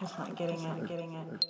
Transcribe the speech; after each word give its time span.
Just 0.00 0.18
not 0.18 0.34
getting 0.36 0.62
it, 0.62 0.88
getting 0.88 1.12
it. 1.14 1.44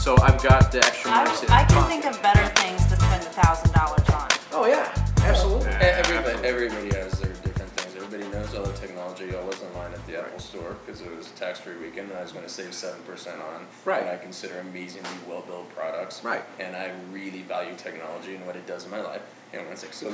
So 0.00 0.16
I've 0.22 0.40
got 0.40 0.70
the 0.70 0.78
extra 0.78 1.10
money 1.10 1.30
I, 1.30 1.34
sitting 1.34 1.50
I 1.50 1.60
in 1.62 1.66
my 1.66 1.68
can 1.68 1.76
pocket. 1.82 1.88
think 1.90 2.04
of 2.06 2.22
better 2.22 2.46
things 2.60 2.86
to 2.86 2.96
spend 2.96 3.22
a 3.22 3.30
thousand 3.30 3.72
dollars 3.72 4.08
on. 4.10 4.28
Oh 4.52 4.66
yeah, 4.66 4.92
absolutely. 5.24 5.68
E- 5.70 5.74
Everybody, 5.80 6.46
everybody 6.46 6.94
has 6.96 7.18
their 7.18 7.32
different 7.42 7.72
things. 7.72 7.96
Everybody 7.96 8.30
knows 8.30 8.54
all 8.54 8.64
the 8.64 8.72
technology. 8.74 9.34
I 9.36 9.42
was 9.42 9.60
in 9.60 9.74
line 9.74 9.92
at 9.92 10.06
the 10.06 10.20
Apple 10.20 10.38
store 10.38 10.76
because 10.86 11.00
it 11.00 11.14
was 11.16 11.30
tax-free 11.32 11.76
weekend 11.78 12.10
and 12.10 12.18
I 12.18 12.22
was 12.22 12.30
gonna 12.30 12.48
save 12.48 12.72
seven 12.72 13.02
percent 13.02 13.40
on 13.42 13.66
Right. 13.84 14.04
what 14.04 14.12
I 14.14 14.16
consider 14.18 14.60
amazingly 14.60 15.10
well-built 15.28 15.74
products. 15.74 16.22
Right. 16.22 16.44
And 16.60 16.76
I 16.76 16.92
really 17.10 17.42
value 17.42 17.74
technology 17.76 18.36
and 18.36 18.46
what 18.46 18.54
it 18.54 18.66
does 18.68 18.84
in 18.84 18.92
my 18.92 19.00
life. 19.00 19.22
And 19.56 19.66
one 19.68 19.76
sec, 19.76 19.92
so. 19.92 20.08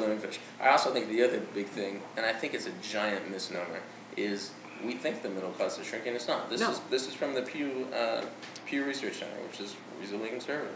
I 0.60 0.68
also 0.68 0.92
think 0.92 1.08
the 1.08 1.22
other 1.22 1.40
big 1.54 1.66
thing, 1.66 2.02
and 2.16 2.24
I 2.24 2.32
think 2.32 2.54
it's 2.54 2.66
a 2.66 2.72
giant 2.82 3.30
misnomer, 3.30 3.80
is 4.16 4.50
we 4.84 4.94
think 4.94 5.22
the 5.22 5.28
middle 5.30 5.50
class 5.50 5.78
is 5.78 5.86
shrinking. 5.86 6.14
It's 6.14 6.28
not. 6.28 6.48
This 6.50 6.60
No. 6.60 6.70
is 6.70 6.80
this 6.90 7.08
is 7.08 7.14
from 7.14 7.34
the 7.34 7.42
Pew 7.42 7.86
uh, 7.94 8.22
Pew 8.66 8.84
Research 8.84 9.14
Center, 9.14 9.32
which 9.48 9.60
is 9.60 9.74
reasonably 10.00 10.28
conservative. 10.28 10.74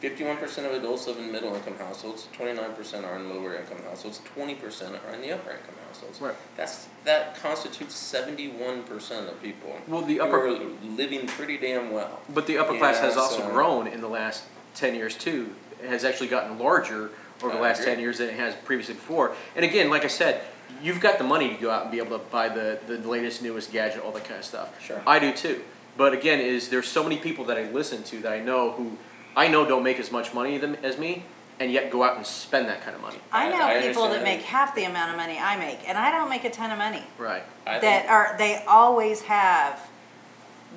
Fifty-one 0.00 0.36
percent 0.38 0.66
of 0.66 0.72
adults 0.72 1.06
live 1.06 1.18
in 1.18 1.30
middle-income 1.30 1.76
households. 1.78 2.26
Twenty-nine 2.32 2.72
percent 2.74 3.04
are 3.04 3.14
in 3.16 3.30
lower-income 3.30 3.78
households. 3.88 4.20
Twenty 4.34 4.54
percent 4.56 4.96
are 5.06 5.14
in 5.14 5.20
the 5.20 5.30
upper-income 5.32 5.74
households. 5.86 6.20
Right. 6.20 6.34
That's 6.56 6.88
that 7.04 7.36
constitutes 7.40 7.94
seventy-one 7.94 8.82
percent 8.82 9.28
of 9.28 9.40
people. 9.40 9.76
Well, 9.86 10.02
the 10.02 10.16
who 10.16 10.22
upper- 10.22 10.48
are 10.48 10.58
living 10.84 11.28
pretty 11.28 11.56
damn 11.56 11.92
well. 11.92 12.20
But 12.34 12.48
the 12.48 12.58
upper 12.58 12.76
class 12.78 12.98
has 12.98 13.16
also 13.16 13.42
so- 13.42 13.50
grown 13.50 13.86
in 13.86 14.00
the 14.00 14.08
last 14.08 14.42
ten 14.74 14.96
years 14.96 15.14
too. 15.14 15.54
It 15.80 15.88
has 15.88 16.04
actually 16.04 16.28
gotten 16.28 16.58
larger 16.60 17.10
over 17.42 17.52
the 17.54 17.58
I 17.58 17.62
last 17.62 17.80
agree. 17.80 17.92
ten 17.94 18.00
years 18.00 18.18
than 18.18 18.28
it 18.28 18.34
has 18.36 18.54
previously 18.54 18.94
before. 18.94 19.34
And 19.56 19.64
again, 19.64 19.90
like 19.90 20.04
I 20.04 20.08
said, 20.08 20.42
you've 20.82 21.00
got 21.00 21.18
the 21.18 21.24
money 21.24 21.48
to 21.48 21.54
go 21.60 21.70
out 21.70 21.82
and 21.82 21.90
be 21.90 21.98
able 21.98 22.18
to 22.18 22.24
buy 22.26 22.48
the, 22.48 22.78
the 22.86 22.98
latest, 22.98 23.42
newest 23.42 23.72
gadget, 23.72 24.02
all 24.02 24.12
that 24.12 24.24
kind 24.24 24.38
of 24.38 24.44
stuff. 24.44 24.80
Sure. 24.82 25.00
I 25.06 25.18
do 25.18 25.32
too. 25.32 25.62
But 25.96 26.12
again, 26.14 26.40
is 26.40 26.68
there's 26.70 26.88
so 26.88 27.02
many 27.02 27.18
people 27.18 27.44
that 27.46 27.58
I 27.58 27.64
listen 27.70 28.02
to 28.04 28.18
that 28.20 28.32
I 28.32 28.40
know 28.40 28.72
who 28.72 28.96
I 29.36 29.48
know 29.48 29.66
don't 29.66 29.82
make 29.82 29.98
as 29.98 30.10
much 30.12 30.32
money 30.34 30.58
them 30.58 30.74
as 30.82 30.98
me, 30.98 31.24
and 31.60 31.70
yet 31.70 31.90
go 31.90 32.02
out 32.02 32.16
and 32.16 32.26
spend 32.26 32.68
that 32.68 32.82
kind 32.82 32.94
of 32.96 33.02
money. 33.02 33.18
I 33.30 33.46
I- 33.46 33.50
know 33.50 33.64
I 33.64 33.80
people 33.82 34.02
that 34.04 34.12
understand 34.18 34.24
make 34.38 34.42
half 34.46 34.74
the 34.74 34.84
amount 34.84 35.10
of 35.10 35.16
money 35.16 35.38
I 35.38 35.56
make, 35.56 35.86
and 35.88 35.98
I 35.98 36.10
don't 36.10 36.28
make 36.30 36.44
a 36.44 36.50
ton 36.50 36.70
of 36.70 36.78
money. 36.78 37.02
Right. 37.18 37.42
I 37.66 37.78
that 37.78 37.80
think, 37.80 38.10
are 38.10 38.34
they 38.38 38.64
always 38.66 39.20
have 39.22 39.80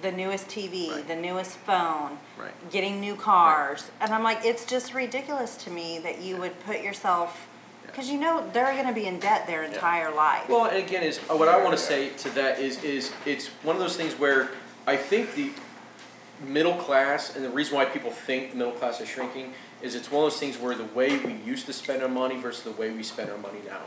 the 0.05 0.11
newest 0.11 0.47
TV, 0.47 0.91
Right. 0.91 1.07
the 1.07 1.15
newest 1.15 1.57
phone, 1.57 2.19
Right. 2.37 2.51
getting 2.71 2.99
new 3.01 3.15
cars, 3.15 3.89
and 3.99 4.13
I'm 4.13 4.23
like, 4.23 4.45
it's 4.45 4.63
just 4.63 4.93
ridiculous 4.93 5.55
to 5.57 5.71
me 5.71 5.97
that 5.99 6.21
you 6.21 6.37
would 6.37 6.63
put 6.63 6.81
yourself, 6.81 7.47
because 7.87 8.09
you 8.09 8.19
know 8.19 8.47
they're 8.53 8.73
going 8.73 8.85
to 8.85 8.93
be 8.93 9.07
in 9.07 9.19
debt 9.19 9.47
their 9.47 9.63
entire 9.63 10.13
life. 10.13 10.47
Well, 10.47 10.65
and 10.65 10.77
again, 10.77 11.01
is 11.01 11.17
uh, 11.29 11.35
what 11.35 11.47
I 11.47 11.57
want 11.63 11.75
to 11.75 11.83
say 11.83 12.09
to 12.09 12.29
that 12.35 12.59
is 12.59 12.83
is 12.83 13.11
it's 13.25 13.47
one 13.63 13.75
of 13.75 13.81
those 13.81 13.95
things 13.97 14.13
where 14.13 14.49
I 14.85 14.95
think 14.95 15.33
the 15.33 15.49
middle 16.45 16.75
class 16.75 17.35
and 17.35 17.43
the 17.43 17.49
reason 17.49 17.75
why 17.75 17.85
people 17.85 18.11
think 18.11 18.51
the 18.51 18.57
middle 18.57 18.73
class 18.73 18.99
is 19.01 19.07
shrinking 19.07 19.53
is 19.81 19.95
it's 19.95 20.11
one 20.11 20.25
of 20.25 20.31
those 20.31 20.39
things 20.39 20.57
where 20.59 20.75
the 20.75 20.83
way 20.99 21.17
we 21.17 21.33
used 21.45 21.65
to 21.65 21.73
spend 21.73 22.03
our 22.03 22.09
money 22.09 22.35
versus 22.37 22.63
the 22.63 22.71
way 22.71 22.91
we 22.91 23.01
spend 23.01 23.29
our 23.31 23.37
money 23.37 23.59
now, 23.65 23.81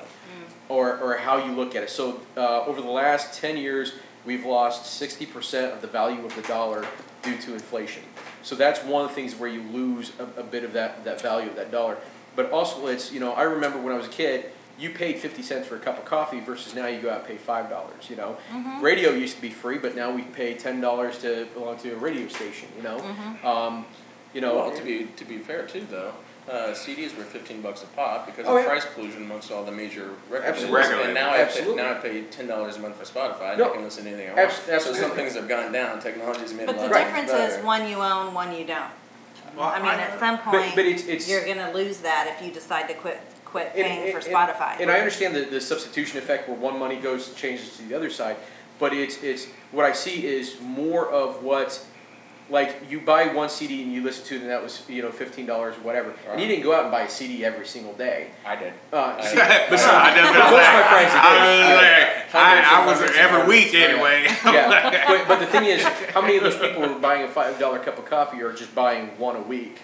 or 0.69 0.99
or 0.99 1.15
how 1.19 1.37
you 1.45 1.53
look 1.53 1.77
at 1.77 1.83
it. 1.85 1.91
So 1.91 2.21
uh, 2.37 2.65
over 2.65 2.81
the 2.81 2.91
last 2.91 3.39
ten 3.39 3.57
years, 3.57 3.93
we've 4.25 4.45
lost 4.45 4.87
sixty 4.87 5.27
percent 5.27 5.73
of 5.73 5.81
the 5.81 5.87
value 5.87 6.25
of 6.25 6.35
the 6.35 6.43
dollar 6.43 6.87
due 7.23 7.37
to 7.39 7.55
inflation. 7.55 8.03
So 8.43 8.55
that's 8.55 8.83
one 8.85 9.03
of 9.03 9.09
the 9.11 9.15
things 9.15 9.35
where 9.35 9.49
you 9.49 9.63
lose 9.63 10.13
a, 10.19 10.41
a 10.41 10.45
bit 10.45 10.65
of 10.65 10.73
that 10.75 11.05
that 11.05 11.21
value 11.21 11.49
of 11.51 11.57
that 11.57 11.71
dollar. 11.71 11.97
But 12.37 12.51
also, 12.53 12.87
it's 12.87 13.13
you 13.13 13.21
know 13.21 13.33
I 13.33 13.43
remember 13.43 13.81
when 13.81 13.93
I 13.93 13.97
was 13.97 14.07
a 14.07 14.11
kid, 14.11 14.51
you 14.79 14.91
paid 14.91 15.19
fifty 15.19 15.43
cents 15.43 15.67
for 15.67 15.77
a 15.77 15.81
cup 15.81 15.99
of 15.99 16.05
coffee 16.05 16.41
versus 16.41 16.75
now 16.75 16.87
you 16.87 17.01
go 17.01 17.11
out 17.11 17.19
and 17.21 17.27
pay 17.29 17.37
five 17.37 17.69
dollars. 17.69 18.09
You 18.09 18.17
know, 18.17 18.37
radio 18.81 19.11
used 19.11 19.37
to 19.37 19.43
be 19.43 19.51
free, 19.51 19.79
but 19.79 19.97
now 19.97 20.11
we 20.11 20.23
pay 20.23 20.55
ten 20.55 20.81
dollars 20.81 21.19
to 21.19 21.47
belong 21.55 21.79
to 21.79 21.93
a 21.93 21.97
radio 21.97 22.29
station. 22.29 22.69
You 22.77 22.83
know, 22.85 22.99
um, 23.43 23.87
you 24.35 24.41
know. 24.41 24.55
well, 24.57 24.71
to 24.71 24.83
be 24.85 25.09
to 25.17 25.25
be 25.25 25.39
fair 25.39 25.67
too, 25.67 25.87
though, 25.91 26.13
uh, 26.51 26.73
CDs 26.73 27.17
were 27.17 27.25
fifteen 27.25 27.61
bucks 27.61 27.83
a 27.83 27.87
pop 27.89 28.27
because 28.27 28.47
Oh, 28.47 28.57
of 28.57 28.63
yeah. 28.63 28.69
price 28.71 28.87
collusion 28.95 29.23
amongst 29.23 29.51
all 29.53 29.65
the 29.65 29.73
major 29.73 30.11
record 30.31 30.47
Absolutely. 30.47 30.81
labels. 30.83 31.05
And 31.07 31.15
now 31.15 31.31
I 31.31 31.37
pay, 31.37 31.43
Absolutely. 31.43 31.77
now 31.77 31.91
I 31.91 31.95
pay 31.95 32.23
ten 32.23 32.47
dollars 32.47 32.77
a 32.77 32.81
month 32.81 32.97
for 32.97 33.05
Spotify. 33.05 33.51
and 33.51 33.59
No. 33.59 33.71
I 33.71 33.75
can 33.75 33.85
listen 33.85 34.05
to 34.05 34.11
anything 34.11 34.31
I 34.31 34.35
want. 34.35 34.53
Abs- 34.69 34.85
So 34.85 34.93
some 34.95 35.11
things 35.13 35.35
have 35.35 35.49
gone 35.49 35.73
down. 35.73 36.01
Technology's 36.01 36.55
made 36.55 36.67
but 36.67 36.77
a 36.77 36.79
the 36.79 36.85
lot 36.85 36.93
of 36.93 36.97
difference 37.07 37.31
things 37.31 37.55
is 37.55 37.65
one 37.65 37.89
you 37.89 37.97
own, 37.99 38.33
one 38.35 38.55
you 38.55 38.65
don't. 38.65 38.91
Well, 39.57 39.67
I 39.69 39.79
mean, 39.81 39.89
at 40.01 40.19
some 40.21 40.39
point, 40.39 40.75
but 40.77 40.85
it's- 40.85 41.03
it's- 41.07 41.29
you're 41.29 41.45
going 41.45 41.59
to 41.59 41.73
lose 41.73 41.99
that 41.99 42.33
if 42.37 42.47
you 42.47 42.53
decide 42.53 42.87
to 42.89 42.95
quit 42.95 43.21
quit 43.45 43.73
And- 43.75 43.85
paying 43.85 44.13
for 44.13 44.19
and- 44.19 44.27
Spotify. 44.27 44.79
And 44.79 44.91
I 44.91 44.99
understand 44.99 45.35
the, 45.35 45.41
the 45.41 45.61
substitution 45.61 46.19
effect 46.19 46.49
where 46.49 46.57
one 46.59 46.79
money 46.79 46.97
goes 46.97 47.33
changes 47.35 47.77
to 47.79 47.83
the 47.83 47.95
other 47.95 48.11
side, 48.11 48.37
but 48.79 48.93
it's 48.93 49.23
it's 49.23 49.47
what 49.73 49.85
I 49.87 49.93
see 49.93 50.27
is 50.27 50.57
more 50.61 51.09
of 51.09 51.43
what 51.43 51.81
like 52.51 52.91
you 52.91 53.01
buy 53.01 53.27
one 53.33 53.49
CD 53.49 53.83
and 53.83 53.93
you 53.93 54.03
listen 54.03 54.25
to 54.27 54.37
it 54.37 54.41
and 54.43 54.51
that 54.51 54.63
was 54.63 54.83
you 54.89 55.03
know 55.03 55.11
fifteen 55.11 55.47
dollars 55.47 55.77
or 55.77 55.81
whatever, 55.81 56.15
and 56.31 56.41
you 56.41 56.47
didn't 56.47 56.63
go 56.63 56.75
out 56.75 56.83
and 56.83 56.91
buy 56.91 57.03
a 57.03 57.09
CD 57.09 57.45
every 57.45 57.67
single 57.67 57.93
day. 57.95 58.31
I 58.45 58.57
did. 58.57 58.73
Uh, 58.93 59.17
I 59.19 59.25
see, 59.25 59.37
did. 59.37 59.71
but 59.71 59.79
see, 59.79 59.87
I 59.91 60.15
definitely 60.15 60.39
most 60.39 60.53
of 60.53 60.73
my 60.73 60.81
was 60.81 60.89
friends 60.89 61.13
I 61.15 61.47
did. 61.47 61.75
was 61.75 62.35
I, 62.35 62.83
I 62.83 62.87
was 62.87 63.17
every 63.17 63.47
week 63.47 63.75
anyway. 63.75 64.25
yeah, 64.45 65.07
but, 65.09 65.29
but 65.29 65.39
the 65.41 65.47
thing 65.47 65.65
is, 65.65 65.83
how 65.83 66.21
many 66.21 66.37
of 66.37 66.43
those 66.43 66.59
people 66.59 66.83
who 66.83 66.97
are 66.97 66.99
buying 66.99 67.25
a 67.25 67.29
five 67.29 67.59
dollar 67.59 67.79
cup 67.79 67.99
of 67.99 68.07
coffee 68.07 68.43
or 68.43 68.53
just 68.53 68.75
buying 68.75 69.19
one 69.19 69.37
a 69.37 69.43
week, 69.43 69.81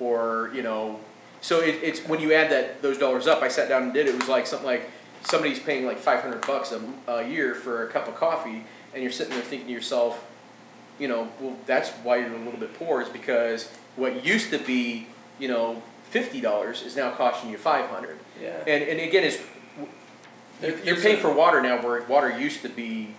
or 0.00 0.50
you 0.54 0.62
know, 0.62 1.00
so 1.40 1.60
it, 1.60 1.80
it's 1.82 2.00
when 2.06 2.20
you 2.20 2.32
add 2.32 2.50
that 2.50 2.82
those 2.82 2.98
dollars 2.98 3.26
up. 3.26 3.42
I 3.42 3.48
sat 3.48 3.68
down 3.68 3.84
and 3.84 3.94
did 3.94 4.06
it. 4.06 4.14
It 4.14 4.18
was 4.18 4.28
like 4.28 4.46
something 4.46 4.66
like 4.66 4.90
somebody's 5.22 5.60
paying 5.60 5.86
like 5.86 5.98
five 5.98 6.20
hundred 6.20 6.46
bucks 6.46 6.72
a, 6.72 6.80
a 7.10 7.28
year 7.28 7.54
for 7.54 7.86
a 7.86 7.90
cup 7.90 8.08
of 8.08 8.16
coffee, 8.16 8.64
and 8.94 9.02
you're 9.02 9.12
sitting 9.12 9.34
there 9.34 9.42
thinking 9.42 9.68
to 9.68 9.72
yourself, 9.72 10.24
you 10.98 11.08
know, 11.08 11.28
well, 11.40 11.56
that's 11.66 11.90
why 12.02 12.16
you're 12.16 12.34
a 12.34 12.38
little 12.38 12.58
bit 12.60 12.74
poor 12.78 13.00
is 13.02 13.08
because 13.08 13.68
what 13.96 14.24
used 14.24 14.50
to 14.50 14.58
be, 14.58 15.06
you 15.38 15.48
know, 15.48 15.82
fifty 16.10 16.40
dollars 16.40 16.82
is 16.82 16.96
now 16.96 17.10
costing 17.12 17.50
you 17.50 17.58
five 17.58 17.88
hundred. 17.90 18.18
Yeah. 18.40 18.56
And 18.66 18.82
and 18.84 19.00
again, 19.00 19.24
is 19.24 19.40
There- 20.60 20.78
you're 20.84 20.96
paying 20.96 21.18
for 21.20 21.32
water 21.32 21.60
now 21.62 21.80
where 21.80 22.02
water 22.02 22.36
used 22.36 22.62
to 22.62 22.68
be 22.68 23.14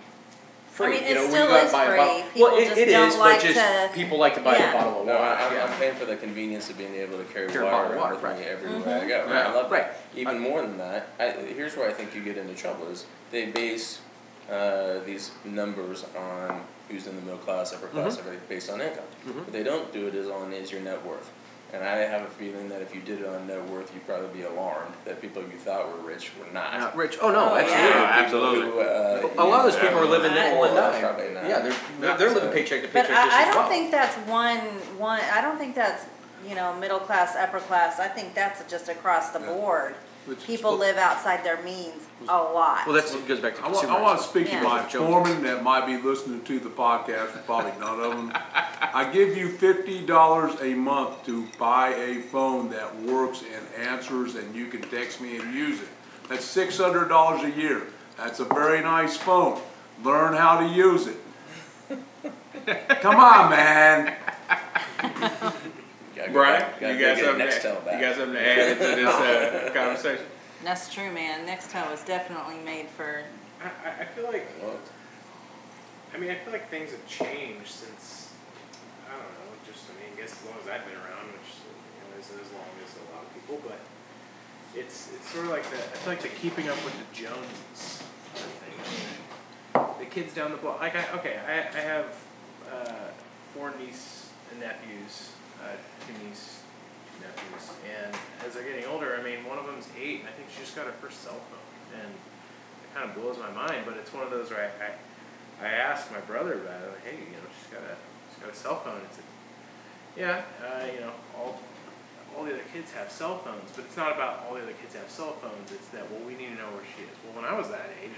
free. 0.72 0.98
I 0.98 1.00
mean, 1.00 1.08
you 1.08 1.14
know, 1.14 1.20
when 1.22 1.30
still 1.30 1.42
you 1.44 1.48
go 1.48 1.56
out 1.56 1.64
is 1.64 1.72
and 1.72 1.72
buy 1.72 1.84
a 1.84 1.88
free. 1.88 1.96
bottle. 1.96 2.22
People 2.34 2.42
well, 2.42 2.58
it, 2.58 2.64
just 2.66 2.76
it 2.78 2.84
don't 2.90 3.08
is, 3.08 3.16
like 3.16 3.40
but 3.40 3.46
just 3.46 3.58
to- 3.58 3.90
people 3.94 4.18
like 4.18 4.34
to 4.34 4.40
buy 4.42 4.56
Yeah. 4.58 4.70
a 4.70 4.72
bottle 4.74 5.00
of 5.00 5.06
No, 5.06 5.12
water. 5.14 5.24
I, 5.24 5.46
I'm, 5.46 5.52
yeah. 5.54 5.64
I'm 5.64 5.78
paying 5.78 5.94
for 5.94 6.04
the 6.04 6.16
convenience 6.16 6.68
of 6.68 6.76
being 6.76 6.94
able 6.96 7.16
to 7.18 7.24
carry 7.24 7.48
Carry 7.48 7.66
a 7.66 7.70
water 7.70 7.88
bottle 7.88 7.92
of 7.92 7.98
water, 7.98 8.14
with 8.16 8.24
right. 8.24 8.38
me 8.38 8.44
everywhere 8.44 8.80
Mm-hmm. 8.80 9.04
I 9.04 9.08
go. 9.08 9.24
Right. 9.26 9.46
I 9.46 9.54
love 9.54 9.70
Right. 9.70 9.86
that. 9.90 10.18
Even 10.20 10.38
more 10.38 10.60
than 10.62 10.76
that, 10.78 11.08
I, 11.18 11.30
here's 11.30 11.76
where 11.76 11.88
I 11.88 11.92
think 11.94 12.14
you 12.14 12.22
get 12.22 12.36
into 12.36 12.54
trouble 12.54 12.88
is 12.88 13.06
they 13.30 13.46
base 13.46 14.00
uh, 14.50 14.98
these 15.04 15.30
numbers 15.44 16.04
on 16.18 16.60
who's 16.88 17.06
in 17.06 17.14
the 17.16 17.22
middle 17.22 17.38
class, 17.38 17.72
upper 17.72 17.86
class, 17.86 18.16
Mm-hmm. 18.16 18.26
everything 18.26 18.48
based 18.48 18.70
on 18.70 18.80
income. 18.80 19.04
What 19.34 19.52
they 19.52 19.62
don't 19.62 19.92
do 19.92 20.08
it 20.08 20.14
is 20.14 20.28
on 20.28 20.52
is 20.52 20.72
your 20.72 20.80
net 20.80 21.04
worth. 21.06 21.30
And 21.72 21.84
I 21.84 21.98
have 21.98 22.22
a 22.22 22.30
feeling 22.30 22.68
that 22.70 22.82
if 22.82 22.92
you 22.92 23.00
did 23.00 23.20
it 23.20 23.26
on 23.28 23.46
net 23.46 23.64
worth, 23.68 23.94
you'd 23.94 24.04
probably 24.04 24.26
be 24.36 24.42
alarmed 24.42 24.92
that 25.04 25.20
people 25.22 25.40
you 25.42 25.56
thought 25.56 25.86
were 25.88 26.04
rich 26.04 26.32
were 26.36 26.52
not. 26.52 26.72
Not 26.76 26.96
rich. 26.96 27.16
Oh 27.22 27.30
no, 27.30 27.50
Oh, 27.52 27.56
absolutely. 27.56 27.70
yeah. 27.70 27.88
Yeah, 28.00 28.24
absolutely. 28.24 28.70
who, 28.72 28.80
uh, 28.80 29.30
A 29.38 29.44
lot 29.44 29.64
of 29.64 29.72
those 29.72 29.80
people 29.80 29.98
are 30.00 30.04
living 30.06 30.34
nickel 30.34 30.64
and 30.64 30.74
dime. 30.74 31.00
probably 31.00 31.32
not. 31.32 31.44
Yeah, 31.44 31.60
they're 31.60 31.76
they're, 32.00 32.18
they're 32.18 32.34
living 32.34 32.50
paycheck 32.50 32.82
to 32.82 32.88
But 32.88 33.06
paycheck 33.06 33.14
just 33.24 33.36
I, 33.36 33.42
I 33.42 33.44
don't 33.52 33.54
well. 33.56 33.68
think 33.68 33.90
that's 33.92 34.16
one 34.28 34.58
one. 34.98 35.20
I 35.32 35.40
don't 35.40 35.58
think 35.58 35.76
that's 35.76 36.06
you 36.48 36.56
know 36.56 36.74
middle 36.74 36.98
class, 36.98 37.36
upper 37.36 37.60
class. 37.60 38.00
I 38.00 38.08
think 38.08 38.34
that's 38.34 38.68
just 38.68 38.88
across 38.88 39.30
the 39.30 39.38
board. 39.38 39.94
Which- 40.30 40.44
People 40.46 40.76
live 40.78 40.96
outside 40.96 41.42
their 41.42 41.60
means 41.62 42.06
a 42.28 42.36
lot. 42.36 42.86
well, 42.86 42.94
that's 42.94 43.12
it 43.12 43.26
goes 43.26 43.40
back 43.40 43.56
to 43.56 43.64
I 43.64 43.68
want. 43.68 43.88
I 43.88 44.00
want 44.00 44.20
to 44.20 44.24
speak 44.28 44.46
Yeah. 44.46 44.60
to 44.60 44.68
my 44.68 44.86
Jones. 44.86 45.10
foreman 45.10 45.42
that 45.42 45.64
might 45.64 45.86
be 45.86 45.96
listening 45.96 46.42
to 46.44 46.60
the 46.60 46.68
podcast, 46.68 47.44
probably 47.46 47.72
none 47.80 47.98
of 47.98 48.12
them. 48.16 48.32
I 48.80 49.10
give 49.12 49.36
you 49.36 49.48
fifty 49.48 50.06
dollars 50.06 50.52
a 50.62 50.74
month 50.74 51.26
to 51.26 51.46
buy 51.58 51.88
a 51.94 52.20
phone 52.20 52.70
that 52.70 52.94
works 53.02 53.42
and 53.42 53.88
answers 53.88 54.36
and 54.36 54.54
you 54.54 54.66
can 54.68 54.82
text 54.82 55.20
me 55.20 55.36
and 55.38 55.52
use 55.52 55.80
it. 55.80 55.88
That's 56.28 56.44
six 56.44 56.78
hundred 56.78 57.08
dollars 57.08 57.42
a 57.42 57.50
year. 57.50 57.88
That's 58.16 58.38
a 58.38 58.44
very 58.44 58.82
nice 58.82 59.16
phone. 59.16 59.60
Learn 60.04 60.34
how 60.34 60.60
to 60.60 60.66
use 60.68 61.08
it. 61.08 61.16
Come 63.00 63.16
on, 63.16 63.50
man. 63.50 64.14
Gotta 66.20 66.32
go 66.32 66.38
Brian, 66.38 66.60
gotta 66.80 66.92
you 66.94 66.98
go 67.00 67.06
got 67.06 67.16
get 67.16 67.24
something? 67.62 67.74
To, 67.80 67.80
back. 67.86 67.94
you 67.94 68.06
got 68.06 68.16
something 68.16 68.34
to 68.34 68.48
add 68.48 68.68
into 68.72 68.78
this 68.96 69.08
uh, 69.08 69.70
conversation? 69.74 70.24
That's 70.64 70.92
true, 70.92 71.10
man. 71.10 71.46
Nextel 71.48 71.90
was 71.90 72.02
definitely 72.02 72.58
made 72.64 72.88
for. 72.88 73.24
I, 73.62 73.88
I- 73.88 74.02
I 74.02 74.04
feel 74.04 74.24
like, 74.26 74.46
Well, 74.62 74.76
I 76.14 76.18
mean, 76.18 76.30
I 76.30 76.34
feel 76.36 76.52
like 76.52 76.68
things 76.68 76.90
have 76.90 77.06
changed 77.06 77.68
since, 77.70 78.32
I 79.08 79.12
don't 79.12 79.22
know, 79.22 79.56
just, 79.66 79.84
I 79.88 79.94
mean, 80.02 80.12
I 80.16 80.20
guess 80.20 80.32
as 80.32 80.44
long 80.44 80.58
as 80.62 80.68
I've 80.68 80.84
been 80.84 80.96
around, 80.98 81.32
which, 81.32 81.56
you 81.64 82.02
know, 82.04 82.20
isn't 82.20 82.40
as 82.40 82.52
long 82.52 82.68
as 82.84 82.90
a 82.96 83.04
lot 83.14 83.22
of 83.24 83.32
people, 83.34 83.60
but 83.66 83.78
it's, 84.78 85.10
it's 85.14 85.30
sort 85.30 85.44
of 85.46 85.50
like 85.52 85.64
the, 85.70 85.76
I 85.76 85.96
feel 86.02 86.12
like 86.12 86.22
the 86.22 86.28
keeping 86.28 86.68
up 86.68 86.76
with 86.84 86.94
the 86.98 87.06
Joneses 87.14 88.02
thing. 88.34 89.84
The 90.00 90.06
kids 90.06 90.34
down 90.34 90.50
the 90.50 90.56
block, 90.58 90.80
like, 90.80 90.96
I, 90.96 91.04
okay, 91.18 91.38
I, 91.46 91.78
I 91.78 91.80
have, 91.80 92.06
uh, 92.72 93.08
four 93.54 93.72
niece 93.80 94.28
and 94.50 94.60
nephews, 94.60 95.30
uh, 95.62 95.76
two 96.06 96.16
niece, 96.24 96.62
two 97.12 97.24
nephews, 97.24 97.70
and 97.84 98.12
as 98.46 98.54
they're 98.54 98.64
getting 98.64 98.86
older, 98.86 99.16
I 99.18 99.22
mean, 99.22 99.44
one 99.44 99.58
of 99.58 99.66
them's 99.66 99.88
eight, 99.98 100.20
and 100.20 100.28
I 100.28 100.32
think 100.32 100.48
she 100.50 100.60
just 100.60 100.76
got 100.76 100.86
her 100.86 100.96
first 100.98 101.22
cell 101.22 101.38
phone, 101.38 102.00
and 102.00 102.10
it 102.10 102.88
kind 102.94 103.08
of 103.08 103.16
blows 103.16 103.36
my 103.38 103.50
mind. 103.52 103.84
But 103.84 103.96
it's 103.96 104.12
one 104.12 104.24
of 104.24 104.30
those 104.30 104.50
where 104.50 104.70
I, 104.70 104.70
I, 104.84 105.68
I 105.68 105.70
asked 105.72 106.10
my 106.10 106.20
brother 106.24 106.54
about 106.54 106.80
it. 106.82 106.92
Hey, 107.04 107.16
you 107.20 107.36
know, 107.36 107.48
she's 107.60 107.70
got 107.72 107.84
a 107.84 107.94
she's 108.32 108.40
got 108.40 108.50
a 108.52 108.56
cell 108.56 108.80
phone. 108.80 109.00
It's 109.04 109.20
yeah, 110.16 110.42
uh, 110.64 110.86
you 110.92 111.00
know, 111.00 111.12
all 111.36 111.60
all 112.36 112.44
the 112.44 112.54
other 112.54 112.66
kids 112.72 112.92
have 112.92 113.10
cell 113.10 113.38
phones, 113.38 113.70
but 113.74 113.84
it's 113.84 113.96
not 113.96 114.12
about 114.14 114.46
all 114.46 114.54
the 114.54 114.62
other 114.62 114.76
kids 114.80 114.94
have 114.94 115.10
cell 115.10 115.32
phones. 115.42 115.72
It's 115.72 115.88
that 115.88 116.10
well, 116.10 116.20
we 116.26 116.34
need 116.34 116.54
to 116.54 116.58
know 116.58 116.70
where 116.74 116.86
she 116.96 117.02
is. 117.02 117.14
Well, 117.24 117.42
when 117.42 117.44
I 117.44 117.56
was 117.56 117.68
that 117.68 117.90
age, 118.02 118.10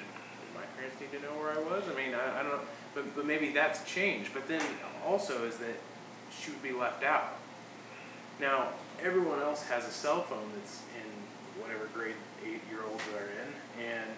my 0.54 0.64
parents 0.76 0.96
need 1.00 1.12
to 1.16 1.22
know 1.24 1.34
where 1.40 1.52
I 1.52 1.60
was? 1.60 1.84
I 1.88 1.94
mean, 1.96 2.14
I, 2.14 2.40
I 2.40 2.42
don't 2.42 2.52
know, 2.52 2.64
but 2.94 3.14
but 3.14 3.26
maybe 3.26 3.52
that's 3.52 3.84
changed. 3.84 4.32
But 4.32 4.48
then 4.48 4.62
also 5.04 5.44
is 5.44 5.56
that 5.58 5.76
she 6.40 6.50
would 6.50 6.62
be 6.62 6.72
left 6.72 7.04
out. 7.04 7.36
Now 8.40 8.68
everyone 9.02 9.40
else 9.40 9.62
has 9.64 9.86
a 9.86 9.90
cell 9.90 10.22
phone 10.22 10.48
that's 10.56 10.82
in 10.96 11.62
whatever 11.62 11.86
grade 11.94 12.14
eight 12.44 12.60
year 12.70 12.80
olds 12.88 13.02
are 13.16 13.26
in, 13.26 13.84
and 13.84 14.10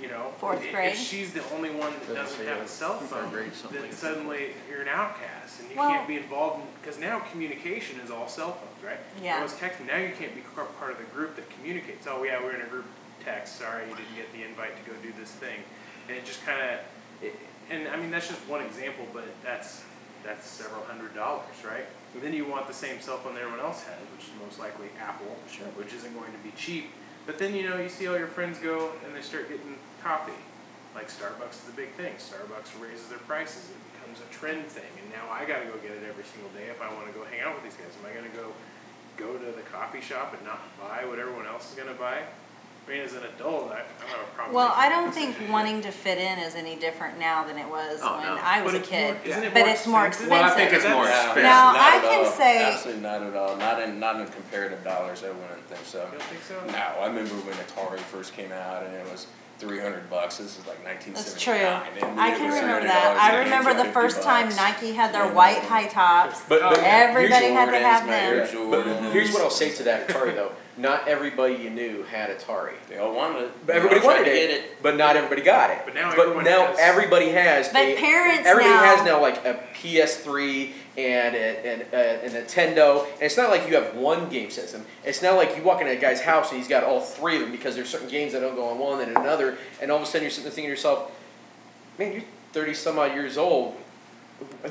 you 0.00 0.08
know, 0.08 0.32
Fourth 0.38 0.62
if, 0.62 0.72
grade? 0.72 0.92
if 0.92 0.98
she's 0.98 1.32
the 1.32 1.42
only 1.54 1.70
one 1.70 1.90
that 1.92 2.14
Doesn't 2.14 2.14
doesn't 2.38 2.46
have 2.46 2.60
a 2.60 2.68
cell 2.68 2.98
phone, 2.98 3.30
grade, 3.30 3.54
something 3.54 3.80
then 3.80 3.92
suddenly 3.92 4.50
you're 4.68 4.82
an 4.82 4.88
outcast, 4.88 5.60
and 5.60 5.70
you 5.70 5.76
Well- 5.76 5.88
can't 5.90 6.06
be 6.06 6.16
involved 6.18 6.60
in 6.60 6.66
because 6.82 6.98
now 6.98 7.20
communication 7.20 7.98
is 8.00 8.10
all 8.10 8.28
cell 8.28 8.52
phones, 8.52 8.84
right? 8.84 8.98
Yeah. 9.22 9.38
I 9.38 9.42
was 9.42 9.54
texting. 9.54 9.86
Now 9.86 9.96
you 9.96 10.12
can't 10.18 10.34
be 10.34 10.42
part 10.54 10.92
of 10.92 10.98
the 10.98 11.04
group 11.04 11.36
that 11.36 11.48
communicates. 11.50 12.06
Oh 12.06 12.22
yeah, 12.24 12.42
we're 12.42 12.52
in 12.54 12.60
a 12.60 12.66
group 12.66 12.84
text. 13.24 13.56
Sorry, 13.58 13.84
you 13.88 13.96
didn't 13.96 14.14
get 14.16 14.30
the 14.34 14.42
invite 14.42 14.76
to 14.84 14.90
go 14.90 14.96
do 15.02 15.12
this 15.18 15.30
thing, 15.30 15.60
and 16.08 16.16
it 16.16 16.26
just 16.26 16.44
kind 16.44 16.60
of, 16.60 17.30
and 17.70 17.88
I 17.88 17.96
mean 17.96 18.10
that's 18.10 18.28
just 18.28 18.46
one 18.48 18.62
example, 18.62 19.06
but 19.14 19.24
that's 19.42 19.82
that's 20.26 20.46
several 20.46 20.82
hundred 20.84 21.14
dollars, 21.14 21.54
right? 21.64 21.86
And 22.14 22.22
then 22.22 22.32
you 22.34 22.46
want 22.46 22.66
the 22.66 22.74
same 22.74 23.00
cell 23.00 23.18
phone 23.18 23.34
that 23.34 23.42
everyone 23.42 23.60
else 23.64 23.84
has, 23.84 24.00
which 24.16 24.26
is 24.26 24.32
most 24.42 24.58
likely 24.58 24.88
Apple, 25.00 25.36
Sure. 25.50 25.66
which 25.78 25.92
isn't 25.92 26.14
going 26.14 26.32
to 26.32 26.38
be 26.42 26.50
cheap. 26.56 26.90
But 27.26 27.38
then 27.38 27.54
you 27.54 27.68
know 27.68 27.78
you 27.78 27.88
see 27.88 28.06
all 28.06 28.18
your 28.18 28.28
friends 28.30 28.58
go 28.58 28.92
and 29.04 29.14
they 29.14 29.20
start 29.22 29.48
getting 29.48 29.76
coffee. 30.02 30.38
Like 30.94 31.08
Starbucks 31.08 31.62
is 31.64 31.68
a 31.68 31.76
big 31.76 31.92
thing. 31.92 32.14
Starbucks 32.16 32.72
raises 32.80 33.08
their 33.08 33.18
prices. 33.28 33.68
It 33.70 33.76
becomes 33.92 34.18
a 34.24 34.28
trend 34.32 34.64
thing. 34.66 34.88
And 35.02 35.10
now 35.12 35.28
I 35.30 35.44
got 35.44 35.60
to 35.60 35.66
go 35.66 35.76
get 35.78 35.92
it 35.92 36.02
every 36.08 36.24
single 36.24 36.50
day 36.56 36.70
if 36.70 36.80
I 36.80 36.88
want 36.94 37.06
to 37.06 37.12
go 37.12 37.24
hang 37.28 37.40
out 37.44 37.54
with 37.54 37.64
these 37.68 37.76
guys. 37.76 37.92
Am 38.00 38.08
I 38.08 38.14
going 38.16 38.30
to 38.30 38.36
go 38.36 38.48
go 39.16 39.36
to 39.36 39.52
the 39.52 39.64
coffee 39.72 40.00
shop 40.00 40.32
and 40.36 40.44
not 40.44 40.60
buy 40.80 41.04
what 41.04 41.18
everyone 41.18 41.46
else 41.46 41.70
is 41.70 41.76
going 41.76 41.88
to 41.88 41.98
buy? 42.00 42.22
I 42.86 42.90
mean, 42.92 43.00
as 43.00 43.14
an 43.14 43.22
adult, 43.36 43.72
I, 43.72 43.74
I 43.74 43.78
don't 43.78 44.10
have 44.10 44.20
a 44.20 44.30
problem. 44.36 44.54
Well, 44.54 44.72
I 44.76 44.88
don't 44.88 45.12
think 45.12 45.34
wanting 45.50 45.82
to 45.82 45.90
fit 45.90 46.18
in 46.18 46.38
is 46.38 46.54
any 46.54 46.76
different 46.76 47.18
now 47.18 47.42
than 47.42 47.58
it 47.58 47.68
was 47.68 47.98
Oh, 48.00 48.16
when 48.18 48.26
no. 48.26 48.38
I 48.40 48.62
was 48.62 48.72
But 48.72 48.76
a 48.76 48.80
it's 48.80 48.88
kid. 48.88 49.14
more- 49.14 49.24
isn't 49.26 49.42
it 49.42 49.54
but 49.54 49.60
more 49.60 49.68
it's 49.70 49.86
more 49.88 50.06
expensive? 50.06 50.30
expensive. 50.30 50.30
Well, 50.30 50.44
I 50.44 50.54
think 50.56 50.72
it's 50.72 50.84
more 50.94 51.04
That's- 51.04 51.24
expensive. 51.26 51.42
Now, 51.42 51.72
not 51.72 51.80
I 51.80 51.96
at 51.96 52.02
can 52.02 52.24
all. 52.26 52.30
say- 52.32 52.72
absolutely 52.72 53.02
not 53.02 53.22
at 53.24 53.34
all. 53.36 53.56
Not 53.56 53.82
in 53.82 53.98
not 53.98 54.20
in 54.20 54.26
comparative 54.28 54.84
dollars. 54.84 55.24
I 55.24 55.30
wouldn't 55.30 55.66
think 55.68 55.84
so. 55.84 55.98
You 56.04 56.10
don't 56.18 56.22
think 56.22 56.42
so? 56.44 56.54
No, 56.70 57.02
I 57.02 57.06
remember 57.08 57.34
when 57.34 57.56
Atari 57.56 57.98
first 57.98 58.34
came 58.34 58.52
out 58.52 58.84
and 58.84 58.94
it 58.94 59.10
was 59.10 59.26
three 59.58 59.80
hundred 59.80 60.08
bucks. 60.08 60.36
This 60.36 60.56
is 60.56 60.64
like 60.68 60.84
nineteen 60.84 61.14
That's 61.14 61.34
true. 61.42 61.54
nine. 61.54 61.82
I 62.18 62.30
can 62.38 62.52
remember 62.54 62.86
that. 62.86 63.16
I 63.18 63.38
remember 63.42 63.74
the 63.74 63.90
first 63.90 64.22
time 64.22 64.48
Nike 64.54 64.92
had 64.92 65.12
their 65.12 65.24
Yeah. 65.26 65.32
white 65.32 65.58
high 65.64 65.88
tops. 65.88 66.40
But, 66.48 66.60
but 66.60 66.78
Everybody 66.78 67.46
had 67.50 67.68
to 67.72 67.78
have 67.80 68.06
them. 68.06 68.70
But 68.70 69.12
here's 69.12 69.32
what 69.32 69.42
I'll 69.42 69.50
say 69.50 69.70
to 69.74 69.82
that 69.82 70.06
Atari 70.06 70.36
though. 70.36 70.52
Not 70.78 71.08
everybody 71.08 71.54
you 71.54 71.70
knew 71.70 72.02
had 72.02 72.28
Atari. 72.28 72.74
They 72.90 72.98
all 72.98 73.14
wanted 73.14 73.44
it. 73.44 73.66
But 73.66 73.76
everybody 73.76 74.00
They 74.00 74.06
all 74.06 74.12
tried 74.12 74.20
wanted 74.20 74.30
to 74.32 74.36
it, 74.44 74.48
get 74.48 74.58
it. 74.58 74.82
but 74.82 74.96
not 74.96 75.16
everybody 75.16 75.40
got 75.40 75.70
it. 75.70 75.78
But 75.86 75.94
now 75.94 76.10
everyone 76.12 76.44
now 76.44 76.66
has- 76.66 76.78
everybody 76.78 77.30
has. 77.30 77.68
But 77.70 77.82
a- 77.82 77.96
parents 77.96 78.46
everybody 78.46 78.74
now- 78.74 78.82
has 78.96 79.04
now 79.06 79.20
like 79.22 79.42
a 79.46 79.54
PS3 79.74 80.72
and 80.98 81.34
a, 81.34 81.38
and 81.66 81.82
uh, 81.82 81.96
a, 81.96 82.26
a 82.26 82.30
Nintendo, 82.42 83.04
and 83.14 83.22
it's 83.22 83.36
not 83.38 83.48
like 83.50 83.66
you 83.68 83.74
have 83.74 83.94
one 83.96 84.28
game 84.28 84.50
system. 84.50 84.84
It's 85.04 85.22
not 85.22 85.36
like 85.36 85.56
you 85.56 85.62
walk 85.62 85.80
in 85.80 85.86
a 85.88 85.96
guy's 85.96 86.20
house 86.20 86.50
and 86.50 86.58
he's 86.58 86.68
got 86.68 86.84
all 86.84 87.00
three 87.00 87.36
of 87.36 87.42
them 87.42 87.52
because 87.52 87.74
there's 87.74 87.88
certain 87.88 88.08
games 88.08 88.32
that 88.34 88.40
don't 88.40 88.54
go 88.54 88.68
on 88.68 88.78
one 88.78 89.00
and 89.00 89.16
another, 89.16 89.56
and 89.80 89.90
all 89.90 89.96
of 89.96 90.02
a 90.02 90.06
sudden 90.06 90.22
you're 90.22 90.30
sitting 90.30 90.44
there 90.44 90.52
thinking 90.52 90.68
to 90.68 90.72
yourself, 90.72 91.10
man, 91.98 92.12
you're 92.12 92.22
thirty 92.52 92.74
some 92.74 92.98
odd 92.98 93.12
years 93.14 93.38
old. 93.38 93.76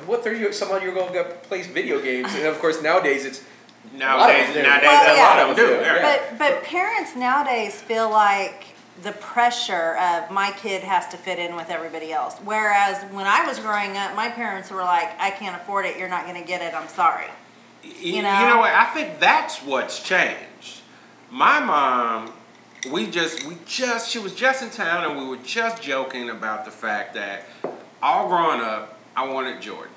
What 0.06 0.24
thirty 0.24 0.52
some 0.54 0.70
odd 0.72 0.84
year 0.84 0.96
old 0.96 1.14
guy 1.14 1.24
plays 1.24 1.66
video 1.66 2.00
games? 2.00 2.32
And 2.36 2.46
of 2.46 2.60
course 2.60 2.82
nowadays 2.84 3.26
it's 3.26 3.44
Nowadays, 3.94 4.48
them 4.54 4.64
do. 4.64 4.64
nowadays 4.64 4.90
Well, 4.90 5.14
a 5.14 5.18
yeah. 5.18 5.28
lot 5.28 5.40
of 5.50 5.56
them 5.58 5.66
do. 5.66 5.72
Yeah. 5.74 5.96
Yeah. 5.96 6.28
But 6.30 6.38
but 6.38 6.64
parents 6.64 7.16
nowadays 7.16 7.82
feel 7.82 8.10
like 8.10 8.66
the 9.04 9.12
pressure 9.14 9.96
of 9.98 10.32
my 10.32 10.52
kid 10.52 10.82
has 10.84 11.08
to 11.10 11.18
fit 11.18 11.38
in 11.40 11.56
with 11.56 11.70
everybody 11.70 12.12
else. 12.14 12.36
Whereas 12.44 13.04
when 13.12 13.28
I 13.28 13.46
was 13.46 13.60
growing 13.60 13.98
up, 13.98 14.16
my 14.16 14.30
parents 14.30 14.72
were 14.72 14.84
like, 14.84 15.10
"I 15.20 15.32
can't 15.32 15.56
afford 15.62 15.86
it. 15.86 15.98
You're 15.98 16.10
not 16.10 16.26
going 16.26 16.40
to 16.42 16.48
get 16.48 16.62
it. 16.62 16.74
I'm 16.74 16.88
sorry." 16.88 17.28
Y- 17.84 17.92
You 18.00 18.14
you 18.18 18.22
know? 18.22 18.50
know 18.50 18.58
what? 18.60 18.72
I 18.74 18.86
think 18.94 19.20
that's 19.20 19.60
what's 19.64 20.02
changed. 20.02 20.82
My 21.30 21.60
mom, 21.60 22.32
we 22.92 23.08
just, 23.08 23.44
we 23.46 23.58
just, 23.66 24.10
she 24.10 24.20
was 24.20 24.34
just 24.34 24.62
in 24.64 24.70
town, 24.70 25.04
and 25.04 25.20
we 25.20 25.28
were 25.28 25.44
just 25.44 25.82
joking 25.84 26.30
about 26.30 26.64
the 26.66 26.72
fact 26.72 27.14
that 27.16 27.44
all 28.02 28.28
growing 28.30 28.62
up, 28.62 28.98
I 29.16 29.28
wanted 29.28 29.62
Jordans. 29.62 29.90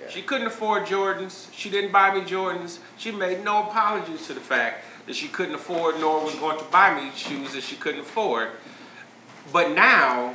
Yeah. 0.00 0.08
She 0.08 0.22
couldn't 0.22 0.46
afford 0.46 0.84
Jordans. 0.84 1.48
She 1.52 1.70
didn't 1.70 1.92
buy 1.92 2.14
me 2.14 2.22
Jordans. 2.22 2.78
She 2.96 3.10
made 3.10 3.44
no 3.44 3.64
apologies 3.64 4.26
to 4.26 4.34
the 4.34 4.40
fact 4.40 4.84
that 5.06 5.14
she 5.14 5.28
couldn't 5.28 5.54
afford, 5.54 5.98
nor 6.00 6.24
was 6.24 6.34
going 6.36 6.58
to 6.58 6.64
buy 6.66 6.94
me 6.94 7.10
shoes 7.14 7.52
that 7.52 7.62
she 7.62 7.76
couldn't 7.76 8.00
afford. 8.00 8.50
But 9.52 9.72
now, 9.72 10.34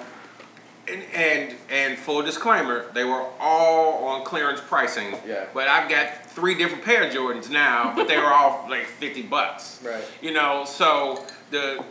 and 0.87 1.03
and 1.13 1.55
and 1.69 1.97
full 1.97 2.21
disclaimer, 2.21 2.85
they 2.93 3.03
were 3.03 3.25
all 3.39 4.05
on 4.05 4.23
clearance 4.23 4.61
pricing. 4.61 5.15
Yeah. 5.25 5.45
But 5.53 5.67
I've 5.67 5.89
got 5.89 6.25
three 6.27 6.55
different 6.55 6.83
pair 6.83 7.07
of 7.07 7.13
Jordans 7.13 7.49
now, 7.49 7.93
but 7.95 8.07
they 8.07 8.17
were 8.17 8.31
all 8.31 8.65
like 8.69 8.85
fifty 8.85 9.21
bucks. 9.21 9.81
Right. 9.83 10.03
You 10.21 10.33
know, 10.33 10.65
so 10.65 11.25
the 11.51 11.83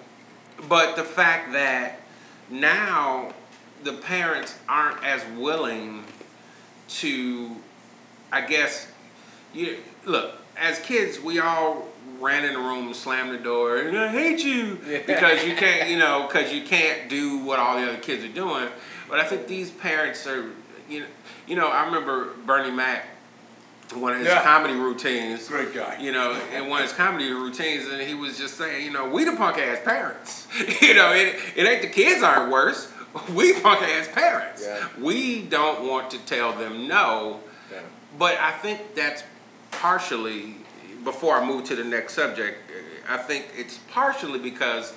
but 0.69 0.97
the 0.97 1.05
fact 1.05 1.53
that 1.53 2.01
now 2.51 3.33
the 3.83 3.93
parents 3.93 4.59
aren't 4.69 5.03
as 5.05 5.25
willing 5.37 6.05
to 6.89 7.57
I 8.35 8.41
guess 8.41 8.89
you 9.55 9.79
look, 10.05 10.33
as 10.57 10.81
kids 10.81 11.21
we 11.21 11.39
all 11.39 11.87
ran 12.21 12.45
in 12.45 12.55
the 12.55 12.59
room, 12.59 12.93
slammed 12.93 13.31
the 13.33 13.39
door, 13.39 13.77
and 13.79 13.97
I 13.97 14.09
hate 14.09 14.45
you 14.45 14.77
because 15.07 15.45
you 15.45 15.55
can't, 15.55 15.89
you 15.89 15.99
know, 15.99 16.27
because 16.27 16.53
you 16.53 16.63
can't 16.65 17.09
do 17.09 17.39
what 17.45 17.61
all 17.61 17.79
the 17.81 17.87
other 17.89 17.99
kids 17.99 18.25
are 18.25 18.29
doing. 18.29 18.69
But 19.09 19.21
I 19.21 19.25
think 19.25 19.47
these 19.47 19.71
parents 19.71 20.27
are, 20.27 20.51
you 20.89 21.01
know, 21.01 21.07
you 21.47 21.55
know, 21.55 21.69
I 21.69 21.85
remember 21.87 22.31
Bernie 22.45 22.73
Mac, 22.73 23.07
one 23.95 24.13
of 24.15 24.19
his 24.19 24.27
Yeah. 24.27 24.43
comedy 24.43 24.75
routines. 24.75 25.47
Great 25.47 25.73
guy. 25.73 25.99
You 26.01 26.11
know, 26.11 26.33
and 26.53 26.69
one 26.69 26.83
of 26.83 26.89
his 26.89 26.97
comedy 26.97 27.31
routines, 27.31 27.87
and 27.87 28.03
he 28.03 28.15
was 28.15 28.37
just 28.37 28.57
saying, 28.59 28.85
you 28.85 28.91
know, 28.91 29.09
we 29.09 29.23
the 29.25 29.37
punk 29.37 29.59
ass 29.59 29.79
parents. 29.85 30.49
you 30.83 30.95
know, 30.95 31.13
it, 31.13 31.37
it 31.55 31.67
ain't 31.69 31.83
the 31.83 31.89
kids 31.89 32.21
aren't 32.23 32.51
worse. 32.51 32.91
We 33.33 33.53
punk 33.61 33.81
ass 33.83 34.09
parents. 34.09 34.65
Yeah. 34.67 34.89
We 35.01 35.43
don't 35.43 35.87
want 35.89 36.11
to 36.11 36.19
tell 36.27 36.53
them 36.53 36.89
no. 36.89 37.39
Yeah. 38.15 38.19
But 38.19 38.39
I 38.39 38.53
think 38.53 38.95
that's 38.95 39.23
partially, 39.71 40.57
before 41.05 41.37
I 41.37 41.45
move 41.47 41.65
to 41.65 41.77
the 41.77 41.85
next 41.85 42.15
subject, 42.15 42.59
I 43.09 43.17
think 43.19 43.47
it's 43.57 43.79
partially 43.91 44.39
because 44.39 44.93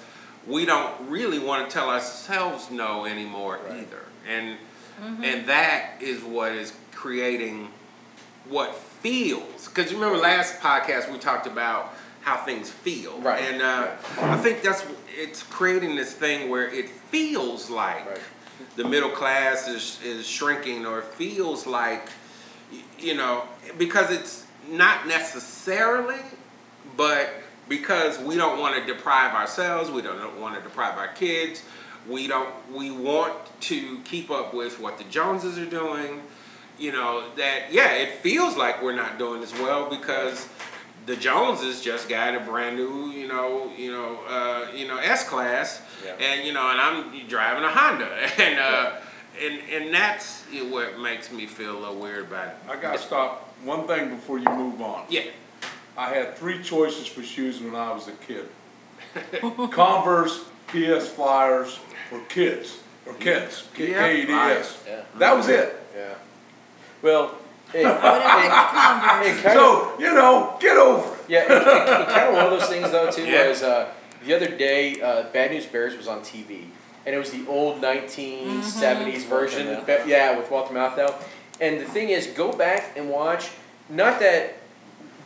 we 0.45 0.65
don't 0.65 1.09
really 1.09 1.39
want 1.39 1.69
to 1.69 1.73
tell 1.73 1.89
ourselves 1.89 2.71
no 2.71 3.05
anymore 3.05 3.59
Right. 3.67 3.79
either. 3.81 4.03
And 4.27 4.57
and 5.23 5.45
that 5.45 5.91
is 6.01 6.23
what 6.23 6.53
is 6.53 6.73
creating 6.91 7.67
what 8.49 8.73
feels. 8.75 9.67
Because 9.67 9.91
you 9.91 9.97
remember 9.99 10.17
last 10.17 10.59
podcast 10.59 11.11
we 11.11 11.19
talked 11.19 11.45
about 11.45 11.93
how 12.21 12.37
things 12.37 12.71
feel. 12.71 13.19
Right. 13.19 13.43
And 13.43 13.61
uh, 13.61 13.89
I 14.21 14.37
think 14.37 14.63
that's 14.63 14.83
it's 15.09 15.43
creating 15.43 15.95
this 15.95 16.13
thing 16.13 16.49
where 16.49 16.67
it 16.67 16.89
feels 16.89 17.69
like 17.69 18.07
Right. 18.09 18.19
the 18.75 18.85
middle 18.85 19.11
class 19.11 19.67
is 19.67 19.99
is 20.03 20.25
shrinking 20.25 20.85
or 20.87 21.01
feels 21.03 21.67
like 21.67 22.05
y- 22.05 22.11
you 22.99 23.15
know 23.15 23.43
because 23.77 24.11
it's 24.11 24.45
not 24.69 25.07
necessarily 25.07 26.19
but 26.95 27.29
because 27.69 28.17
we 28.19 28.35
don't 28.35 28.59
want 28.59 28.75
to 28.75 28.85
deprive 28.93 29.33
ourselves 29.33 29.89
we 29.89 30.01
don't 30.01 30.39
want 30.39 30.55
to 30.55 30.61
deprive 30.61 30.97
our 30.97 31.07
kids 31.09 31.63
we 32.09 32.27
don't 32.27 32.49
we 32.73 32.91
want 32.91 33.33
to 33.61 33.99
keep 34.05 34.29
up 34.31 34.53
with 34.53 34.79
what 34.79 34.97
the 34.97 35.03
joneses 35.05 35.57
are 35.57 35.65
doing 35.69 36.21
you 36.79 36.91
know 36.91 37.23
that 37.35 37.71
yeah 37.71 37.93
it 37.93 38.15
feels 38.19 38.55
like 38.57 38.81
we're 38.83 38.95
not 38.95 39.17
doing 39.17 39.41
as 39.43 39.53
well 39.53 39.89
because 39.89 40.47
the 41.05 41.15
joneses 41.15 41.81
just 41.81 42.09
got 42.09 42.35
a 42.35 42.39
brand 42.41 42.75
new 42.75 43.07
you 43.11 43.27
know 43.27 43.71
you 43.77 43.91
know 43.91 44.19
uh, 44.27 44.67
you 44.75 44.87
know 44.87 44.97
s 44.97 45.27
class 45.27 45.81
Yeah. 46.05 46.13
and 46.19 46.45
you 46.45 46.51
know 46.53 46.69
and 46.69 46.79
i'm 46.81 47.27
driving 47.27 47.63
a 47.63 47.69
honda. 47.69 48.09
And 48.39 48.59
uh, 48.59 48.91
and 49.41 49.59
and 49.71 49.93
that's 49.93 50.43
what 50.71 50.99
makes 50.99 51.31
me 51.31 51.45
feel 51.45 51.77
a 51.77 51.79
little 51.79 51.99
weird 51.99 52.25
about 52.25 52.47
it 52.49 52.55
I 52.69 52.75
gotta 52.75 52.97
stop, 52.99 53.53
one 53.63 53.87
thing 53.87 54.09
before 54.09 54.37
you 54.39 54.49
move 54.49 54.81
on. 54.81 55.05
yeah 55.09 55.23
I 55.97 56.09
had 56.09 56.35
three 56.35 56.61
choices 56.61 57.07
for 57.07 57.23
shoes 57.23 57.59
when 57.59 57.75
I 57.75 57.91
was 57.91 58.07
a 58.07 58.11
kid. 58.11 58.47
Converse, 59.71 60.45
PF 60.67 61.01
Flyers, 61.01 61.79
or 62.11 62.19
Keds, 62.29 62.77
or 63.05 63.13
Keds, 63.13 63.63
K 63.73 63.91
Yeah, 63.91 64.11
E 64.11 64.25
D 64.25 64.31
S. 64.31 64.83
Yeah. 64.87 65.01
That 65.17 65.35
was 65.35 65.47
it. 65.49 65.75
Yeah. 65.95 66.13
Well, 67.01 67.35
it, 67.73 67.85
I 67.85 67.89
would 67.89 68.21
have 68.21 68.41
picked 68.41 68.53
the 68.75 68.79
Converse. 68.79 69.39
it 69.39 69.43
kind 69.43 69.57
of 69.57 69.63
So, 69.63 69.99
you 69.99 70.13
know, 70.13 70.57
get 70.59 70.77
over 70.77 71.13
it. 71.15 71.19
Yeah, 71.27 71.43
it, 71.45 71.51
it, 71.51 71.61
it 72.01 72.07
kind 72.09 72.27
of 72.27 72.33
one 72.35 72.45
of 72.45 72.59
those 72.59 72.69
things 72.69 72.91
though 72.91 73.09
too 73.11 73.23
Yeah. 73.25 73.47
was 73.47 73.63
uh, 73.63 73.91
the 74.25 74.35
other 74.35 74.55
day 74.55 75.01
uh, 75.01 75.23
Bad 75.33 75.49
News 75.51 75.65
Bears 75.65 75.97
was 75.97 76.07
on 76.07 76.19
TV, 76.21 76.65
and 77.07 77.15
it 77.15 77.19
was 77.19 77.31
the 77.31 77.47
old 77.47 77.81
1970s 77.81 78.61
mm-hmm. 78.61 79.29
version. 79.29 79.67
Walter 79.67 80.03
Be- 80.03 80.11
Yeah, 80.11 80.37
with 80.37 80.51
Walter 80.51 80.73
Matthau. 80.73 81.15
And 81.61 81.79
the 81.79 81.85
thing 81.85 82.09
is, 82.09 82.27
go 82.27 82.51
back 82.51 82.95
and 82.97 83.09
watch. 83.09 83.49
Not 83.89 84.19
that 84.19 84.59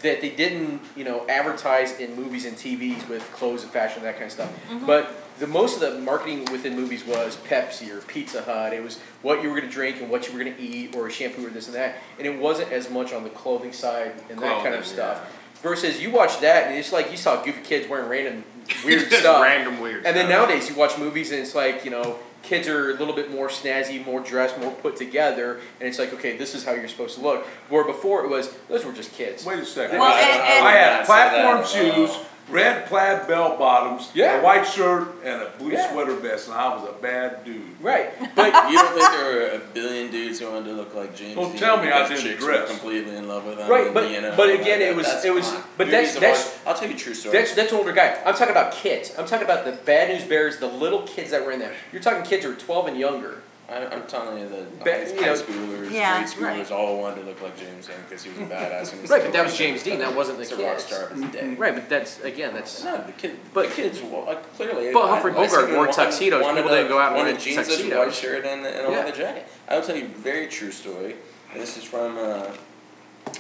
that 0.01 0.19
they 0.21 0.29
didn't, 0.29 0.81
you 0.95 1.03
know, 1.03 1.27
advertise 1.27 1.99
in 1.99 2.15
movies 2.15 2.45
and 2.45 2.57
TVs 2.57 3.07
with 3.07 3.21
clothes 3.33 3.61
and 3.61 3.71
fashion 3.71 3.99
and 3.99 4.07
that 4.07 4.13
kind 4.13 4.25
of 4.25 4.31
stuff. 4.31 4.49
Mm-hmm. 4.69 4.87
But 4.87 5.13
the 5.37 5.45
most 5.45 5.75
of 5.75 5.93
the 5.93 5.99
marketing 5.99 6.45
within 6.51 6.75
movies 6.75 7.05
was 7.05 7.37
Pepsi 7.37 7.89
or 7.89 8.01
Pizza 8.01 8.41
Hut. 8.41 8.73
It 8.73 8.83
was 8.83 8.99
what 9.21 9.43
you 9.43 9.49
were 9.49 9.55
going 9.55 9.69
to 9.69 9.73
drink 9.73 10.01
and 10.01 10.09
what 10.09 10.27
you 10.27 10.33
were 10.33 10.43
going 10.43 10.55
to 10.55 10.61
eat, 10.61 10.95
or 10.95 11.09
shampoo 11.09 11.45
or 11.45 11.49
this 11.51 11.67
and 11.67 11.75
that. 11.75 11.97
And 12.17 12.27
it 12.27 12.39
wasn't 12.39 12.71
as 12.71 12.89
much 12.89 13.13
on 13.13 13.23
the 13.23 13.29
clothing 13.29 13.73
side 13.73 14.13
and 14.29 14.39
that 14.39 14.63
kind 14.63 14.73
of 14.73 14.83
Clothing, 14.83 14.83
stuff. 14.83 15.37
Versus 15.61 16.01
you 16.01 16.09
watch 16.09 16.39
that 16.39 16.67
and 16.67 16.75
it's 16.75 16.91
like 16.91 17.11
you 17.11 17.17
saw 17.17 17.43
goofy 17.43 17.61
kids 17.61 17.87
wearing 17.87 18.09
random 18.09 18.43
weird 18.85 19.09
Just 19.09 19.21
stuff. 19.21 19.43
Random 19.43 19.79
weird. 19.79 20.05
And 20.05 20.15
then 20.15 20.29
nowadays 20.29 20.69
you 20.69 20.75
watch 20.75 20.97
movies 20.97 21.31
and 21.31 21.39
it's 21.39 21.55
like, 21.55 21.83
you 21.85 21.91
know, 21.91 22.17
kids 22.43 22.67
are 22.67 22.89
a 22.91 22.93
little 22.95 23.13
bit 23.13 23.29
more 23.31 23.49
snazzy, 23.49 24.03
more 24.05 24.19
dressed, 24.19 24.57
more 24.59 24.71
put 24.71 24.95
together, 24.95 25.59
and 25.79 25.87
it's 25.87 25.99
like, 25.99 26.11
okay, 26.13 26.37
this 26.37 26.55
is 26.55 26.65
how 26.65 26.71
you're 26.73 26.87
supposed 26.87 27.15
to 27.15 27.21
look. 27.21 27.45
Where 27.69 27.83
before 27.85 28.23
it 28.25 28.29
was, 28.29 28.51
those 28.67 28.83
were 28.83 28.93
just 28.93 29.13
kids. 29.13 29.45
Wait 29.45 29.59
a 29.59 29.65
second. 29.65 29.99
Well, 29.99 30.11
I 30.11 30.19
and- 30.19 30.41
and- 30.41 30.67
I 30.67 30.71
had 30.71 30.99
I'd 31.01 31.05
platform 31.05 31.65
shoes, 31.65 32.09
uh, 32.09 32.23
red 32.51 32.85
plaid 32.87 33.27
bell 33.27 33.57
bottoms, 33.57 34.09
Yeah. 34.13 34.39
a 34.39 34.43
white 34.43 34.65
shirt, 34.67 35.07
and 35.23 35.41
a 35.41 35.49
blue 35.57 35.71
Yeah. 35.71 35.91
sweater 35.91 36.13
vest, 36.13 36.47
and 36.47 36.55
I 36.57 36.67
was 36.75 36.87
a 36.89 36.93
bad 36.93 37.43
dude. 37.45 37.61
Right. 37.81 38.11
But 38.35 38.69
You 38.71 38.77
don't 38.77 38.93
think 38.93 39.09
there 39.11 39.41
are 39.53 39.55
a 39.55 39.59
billion 39.59 40.11
dudes 40.11 40.39
who 40.39 40.49
wanted 40.51 40.65
to 40.65 40.73
look 40.73 40.93
like 40.95 41.15
James 41.15 41.35
Don't 41.35 41.51
Dean 41.51 41.59
tell 41.59 41.77
me 41.77 41.89
I 41.89 42.03
because 42.03 42.09
didn't 42.23 42.23
chicks 42.33 42.43
dress. 42.45 42.69
completely 42.69 43.15
in 43.15 43.27
love 43.27 43.45
with 43.45 43.57
him. 43.59 43.69
Right, 43.69 43.93
but- 43.93 44.09
you 44.11 44.21
know, 44.21 44.33
but 44.35 44.49
again, 44.49 44.79
that. 44.79 44.89
it 44.89 44.95
was- 44.95 45.07
That's 45.07 45.25
it 45.25 45.33
was- 45.33 45.49
fine. 45.49 45.63
but 45.77 45.87
Movies 45.87 46.13
that's- 46.15 46.19
that's- 46.45 46.59
I'll 46.65 46.73
tell 46.75 46.87
you 46.89 46.95
a 46.95 46.97
true 46.97 47.13
story. 47.13 47.37
that's 47.37 47.53
that's 47.55 47.71
an 47.71 47.77
older 47.77 47.91
guy. 47.93 48.17
I'm 48.25 48.33
talking 48.33 48.51
about 48.51 48.71
kids. 48.73 49.11
I'm 49.17 49.25
talking 49.25 49.45
about 49.45 49.65
the 49.65 49.71
bad 49.73 50.09
news 50.09 50.23
bears, 50.23 50.57
the 50.57 50.67
little 50.67 51.01
kids 51.03 51.31
that 51.31 51.45
were 51.45 51.51
in 51.51 51.59
there. 51.59 51.73
You're 51.91 52.01
talking 52.01 52.23
kids 52.23 52.45
who 52.45 52.51
are 52.51 52.55
12 52.55 52.87
and 52.87 52.97
younger. 52.97 53.39
I, 53.71 53.85
I'm 53.87 54.05
telling 54.07 54.37
you 54.37 54.49
that 54.49 54.79
Ba- 54.83 54.91
high, 54.91 55.07
you 55.07 55.15
high 55.21 55.25
know, 55.27 55.33
schoolers, 55.33 55.91
Yeah, 55.91 56.17
grade 56.17 56.27
schoolers 56.27 56.41
right. 56.41 56.71
all 56.71 56.99
wanted 56.99 57.21
to 57.21 57.27
look 57.27 57.41
like 57.41 57.57
James 57.57 57.87
Dean 57.87 57.95
because 58.07 58.21
he 58.23 58.29
was 58.31 58.39
a 58.39 58.41
badass. 58.43 58.91
And 58.91 59.09
Right, 59.09 59.23
but 59.23 59.31
that 59.31 59.45
was 59.45 59.57
James. 59.57 59.81
Dean. 59.83 59.99
That 59.99 60.13
wasn't 60.13 60.39
the 60.39 60.43
He's 60.43 60.51
a 60.59 60.63
rock 60.63 60.79
star 60.79 61.03
of 61.05 61.11
his 61.17 61.31
day. 61.31 61.53
Right, 61.53 61.73
but 61.73 61.87
that's 61.87 62.19
again, 62.21 62.53
that's 62.53 62.83
No, 62.83 62.97
the 63.05 63.13
kid, 63.13 63.37
But- 63.53 63.69
the 63.69 63.75
kids 63.75 64.01
well, 64.01 64.25
like, 64.25 64.53
clearly. 64.55 64.91
But 64.91 65.07
Humphrey 65.07 65.31
Bogart 65.31 65.71
wore 65.71 65.87
tuxedos. 65.87 66.43
one 66.43 66.55
People 66.55 66.69
of 66.69 66.71
the- 66.71 66.75
didn't 66.77 66.89
go 66.89 66.99
out 66.99 67.11
one 67.13 67.21
wearing 67.21 67.37
of 67.37 67.41
jeans, 67.41 67.59
a 67.59 67.63
tuxedos. 67.71 67.97
white 68.07 68.13
shirt, 68.13 68.45
and, 68.45 68.65
and 68.65 68.87
a 68.87 68.91
Yeah. 68.91 68.97
leather 68.99 69.11
jacket. 69.15 69.47
I'll 69.69 69.81
tell 69.81 69.95
you 69.95 70.05
a 70.05 70.07
very 70.07 70.47
true 70.47 70.71
story. 70.71 71.15
This 71.53 71.77
is 71.77 71.83
from 71.85 72.17
uh, 72.17 72.47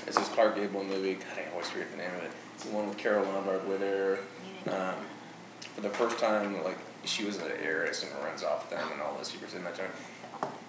this 0.05 0.15
is 0.17 0.27
Clark 0.29 0.55
Gable 0.55 0.83
movie. 0.83 1.15
God, 1.15 1.25
I 1.45 1.51
always 1.51 1.69
forget 1.69 1.91
the 1.91 1.97
name 1.97 2.11
of 2.17 2.23
it. 2.23 2.31
It's 2.55 2.63
the 2.65 2.71
one 2.71 2.87
with 2.87 2.97
Carole 2.97 3.25
Lombard 3.25 3.67
with 3.67 3.81
her. 3.81 4.19
Um, 4.69 4.95
for 5.75 5.81
the 5.81 5.89
first 5.89 6.19
time, 6.19 6.63
like 6.63 6.77
she 7.03 7.25
was 7.25 7.37
an 7.37 7.51
heiress 7.63 8.03
and 8.03 8.11
runs 8.23 8.43
off 8.43 8.69
them 8.69 8.87
and 8.93 9.01
all 9.01 9.15
this. 9.17 9.29
She 9.31 9.37
was 9.43 9.53
in 9.55 9.63
that 9.63 9.75
time. 9.75 9.89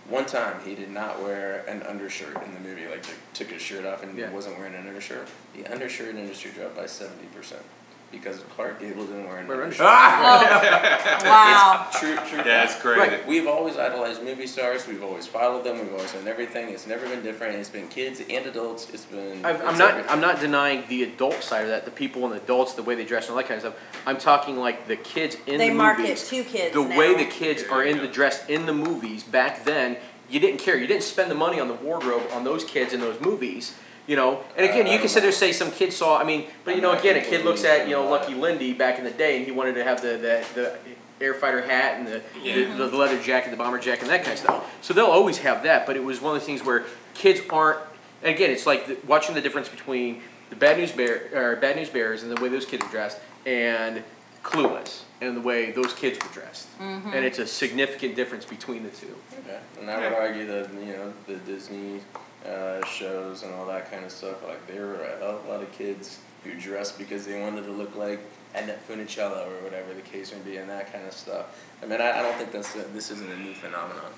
One 0.08 0.26
time 0.26 0.60
he 0.64 0.74
did 0.74 0.90
not 0.90 1.22
wear 1.22 1.64
an 1.68 1.82
undershirt 1.84 2.42
in 2.44 2.52
the 2.54 2.60
movie. 2.60 2.86
Like 2.88 3.04
took- 3.34 3.48
his 3.50 3.62
shirt 3.62 3.84
off 3.86 4.02
and 4.02 4.16
Yeah. 4.18 4.30
wasn't 4.30 4.58
wearing 4.58 4.74
an 4.74 4.86
undershirt. 4.86 5.28
The 5.54 5.66
undershirt 5.66 6.14
industry 6.16 6.50
dropped 6.52 6.76
by 6.76 6.86
seventy 6.86 7.26
percent 7.26 7.62
because 8.12 8.38
Clark 8.54 8.78
Gable 8.78 9.06
didn't 9.06 9.24
wear 9.26 9.38
an 9.38 9.48
Wear 9.48 9.62
undershirt. 9.64 9.86
Ah! 9.88 11.18
Wow. 11.24 11.86
It's 11.90 11.98
true, 12.00 12.16
true. 12.28 12.44
That's 12.44 12.72
fact. 12.72 12.82
crazy. 12.84 13.00
Right. 13.00 13.26
We've 13.26 13.46
always 13.46 13.76
idolized 13.76 14.22
movie 14.22 14.46
stars. 14.46 14.86
We've 14.86 15.02
always 15.02 15.26
followed 15.26 15.64
them. 15.64 15.78
We've 15.78 15.92
always 15.92 16.12
done 16.12 16.28
everything. 16.28 16.68
It's 16.68 16.86
never 16.86 17.08
been 17.08 17.22
different. 17.22 17.56
It's 17.56 17.68
been 17.68 17.88
kids 17.88 18.20
and 18.20 18.46
adults. 18.46 18.90
It's 18.90 19.04
been. 19.06 19.44
I've, 19.44 19.60
I'm 19.64 19.78
not. 19.78 19.90
everything. 19.90 20.10
I'm 20.10 20.20
not 20.20 20.40
denying 20.40 20.84
the 20.88 21.04
adult 21.04 21.42
side 21.42 21.62
of 21.62 21.68
that. 21.68 21.84
The 21.84 21.90
people 21.90 22.24
and 22.24 22.32
the 22.34 22.42
adults, 22.42 22.74
the 22.74 22.82
way 22.82 22.94
they 22.94 23.04
dress 23.04 23.24
and 23.24 23.30
all 23.32 23.36
that 23.38 23.48
kind 23.48 23.56
of 23.64 23.72
stuff. 23.72 23.82
I'm 24.06 24.18
talking 24.18 24.58
like 24.58 24.86
the 24.86 24.96
kids 24.96 25.36
in 25.46 25.58
They 25.58 25.70
the 25.70 25.74
market 25.74 26.02
movies. 26.02 26.28
to 26.28 26.44
kids 26.44 26.74
The 26.74 26.84
now. 26.84 26.98
way 26.98 27.14
the 27.16 27.30
kids 27.30 27.62
are 27.64 27.82
in 27.82 27.98
the 27.98 28.08
dress 28.08 28.46
in 28.48 28.66
the 28.66 28.74
movies 28.74 29.22
back 29.24 29.64
then, 29.64 29.96
you 30.28 30.38
didn't 30.40 30.58
care. 30.60 30.76
You 30.76 30.86
didn't 30.86 31.04
spend 31.04 31.30
the 31.30 31.34
money 31.36 31.58
on 31.60 31.68
the 31.68 31.74
wardrobe 31.74 32.22
on 32.32 32.44
those 32.44 32.64
kids 32.64 32.92
in 32.92 33.00
those 33.00 33.20
movies. 33.20 33.74
You 34.06 34.16
know, 34.16 34.42
and 34.56 34.68
again, 34.68 34.86
you 34.88 34.98
can 34.98 35.08
sit 35.08 35.20
there 35.20 35.28
and 35.28 35.36
say 35.36 35.52
some 35.52 35.70
kid 35.70 35.92
saw. 35.92 36.18
I 36.18 36.24
mean, 36.24 36.46
but 36.64 36.72
you 36.72 36.78
I'm 36.78 36.82
know, 36.82 36.98
again, 36.98 37.16
a 37.16 37.20
kid 37.20 37.44
looks 37.44 37.64
at 37.64 37.86
you 37.88 37.94
know 37.94 38.08
Lucky 38.08 38.34
that. 38.34 38.40
Lindy 38.40 38.72
back 38.72 38.98
in 38.98 39.04
the 39.04 39.12
day, 39.12 39.36
and 39.36 39.46
he 39.46 39.52
wanted 39.52 39.74
to 39.74 39.84
have 39.84 40.02
the 40.02 40.08
the, 40.18 40.44
the 40.54 40.78
air 41.24 41.34
fighter 41.34 41.62
hat 41.62 41.98
and 41.98 42.06
the, 42.08 42.20
the, 42.42 42.88
the 42.88 42.96
leather 42.96 43.20
jacket, 43.22 43.50
the 43.50 43.56
bomber 43.56 43.78
jacket, 43.78 44.02
and 44.02 44.10
that 44.10 44.24
kind 44.24 44.32
of 44.32 44.38
stuff. 44.38 44.74
So 44.82 44.92
they'll 44.92 45.06
always 45.06 45.38
have 45.38 45.62
that. 45.62 45.86
But 45.86 45.96
it 45.96 46.02
was 46.02 46.20
one 46.20 46.34
of 46.34 46.40
the 46.40 46.46
things 46.46 46.64
where 46.64 46.84
kids 47.14 47.40
aren't. 47.48 47.78
And 48.22 48.34
again, 48.34 48.50
it's 48.50 48.66
like 48.66 48.86
the, 48.86 48.98
watching 49.06 49.34
the 49.34 49.40
difference 49.40 49.68
between 49.68 50.22
the 50.50 50.56
bad 50.56 50.78
news 50.78 50.90
bear 50.90 51.30
or 51.32 51.56
bad 51.56 51.76
news 51.76 51.88
bears 51.88 52.24
and 52.24 52.36
the 52.36 52.40
way 52.42 52.48
those 52.48 52.66
kids 52.66 52.84
are 52.84 52.90
dressed, 52.90 53.20
and 53.46 54.02
Clueless 54.42 55.02
and 55.20 55.36
the 55.36 55.40
way 55.40 55.70
those 55.70 55.92
kids 55.94 56.18
were 56.18 56.32
dressed. 56.32 56.66
Mm-hmm. 56.80 57.10
And 57.14 57.24
it's 57.24 57.38
a 57.38 57.46
significant 57.46 58.16
difference 58.16 58.44
between 58.44 58.82
the 58.82 58.90
two. 58.90 59.14
Yeah. 59.46 59.60
And 59.80 59.88
I 59.88 60.00
would 60.00 60.18
argue 60.18 60.46
that 60.46 60.72
you 60.74 60.92
know 60.94 61.12
the 61.28 61.36
Disney 61.36 62.00
uh, 62.46 62.84
shows 62.86 63.42
and 63.42 63.54
all 63.54 63.66
that 63.66 63.90
kind 63.90 64.04
of 64.04 64.10
stuff. 64.10 64.42
Like 64.42 64.66
there 64.66 64.86
were 64.86 65.02
a 65.02 65.18
hell 65.18 65.36
of 65.36 65.46
a 65.46 65.48
lot 65.48 65.62
of 65.62 65.72
kids 65.72 66.18
who 66.44 66.54
dressed 66.54 66.98
because 66.98 67.24
they 67.24 67.40
wanted 67.40 67.64
to 67.64 67.72
look 67.72 67.94
like 67.96 68.20
Annette 68.54 68.86
Funicello 68.86 69.46
or 69.46 69.62
whatever 69.64 69.94
the 69.94 70.02
case 70.02 70.32
may 70.32 70.40
be, 70.40 70.56
and 70.58 70.68
that 70.68 70.92
kind 70.92 71.06
of 71.06 71.12
stuff. 71.12 71.46
I 71.82 71.86
mean, 71.86 72.00
I, 72.00 72.18
I 72.18 72.22
don't 72.22 72.36
think 72.36 72.52
that's 72.52 72.74
a, 72.74 72.82
this 72.92 73.10
isn't 73.10 73.30
a 73.30 73.36
new 73.38 73.54
phenomenon. 73.54 74.12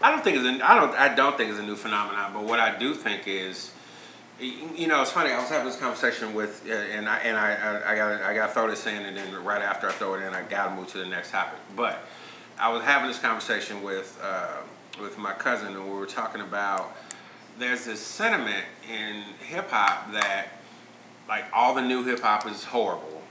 I 0.00 0.10
don't 0.10 0.22
think 0.22 0.36
it's 0.36 0.46
a, 0.46 0.70
I 0.70 0.74
don't 0.76 0.94
I 0.94 1.14
don't 1.14 1.36
think 1.36 1.50
it's 1.50 1.58
a 1.58 1.64
new 1.64 1.76
phenomenon, 1.76 2.32
but 2.32 2.44
what 2.44 2.60
I 2.60 2.78
do 2.78 2.94
think 2.94 3.26
is, 3.26 3.72
you 4.38 4.86
know, 4.86 5.02
it's 5.02 5.10
funny. 5.10 5.30
I 5.30 5.40
was 5.40 5.48
having 5.48 5.66
this 5.66 5.76
conversation 5.76 6.34
with, 6.34 6.64
uh, 6.68 6.72
and 6.72 7.08
I 7.08 7.18
and 7.18 7.36
I 7.36 7.82
I, 7.86 7.96
got 7.96 8.22
I 8.22 8.34
got 8.34 8.46
to 8.48 8.52
throw 8.52 8.70
this 8.70 8.86
in, 8.86 9.04
and 9.04 9.16
then 9.16 9.44
right 9.44 9.62
after 9.62 9.88
I 9.88 9.92
throw 9.92 10.14
it 10.14 10.22
in, 10.22 10.34
I 10.34 10.42
got 10.42 10.68
to 10.68 10.74
move 10.74 10.88
to 10.92 10.98
the 10.98 11.06
next 11.06 11.30
topic. 11.30 11.58
But 11.74 11.98
I 12.58 12.70
was 12.72 12.82
having 12.82 13.08
this 13.08 13.18
conversation 13.18 13.82
with 13.82 14.18
uh, 14.22 14.58
with 15.00 15.18
my 15.18 15.32
cousin, 15.32 15.74
and 15.74 15.84
we 15.84 15.98
were 15.98 16.06
talking 16.06 16.42
about 16.42 16.94
there's 17.60 17.84
this 17.84 18.00
sentiment 18.00 18.64
in 18.92 19.22
hip 19.46 19.70
hop 19.70 20.12
that 20.12 20.48
like 21.28 21.44
all 21.52 21.74
the 21.74 21.82
new 21.82 22.02
hip 22.02 22.20
hop 22.20 22.46
is 22.46 22.64
horrible, 22.64 23.22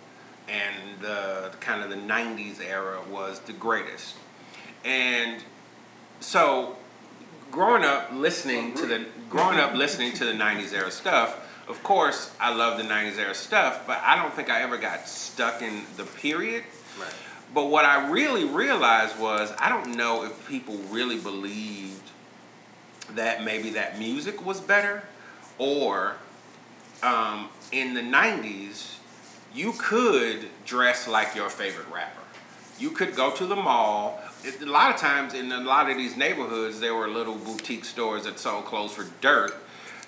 and 0.47 1.01
the 1.01 1.51
kind 1.59 1.83
of 1.83 1.89
the 1.89 1.97
'90s 1.97 2.61
era 2.61 2.99
was 3.11 3.39
the 3.41 3.53
greatest, 3.53 4.15
and 4.85 5.43
so 6.21 6.77
growing 7.51 7.83
up 7.83 8.09
listening 8.13 8.73
to 8.75 8.85
the 8.85 9.05
growing 9.29 9.59
up 9.59 9.73
listening 9.73 10.13
to 10.13 10.25
the 10.25 10.33
90s 10.33 10.71
era 10.73 10.91
stuff 10.91 11.47
of 11.67 11.81
course 11.81 12.31
i 12.39 12.53
love 12.53 12.77
the 12.77 12.83
90s 12.83 13.17
era 13.17 13.33
stuff 13.33 13.87
but 13.87 13.99
i 14.03 14.15
don't 14.15 14.33
think 14.35 14.49
i 14.51 14.61
ever 14.61 14.77
got 14.77 15.07
stuck 15.07 15.61
in 15.61 15.81
the 15.97 16.03
period 16.03 16.63
Right. 16.99 17.11
but 17.53 17.65
what 17.67 17.85
i 17.85 18.07
really 18.09 18.43
realized 18.43 19.17
was 19.19 19.51
i 19.57 19.67
don't 19.69 19.95
know 19.95 20.23
if 20.25 20.47
people 20.47 20.75
really 20.91 21.17
believed 21.17 22.08
that 23.15 23.43
maybe 23.43 23.69
that 23.71 23.99
music 23.99 24.45
was 24.45 24.61
better 24.61 25.03
or 25.57 26.15
um, 27.03 27.49
in 27.71 27.93
the 27.93 28.01
90s 28.01 28.95
you 29.53 29.73
could 29.77 30.47
dress 30.65 31.07
like 31.07 31.35
your 31.35 31.49
favorite 31.49 31.87
rapper 31.91 32.19
you 32.79 32.91
could 32.91 33.15
go 33.15 33.31
to 33.31 33.45
the 33.45 33.55
mall. 33.55 34.21
A 34.45 34.65
lot 34.65 34.93
of 34.93 34.99
times 34.99 35.33
in 35.33 35.51
a 35.51 35.59
lot 35.59 35.89
of 35.89 35.97
these 35.97 36.15
neighborhoods, 36.15 36.79
there 36.79 36.95
were 36.95 37.09
little 37.09 37.35
boutique 37.35 37.83
stores 37.83 38.23
that 38.23 38.39
sold 38.39 38.65
clothes 38.65 38.93
for 38.93 39.05
dirt 39.21 39.53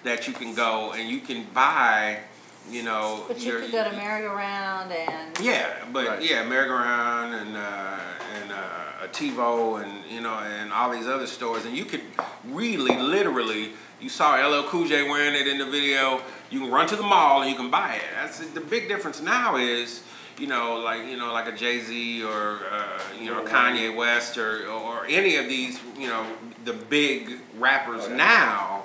that 0.03 0.27
you 0.27 0.33
can 0.33 0.55
go 0.55 0.93
and 0.93 1.09
you 1.09 1.19
can 1.19 1.45
buy, 1.53 2.19
you 2.69 2.83
know. 2.83 3.23
But 3.27 3.39
you 3.39 3.51
your- 3.51 3.61
could 3.61 3.71
go 3.71 3.83
to 3.83 3.91
merry-go-round 3.95 4.91
and 4.91 5.39
yeah, 5.39 5.67
but 5.91 6.07
Right. 6.07 6.21
yeah, 6.21 6.43
merry-go-round 6.43 7.33
and 7.33 7.57
uh, 7.57 7.97
and 8.41 8.51
uh, 8.51 9.05
a 9.05 9.07
TiVo 9.07 9.83
and 9.83 10.05
you 10.11 10.21
know 10.21 10.33
and 10.35 10.71
all 10.71 10.91
these 10.91 11.07
other 11.07 11.27
stores, 11.27 11.65
and 11.65 11.75
you 11.77 11.85
could 11.85 12.01
really, 12.45 12.95
literally, 12.97 13.73
you 13.99 14.09
saw 14.09 14.35
LL 14.35 14.63
Cool 14.69 14.87
J 14.87 15.03
wearing 15.09 15.35
it 15.35 15.47
in 15.47 15.57
the 15.57 15.65
video. 15.65 16.21
You 16.49 16.59
can 16.59 16.71
run 16.71 16.87
to 16.87 16.95
the 16.95 17.03
mall 17.03 17.41
and 17.41 17.49
you 17.49 17.55
can 17.55 17.69
buy 17.71 17.95
it. 17.95 18.03
That's 18.15 18.39
the 18.39 18.61
big 18.61 18.87
difference 18.87 19.21
now 19.21 19.55
is. 19.57 20.03
You 20.37 20.47
know, 20.47 20.79
like 20.79 21.05
you 21.07 21.17
know, 21.17 21.33
like 21.33 21.47
a 21.47 21.51
Jay 21.55 21.81
Z 21.81 22.23
or 22.23 22.61
uh, 22.71 22.99
you 23.19 23.29
know 23.29 23.43
Kanye 23.43 23.95
West 23.95 24.37
or 24.39 24.65
or 24.67 25.05
any 25.07 25.35
of 25.35 25.45
these, 25.47 25.79
you 25.99 26.07
know, 26.07 26.25
the 26.65 26.73
big 26.73 27.39
rappers 27.59 28.05
Oh, 28.05 28.09
yeah. 28.09 28.15
now. 28.15 28.80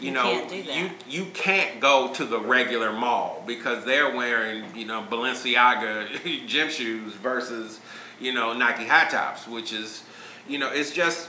You, 0.00 0.06
You 0.08 0.12
know, 0.14 0.22
can't 0.22 0.48
do 0.50 0.62
that. 0.62 0.76
you 0.76 0.90
you 1.08 1.24
can't 1.32 1.80
go 1.80 2.12
to 2.14 2.24
the 2.24 2.38
regular 2.38 2.92
mall 2.92 3.42
because 3.46 3.84
they're 3.84 4.14
wearing 4.14 4.64
you 4.76 4.84
know 4.86 5.04
Balenciaga 5.10 6.46
gym 6.46 6.68
shoes 6.70 7.14
versus 7.14 7.80
you 8.20 8.32
know 8.32 8.52
Nike 8.52 8.84
high 8.86 9.08
tops, 9.08 9.46
which 9.48 9.72
is 9.72 10.02
you 10.48 10.58
know 10.58 10.70
it's 10.70 10.92
just 10.92 11.28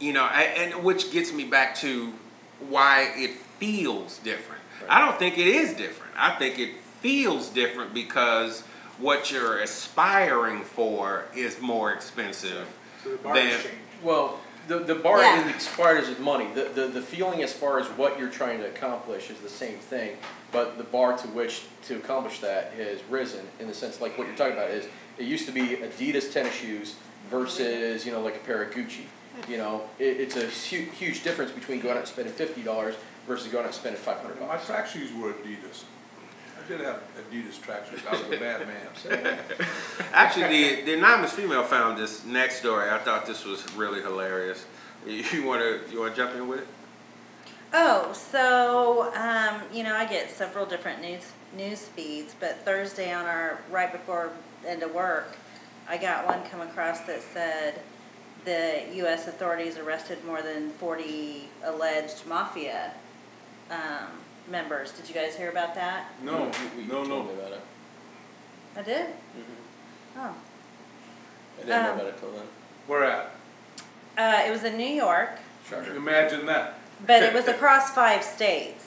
you 0.00 0.12
know 0.12 0.24
a- 0.24 0.58
and 0.58 0.82
which 0.84 1.12
gets 1.12 1.32
me 1.32 1.44
back 1.44 1.74
to 1.76 2.12
why 2.68 3.12
it 3.16 3.36
feels 3.58 4.18
different. 4.18 4.60
I 4.88 4.98
don't 4.98 5.18
think 5.18 5.38
it 5.38 5.46
is 5.46 5.74
different. 5.74 6.12
I 6.16 6.30
think 6.38 6.58
it 6.58 6.70
feels 7.00 7.48
different 7.50 7.94
because 7.94 8.62
what 8.98 9.30
you're 9.30 9.58
aspiring 9.60 10.62
for 10.64 11.24
is 11.34 11.60
more 11.60 11.92
expensive 11.92 12.66
So 13.04 13.16
the 13.16 13.32
than. 13.32 13.60
Well, 14.02 14.40
the, 14.68 14.78
the 14.80 14.94
bar 14.94 15.20
Yeah. 15.20 15.48
is 15.48 15.56
as 15.56 15.66
far 15.66 15.96
as 15.96 16.18
money. 16.18 16.46
The, 16.54 16.64
the, 16.74 16.86
the 16.88 17.02
feeling 17.02 17.42
as 17.42 17.52
far 17.52 17.78
as 17.80 17.86
what 17.90 18.18
you're 18.18 18.30
trying 18.30 18.58
to 18.60 18.66
accomplish 18.66 19.30
is 19.30 19.38
the 19.40 19.48
same 19.48 19.78
thing, 19.78 20.16
but 20.52 20.78
the 20.78 20.84
bar 20.84 21.16
to 21.18 21.28
which 21.28 21.62
to 21.86 21.96
accomplish 21.96 22.40
that 22.40 22.72
has 22.74 23.00
risen 23.10 23.46
in 23.60 23.66
the 23.68 23.74
sense 23.74 24.00
like 24.00 24.16
what 24.18 24.26
you're 24.26 24.36
talking 24.36 24.52
about 24.54 24.70
is 24.70 24.86
it 25.18 25.24
used 25.24 25.46
to 25.46 25.52
be 25.52 25.76
Adidas 25.76 26.32
tennis 26.32 26.54
shoes 26.54 26.96
versus 27.30 28.04
you 28.06 28.12
know 28.12 28.20
like 28.20 28.36
a 28.36 28.40
pair 28.40 28.62
of 28.62 28.72
Gucci. 28.72 29.04
You 29.48 29.56
know, 29.56 29.82
it, 29.98 30.20
it's 30.20 30.36
a 30.36 30.46
hu- 30.46 30.90
huge 30.90 31.22
difference 31.24 31.50
between 31.52 31.80
going 31.80 31.92
out 31.94 32.00
and 32.00 32.08
spending 32.08 32.32
fifty 32.34 32.62
dollars 32.62 32.94
versus 33.26 33.48
going 33.48 33.62
out 33.64 33.68
and 33.68 33.74
spending 33.74 34.00
five 34.00 34.18
hundred 34.18 34.40
My 34.40 34.46
dollars. 34.46 34.66
track 34.66 34.86
shoes 34.86 35.12
were 35.14 35.32
Adidas. 35.32 35.84
I 36.62 36.68
did 36.68 36.80
have 36.80 37.02
Adidas 37.16 37.60
track 37.60 37.86
shoes. 37.90 38.00
I 38.08 38.12
was 38.12 38.26
a 38.26 38.38
bad 38.38 38.66
man. 38.66 39.38
Actually, 40.12 40.76
the, 40.76 40.82
the 40.82 40.94
anonymous 40.94 41.32
female 41.32 41.64
found 41.64 41.98
this 41.98 42.24
next 42.24 42.56
story. 42.56 42.90
I 42.90 42.98
thought 42.98 43.26
this 43.26 43.44
was 43.44 43.70
really 43.74 44.00
hilarious. 44.00 44.64
You 45.06 45.44
want 45.44 45.62
to 45.62 45.92
you 45.92 46.00
want 46.00 46.14
to 46.14 46.16
jump 46.16 46.36
in 46.36 46.46
with 46.46 46.60
it? 46.60 46.68
Oh, 47.72 48.12
so 48.12 49.12
um, 49.16 49.62
you 49.72 49.82
know, 49.82 49.96
I 49.96 50.06
get 50.06 50.30
several 50.30 50.64
different 50.64 51.00
news 51.00 51.32
news 51.56 51.88
feeds, 51.88 52.36
but 52.38 52.64
Thursday 52.64 53.12
on 53.12 53.26
our 53.26 53.58
right 53.70 53.90
before 53.90 54.30
end 54.64 54.84
of 54.84 54.94
work, 54.94 55.36
I 55.88 55.96
got 55.96 56.26
one 56.26 56.44
come 56.44 56.60
across 56.60 57.00
that 57.00 57.22
said 57.22 57.80
the 58.44 58.84
U.S. 58.98 59.26
authorities 59.26 59.76
arrested 59.76 60.24
more 60.24 60.42
than 60.42 60.70
forty 60.70 61.48
alleged 61.64 62.24
mafia 62.26 62.92
um, 63.70 64.21
members. 64.48 64.92
Did 64.92 65.08
you 65.08 65.14
guys 65.14 65.36
hear 65.36 65.50
about 65.50 65.74
that? 65.74 66.06
No, 66.22 66.46
You- 66.76 66.82
you 66.82 66.92
no, 66.92 67.04
no. 67.04 67.20
about 67.22 67.52
it. 67.52 67.60
I 68.76 68.82
did. 68.82 69.06
Mhm. 69.06 69.42
Oh, 70.18 70.20
I 70.20 71.56
didn't 71.58 71.68
know 71.68 71.90
Um, 71.90 71.94
about 72.00 72.06
it 72.06 72.18
till 72.20 72.30
then. 72.32 72.46
Where 72.86 73.04
at? 73.04 73.30
uh, 74.18 74.42
it 74.46 74.50
was 74.50 74.64
in 74.64 74.76
New 74.76 74.86
York, 74.86 75.38
Shocker. 75.68 75.94
Imagine 75.94 76.46
that. 76.46 76.74
but 77.06 77.22
it 77.22 77.32
was 77.32 77.48
across 77.48 77.90
five 77.94 78.22
states, 78.24 78.84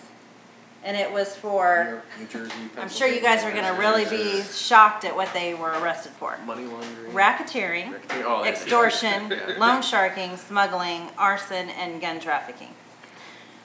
and 0.84 0.98
it 0.98 1.12
was 1.12 1.36
New 1.36 1.42
for. 1.42 1.86
York, 1.90 2.04
New 2.20 2.26
Jersey. 2.28 2.54
I'm 2.78 2.90
sure 2.90 3.08
you 3.08 3.22
guys 3.22 3.44
are 3.44 3.52
going 3.52 3.66
to 3.66 3.74
really 3.80 4.06
be 4.06 4.42
shocked 4.44 5.06
at 5.06 5.16
what 5.16 5.32
they 5.34 5.54
were 5.54 5.72
arrested 5.80 6.12
for. 6.14 6.38
money 6.46 6.66
laundering. 6.66 7.12
Racketeering, 7.14 7.94
Racketeering, 7.94 8.24
oh, 8.26 8.44
that's- 8.44 8.62
extortion, 8.62 9.30
loan 9.60 9.82
sharking, 9.82 10.38
smuggling, 10.38 11.10
arson, 11.18 11.70
and 11.70 12.02
gun 12.02 12.20
trafficking. 12.20 12.74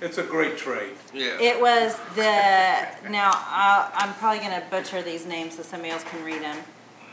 It's 0.01 0.19
a 0.19 0.23
great 0.23 0.57
trade. 0.57 0.95
Yeah. 1.13 1.39
It 1.41 1.61
was 1.61 1.97
the, 2.15 3.09
now, 3.11 3.31
I- 3.35 3.91
I'm 3.95 4.15
probably 4.15 4.39
going 4.41 4.61
to 4.61 4.67
butcher 4.71 5.03
these 5.03 5.27
names 5.27 5.57
so 5.57 5.63
somebody 5.63 5.91
else 5.93 6.05
can 6.05 6.25
read 6.25 6.41
them. 6.43 6.57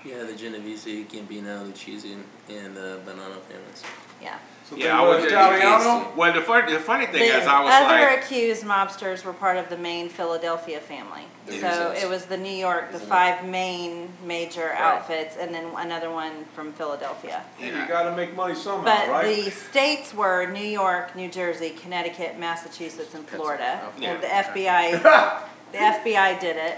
Yeah, 0.06 0.24
the 0.24 0.36
Genovese, 0.36 0.86
Gambino, 0.86 1.66
Lucchese, 1.66 2.14
and 2.50 2.76
the 2.76 3.00
Banana 3.06 3.36
families. 3.50 3.84
Yeah. 4.22 4.38
So 4.70 4.76
Yeah, 4.76 5.00
I 5.00 5.08
was 5.08 5.24
Italiano? 5.24 6.12
Well, 6.18 6.34
the 6.34 6.42
funny, 6.42 6.74
the 6.74 6.80
funny 6.80 7.06
thing 7.06 7.20
The 7.30 7.38
is, 7.40 7.48
I 7.48 7.64
was 7.64 7.74
other 7.74 8.06
like, 8.16 8.24
accused 8.24 8.64
mobsters 8.64 9.24
were 9.24 9.32
part 9.32 9.56
of 9.58 9.70
the 9.70 9.78
main 9.78 10.10
Philadelphia 10.10 10.80
family. 10.82 11.24
So 11.48 11.54
Russos. 11.56 12.04
it 12.04 12.10
was 12.10 12.26
the 12.26 12.36
New 12.36 12.50
York, 12.52 12.90
the 12.90 12.96
Isn't 12.98 13.08
it? 13.08 13.10
five 13.10 13.46
main 13.46 14.10
major 14.26 14.74
outfits, 14.74 15.38
and 15.38 15.54
then 15.56 15.66
another 15.78 16.12
one 16.12 16.44
from 16.54 16.74
Philadelphia. 16.74 17.44
Hey, 17.58 17.70
Yeah. 17.70 17.82
You 17.84 17.88
gotta 17.88 18.14
make 18.16 18.36
money 18.36 18.56
somehow, 18.56 18.84
But 18.84 19.08
right? 19.08 19.46
the 19.46 19.50
states 19.52 20.14
were 20.14 20.48
New 20.52 20.60
York, 20.68 21.16
New 21.16 21.30
Jersey, 21.30 21.70
Connecticut, 21.70 22.38
Massachusetts, 22.38 23.14
and 23.14 23.26
Florida. 23.26 23.80
Yeah. 23.98 24.12
And 24.16 24.22
the 24.24 24.28
FBI, 24.28 25.02
the 25.72 25.78
FBI 25.78 26.40
did 26.42 26.58
it. 26.58 26.78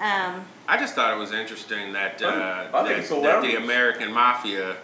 Um, 0.00 0.44
I 0.66 0.78
just 0.78 0.94
thought 0.94 1.12
it 1.12 1.18
was 1.18 1.32
interesting 1.32 1.92
that 1.92 2.20
uh, 2.22 2.68
that, 2.72 3.08
that 3.08 3.42
the. 3.42 3.56
American 3.56 4.12
mafia, 4.12 4.76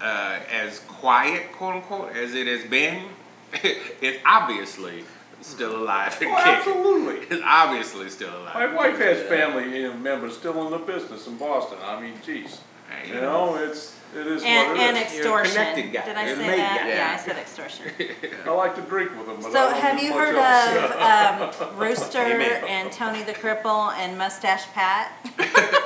uh, 0.00 0.38
as 0.50 0.80
quiet, 0.80 1.52
quote 1.52 1.76
unquote, 1.76 2.14
as 2.16 2.34
it 2.34 2.46
has 2.46 2.64
been, 2.68 3.04
is 4.02 4.16
obviously 4.26 5.04
still 5.40 5.76
alive 5.82 6.16
and 6.20 6.30
Oh, 6.30 6.36
kicking. 6.36 6.52
absolutely. 6.72 7.26
It's 7.36 7.42
obviously 7.44 8.10
still 8.10 8.30
alive. 8.36 8.54
My 8.54 8.74
wife 8.74 8.98
has 8.98 9.22
family 9.28 9.88
members 9.94 10.36
still 10.36 10.64
in 10.66 10.70
the 10.72 10.78
business 10.78 11.26
in 11.26 11.36
Boston. 11.36 11.78
I 11.84 12.00
mean, 12.00 12.14
geez. 12.24 12.60
You 13.06 13.14
know, 13.20 13.56
it's, 13.56 13.97
it 14.16 14.26
is 14.26 14.42
and, 14.44 14.68
what 14.70 14.80
and 14.80 14.96
it 14.96 15.06
is. 15.06 15.18
You're 15.18 15.40
extortion. 15.40 15.92
guy. 15.92 16.04
Did 16.04 16.16
I 16.16 16.26
You're 16.26 16.36
say 16.36 16.46
made 16.46 16.58
that? 16.58 16.78
guy. 16.82 16.88
Yeah, 16.88 17.14
I 17.14 17.16
said 17.24 17.36
extortion. 17.36 17.86
I 18.46 18.50
like 18.50 18.74
to 18.76 18.82
drink 18.82 19.10
with 19.16 19.26
them, 19.26 19.36
but 19.36 19.46
I 19.46 19.52
So 19.52 19.70
don't 19.70 19.76
have 19.80 19.98
do 19.98 20.04
you 20.06 20.10
much 20.10 20.18
heard 20.18 20.34
else. 20.36 21.60
of 21.60 21.62
um, 21.70 21.78
Rooster 21.78 22.18
Amen. 22.22 22.64
and 22.66 22.90
Tony 22.92 23.22
the 23.22 23.32
Cripple 23.34 23.92
and 23.94 24.16
Mustache 24.18 24.66
Pat? 24.72 25.12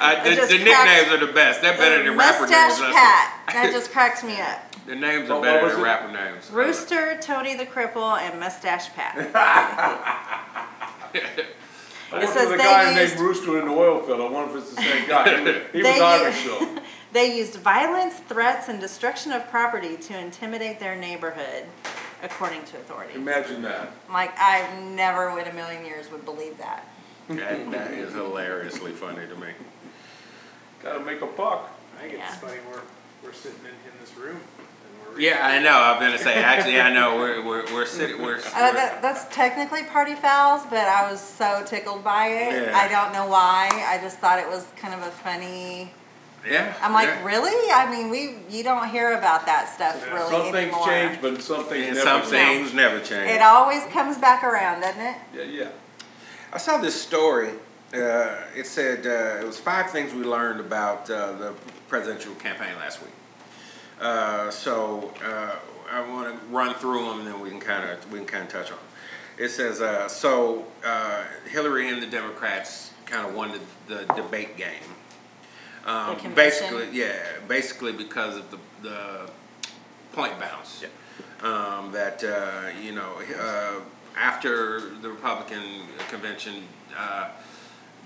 Uh, 0.00 0.24
the, 0.24 0.32
It 0.32 0.36
just 0.36 0.50
the 0.50 0.58
cracks- 0.64 0.64
nicknames 1.04 1.12
are 1.22 1.26
the 1.26 1.32
best. 1.32 1.60
They're 1.60 1.76
better 1.76 2.02
than 2.02 2.16
rapper 2.16 2.40
names. 2.40 2.50
Mustache 2.50 2.80
names. 2.80 2.94
Pat. 2.94 3.42
That 3.52 3.70
just 3.70 3.92
cracks 3.92 4.24
me 4.24 4.40
up. 4.40 4.74
The 4.86 4.96
names 4.96 5.28
are 5.30 5.34
What- 5.38 5.42
what 5.42 5.42
better 5.42 5.62
was 5.64 5.72
than 5.74 5.80
it? 5.82 5.84
rapper 5.84 6.10
names. 6.12 6.50
Rooster, 6.50 7.18
Tony 7.20 7.54
the 7.54 7.66
Cripple, 7.66 8.18
and 8.18 8.40
Mustache 8.40 8.88
Pat. 8.94 9.14
I 11.12 11.12
worked 12.12 12.28
says 12.32 12.48
with 12.50 12.54
a 12.54 12.56
they 12.58 12.64
guy 12.64 12.98
used- 13.00 13.14
named 13.16 13.20
Rooster 13.28 13.58
in 13.60 13.66
the 13.66 13.72
oil 13.72 14.00
field. 14.02 14.20
I 14.20 14.28
wonder 14.28 14.56
if 14.58 14.62
it's 14.64 14.74
the 14.74 14.82
same 14.82 15.06
guy. 15.08 15.38
He 15.38 15.44
was, 15.44 15.56
he 15.72 15.82
was 15.82 15.84
They 15.84 16.00
Irish 16.00 16.44
though. 16.44 16.78
They 17.12 17.36
used 17.36 17.56
violence, 17.56 18.14
threats, 18.20 18.68
and 18.68 18.80
destruction 18.80 19.32
of 19.32 19.46
property 19.50 19.96
to 19.96 20.18
intimidate 20.18 20.80
their 20.80 20.96
neighborhood, 20.96 21.64
according 22.22 22.64
to 22.64 22.78
authorities. 22.78 23.16
Imagine 23.16 23.60
that. 23.62 23.92
Like, 24.10 24.32
I 24.38 24.66
never 24.94 25.38
in 25.38 25.46
a 25.46 25.52
million 25.52 25.84
years 25.84 26.10
would 26.10 26.24
believe 26.24 26.56
that. 26.58 26.86
That, 27.28 27.70
that 27.70 27.90
is 27.92 28.14
hilariously 28.14 28.92
funny 28.92 29.26
to 29.26 29.36
me. 29.36 29.48
Gotta 30.82 31.00
make 31.04 31.20
a 31.20 31.26
buck. 31.26 31.70
I 31.98 32.02
think 32.02 32.14
Yeah. 32.14 32.28
it's 32.28 32.36
funny 32.38 32.58
we're, 32.70 32.80
we're 33.22 33.32
sitting 33.34 33.60
in, 33.60 33.66
in 33.92 34.00
this 34.00 34.16
room. 34.16 34.40
Yeah, 35.18 35.46
I 35.46 35.58
know. 35.58 35.72
I'm 35.78 36.00
gonna 36.00 36.16
say. 36.16 36.42
Actually, 36.42 36.80
I 36.80 36.90
know. 36.90 37.16
We're 37.16 37.44
we're 37.44 37.64
we're 37.74 37.84
sitting. 37.84 38.22
We're. 38.22 38.36
Uh, 38.38 38.40
we're- 38.56 38.72
that, 38.72 39.02
that's 39.02 39.26
technically 39.34 39.84
party 39.84 40.14
fouls, 40.14 40.62
but 40.70 40.88
I 40.88 41.10
was 41.10 41.20
so 41.20 41.62
tickled 41.66 42.02
by 42.02 42.28
it. 42.28 42.68
Yeah. 42.68 42.76
I 42.78 42.88
don't 42.88 43.12
know 43.12 43.26
why. 43.28 43.68
I 43.86 43.98
just 44.02 44.18
thought 44.20 44.38
it 44.38 44.48
was 44.48 44.66
kind 44.76 44.94
of 44.94 45.02
a 45.06 45.10
funny. 45.10 45.92
Yeah. 46.48 46.74
I'm 46.82 46.92
like, 46.92 47.08
yeah. 47.08 47.24
really? 47.24 47.70
I 47.72 47.90
mean, 47.90 48.10
we 48.10 48.36
you 48.50 48.62
don't 48.64 48.88
hear 48.88 49.16
about 49.16 49.46
that 49.46 49.68
stuff 49.74 49.96
Yeah. 50.06 50.14
really 50.14 50.30
Some 50.30 50.42
things 50.52 50.56
anymore. 50.56 50.86
change, 50.86 51.20
but 51.22 51.42
some 51.42 51.64
things 51.64 51.86
And 51.88 51.96
never 51.96 52.22
some 52.22 52.30
change. 52.32 52.58
things 52.58 52.74
never 52.74 53.00
change. 53.00 53.30
It 53.30 53.42
always 53.42 53.84
comes 53.86 54.18
back 54.18 54.42
around, 54.44 54.80
doesn't 54.80 55.00
it? 55.00 55.16
Yeah, 55.34 55.42
yeah. 55.42 55.68
I 56.52 56.58
saw 56.58 56.78
this 56.78 57.00
story. 57.00 57.50
Uh, 57.94 58.36
it 58.56 58.66
said 58.66 59.06
uh, 59.06 59.42
it 59.42 59.46
was 59.46 59.58
five 59.58 59.90
things 59.90 60.14
we 60.14 60.24
learned 60.24 60.60
about 60.60 61.10
uh, 61.10 61.32
the 61.32 61.52
presidential 61.88 62.34
campaign 62.36 62.74
last 62.78 63.02
week. 63.02 63.12
Uh, 64.00 64.50
so 64.50 65.12
uh, 65.24 65.56
I 65.90 66.00
want 66.10 66.28
to 66.38 66.46
run 66.46 66.74
through 66.74 67.04
them, 67.06 67.18
and 67.20 67.28
then 67.28 67.40
we 67.40 67.50
can 67.50 67.60
kind 67.60 67.88
of 67.88 68.10
we 68.10 68.18
can 68.18 68.26
kind 68.26 68.44
of 68.44 68.48
touch 68.50 68.70
on. 68.72 68.78
'em. 68.78 68.84
It 69.38 69.48
says 69.50 69.80
uh, 69.80 70.08
so 70.08 70.66
uh, 70.84 71.24
Hillary 71.48 71.88
and 71.88 72.02
the 72.02 72.06
Democrats 72.06 72.90
kind 73.06 73.26
of 73.26 73.34
won 73.34 73.52
the, 73.52 73.94
the 73.94 74.14
debate 74.14 74.56
game. 74.56 74.82
Um, 75.84 76.16
basically, 76.34 76.88
yeah, 76.92 77.18
basically 77.48 77.92
because 77.92 78.36
of 78.36 78.50
the 78.50 78.58
the 78.82 79.30
point 80.12 80.38
bounce. 80.38 80.84
Um, 81.42 81.90
that 81.90 82.22
uh, 82.22 82.70
you 82.80 82.92
know, 82.92 83.14
uh, 83.36 83.80
after 84.16 84.80
the 85.00 85.10
Republican 85.10 85.62
convention, 86.08 86.62
uh, 86.96 87.30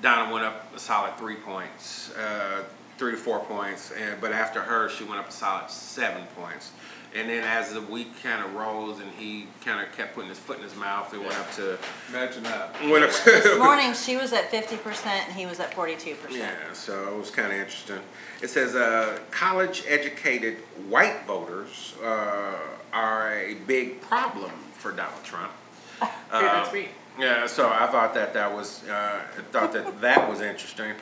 Donna 0.00 0.32
went 0.32 0.44
up 0.44 0.74
a 0.74 0.78
solid 0.78 1.16
three 1.16 1.36
points, 1.36 2.14
uh, 2.16 2.64
three 2.96 3.12
to 3.12 3.18
four 3.18 3.40
points, 3.40 3.92
and 3.92 4.18
but 4.20 4.32
after 4.32 4.60
her, 4.62 4.88
she 4.88 5.04
went 5.04 5.20
up 5.20 5.28
a 5.28 5.32
solid 5.32 5.70
seven 5.70 6.24
points. 6.34 6.72
And 7.16 7.30
then 7.30 7.44
as 7.44 7.72
the 7.72 7.80
week 7.80 8.22
kind 8.22 8.44
of 8.44 8.54
rose, 8.54 9.00
and 9.00 9.10
he 9.12 9.46
kind 9.64 9.80
of 9.80 9.90
kept 9.96 10.14
putting 10.14 10.28
his 10.28 10.38
foot 10.38 10.58
in 10.58 10.62
his 10.62 10.76
mouth, 10.76 11.14
it 11.14 11.18
went 11.20 11.34
up 11.38 11.50
to 11.52 11.78
Imagine 12.10 12.42
that. 12.42 12.74
went 12.82 13.04
up 13.04 13.10
This 13.24 13.58
morning 13.58 13.94
she 13.94 14.16
was 14.16 14.34
at 14.34 14.50
fifty 14.50 14.76
percent 14.76 15.26
and 15.28 15.34
he 15.36 15.46
was 15.46 15.58
at 15.58 15.72
forty-two 15.72 16.14
percent. 16.16 16.42
Yeah, 16.42 16.72
so 16.74 17.08
it 17.14 17.16
was 17.16 17.30
kind 17.30 17.50
of 17.52 17.58
interesting. 17.58 18.00
It 18.42 18.48
says 18.48 18.74
uh, 18.74 19.18
college-educated 19.30 20.56
white 20.90 21.24
voters 21.26 21.94
uh, 22.04 22.54
are 22.92 23.32
a 23.38 23.54
big 23.66 24.02
problem 24.02 24.50
for 24.74 24.92
Donald 24.92 25.24
Trump. 25.24 25.52
Hey, 26.00 26.08
that's 26.30 26.72
me. 26.72 26.88
Yeah, 27.18 27.46
so 27.46 27.70
I 27.70 27.86
thought 27.86 28.12
that 28.12 28.34
that 28.34 28.52
was 28.52 28.86
uh, 28.88 29.22
thought 29.52 29.72
that 29.72 30.02
that 30.02 30.28
was 30.28 30.42
interesting. 30.42 30.92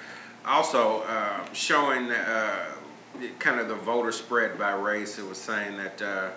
Also, 0.46 1.00
uh, 1.08 1.40
showing 1.54 2.10
uh, 2.12 2.66
kind 3.38 3.60
of 3.60 3.68
the 3.68 3.74
voter 3.74 4.12
spread 4.12 4.58
by 4.58 4.72
race, 4.74 5.18
it 5.18 5.26
was 5.26 5.38
saying 5.38 5.76
that 5.76 6.02
uh, 6.02 6.30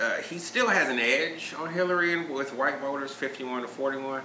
uh, 0.00 0.16
he 0.22 0.38
still 0.38 0.68
has 0.68 0.88
an 0.88 0.98
edge 0.98 1.54
on 1.58 1.72
Hillary 1.72 2.12
and 2.12 2.28
with 2.30 2.52
white 2.54 2.78
voters, 2.80 3.12
fifty-one 3.12 3.62
to 3.62 3.68
forty-one. 3.68 4.22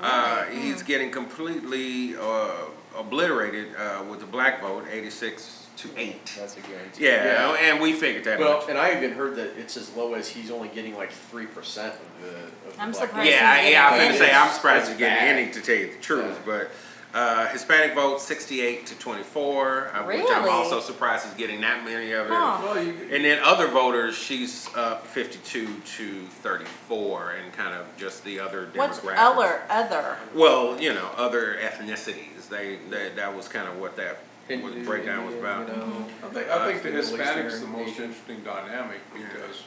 Uh, 0.00 0.44
he's 0.46 0.82
getting 0.82 1.10
completely 1.10 2.16
uh, 2.16 2.52
obliterated 2.98 3.68
uh, 3.76 4.02
with 4.10 4.20
the 4.20 4.26
black 4.26 4.60
vote, 4.60 4.84
eighty-six 4.92 5.68
to 5.78 5.88
eight. 5.96 6.34
That's 6.38 6.56
a 6.56 6.60
guarantee. 6.60 7.04
Yeah, 7.04 7.52
Yeah. 7.52 7.56
and 7.72 7.80
we 7.82 7.92
figured 7.92 8.24
that. 8.24 8.38
Well, 8.38 8.58
much. 8.60 8.68
and 8.70 8.78
I 8.78 8.96
even 8.96 9.12
heard 9.12 9.36
that 9.36 9.58
it's 9.58 9.76
as 9.76 9.94
low 9.94 10.14
as 10.14 10.28
he's 10.28 10.50
only 10.50 10.68
getting 10.68 10.96
like 10.96 11.12
three 11.12 11.46
percent 11.46 11.94
of 11.94 12.22
the. 12.22 12.38
Of 12.70 12.78
I'm 12.78 12.90
black 12.92 13.08
surprised 13.08 13.30
Yeah, 13.30 13.68
yeah, 13.68 13.86
I 13.86 13.90
was 13.92 14.00
going 14.00 14.12
to 14.12 14.18
say, 14.18 14.32
I'm 14.34 14.50
surprised 14.52 14.80
it's 14.82 14.88
he's 14.90 14.98
getting 14.98 15.16
bad. 15.18 15.38
any, 15.38 15.52
to 15.52 15.60
tell 15.62 15.76
you 15.76 15.92
the 15.92 15.98
truth, 16.00 16.38
but, 16.46 16.70
uh, 17.14 17.48
Hispanic 17.48 17.94
vote 17.94 18.20
sixty-eight 18.20 18.86
to 18.86 18.98
twenty-four, 18.98 19.90
uh, 19.94 20.06
which 20.06 20.26
I'm 20.30 20.48
also 20.48 20.80
surprised 20.80 21.24
he's 21.24 21.34
getting 21.34 21.60
that 21.62 21.84
many 21.84 22.12
of 22.12 22.26
it. 22.26 22.32
Huh. 22.32 22.74
And 22.76 23.24
then 23.24 23.40
other 23.42 23.68
voters, 23.68 24.16
she's 24.16 24.68
up 24.74 25.06
fifty-two 25.06 25.66
to 25.96 26.22
thirty-four, 26.26 27.32
and 27.32 27.52
kind 27.52 27.74
of 27.74 27.86
just 27.96 28.24
the 28.24 28.38
other 28.38 28.66
demographics. 28.66 29.04
What's 29.04 29.18
other, 29.18 29.62
other? 29.70 30.16
Well, 30.34 30.80
you 30.80 30.92
know, 30.92 31.10
other 31.16 31.56
ethnicities, 31.62 32.48
they, 32.50 32.78
they, 32.90 33.10
that 33.16 33.34
was 33.34 33.48
kind 33.48 33.68
of 33.68 33.78
what 33.78 33.96
that 33.96 34.18
what 34.48 34.74
the 34.74 34.84
breakdown 34.84 35.26
was 35.26 35.34
about. 35.34 35.68
You 35.68 35.76
know, 35.76 36.06
I 36.22 36.28
think, 36.28 36.48
I 36.50 36.66
think 36.66 36.82
the 36.82 36.90
Hispanics 36.90 37.46
Eastern, 37.46 37.60
the 37.60 37.78
most 37.78 37.90
Asian. 37.90 38.04
interesting 38.04 38.40
dynamic 38.44 39.00
because 39.12 39.62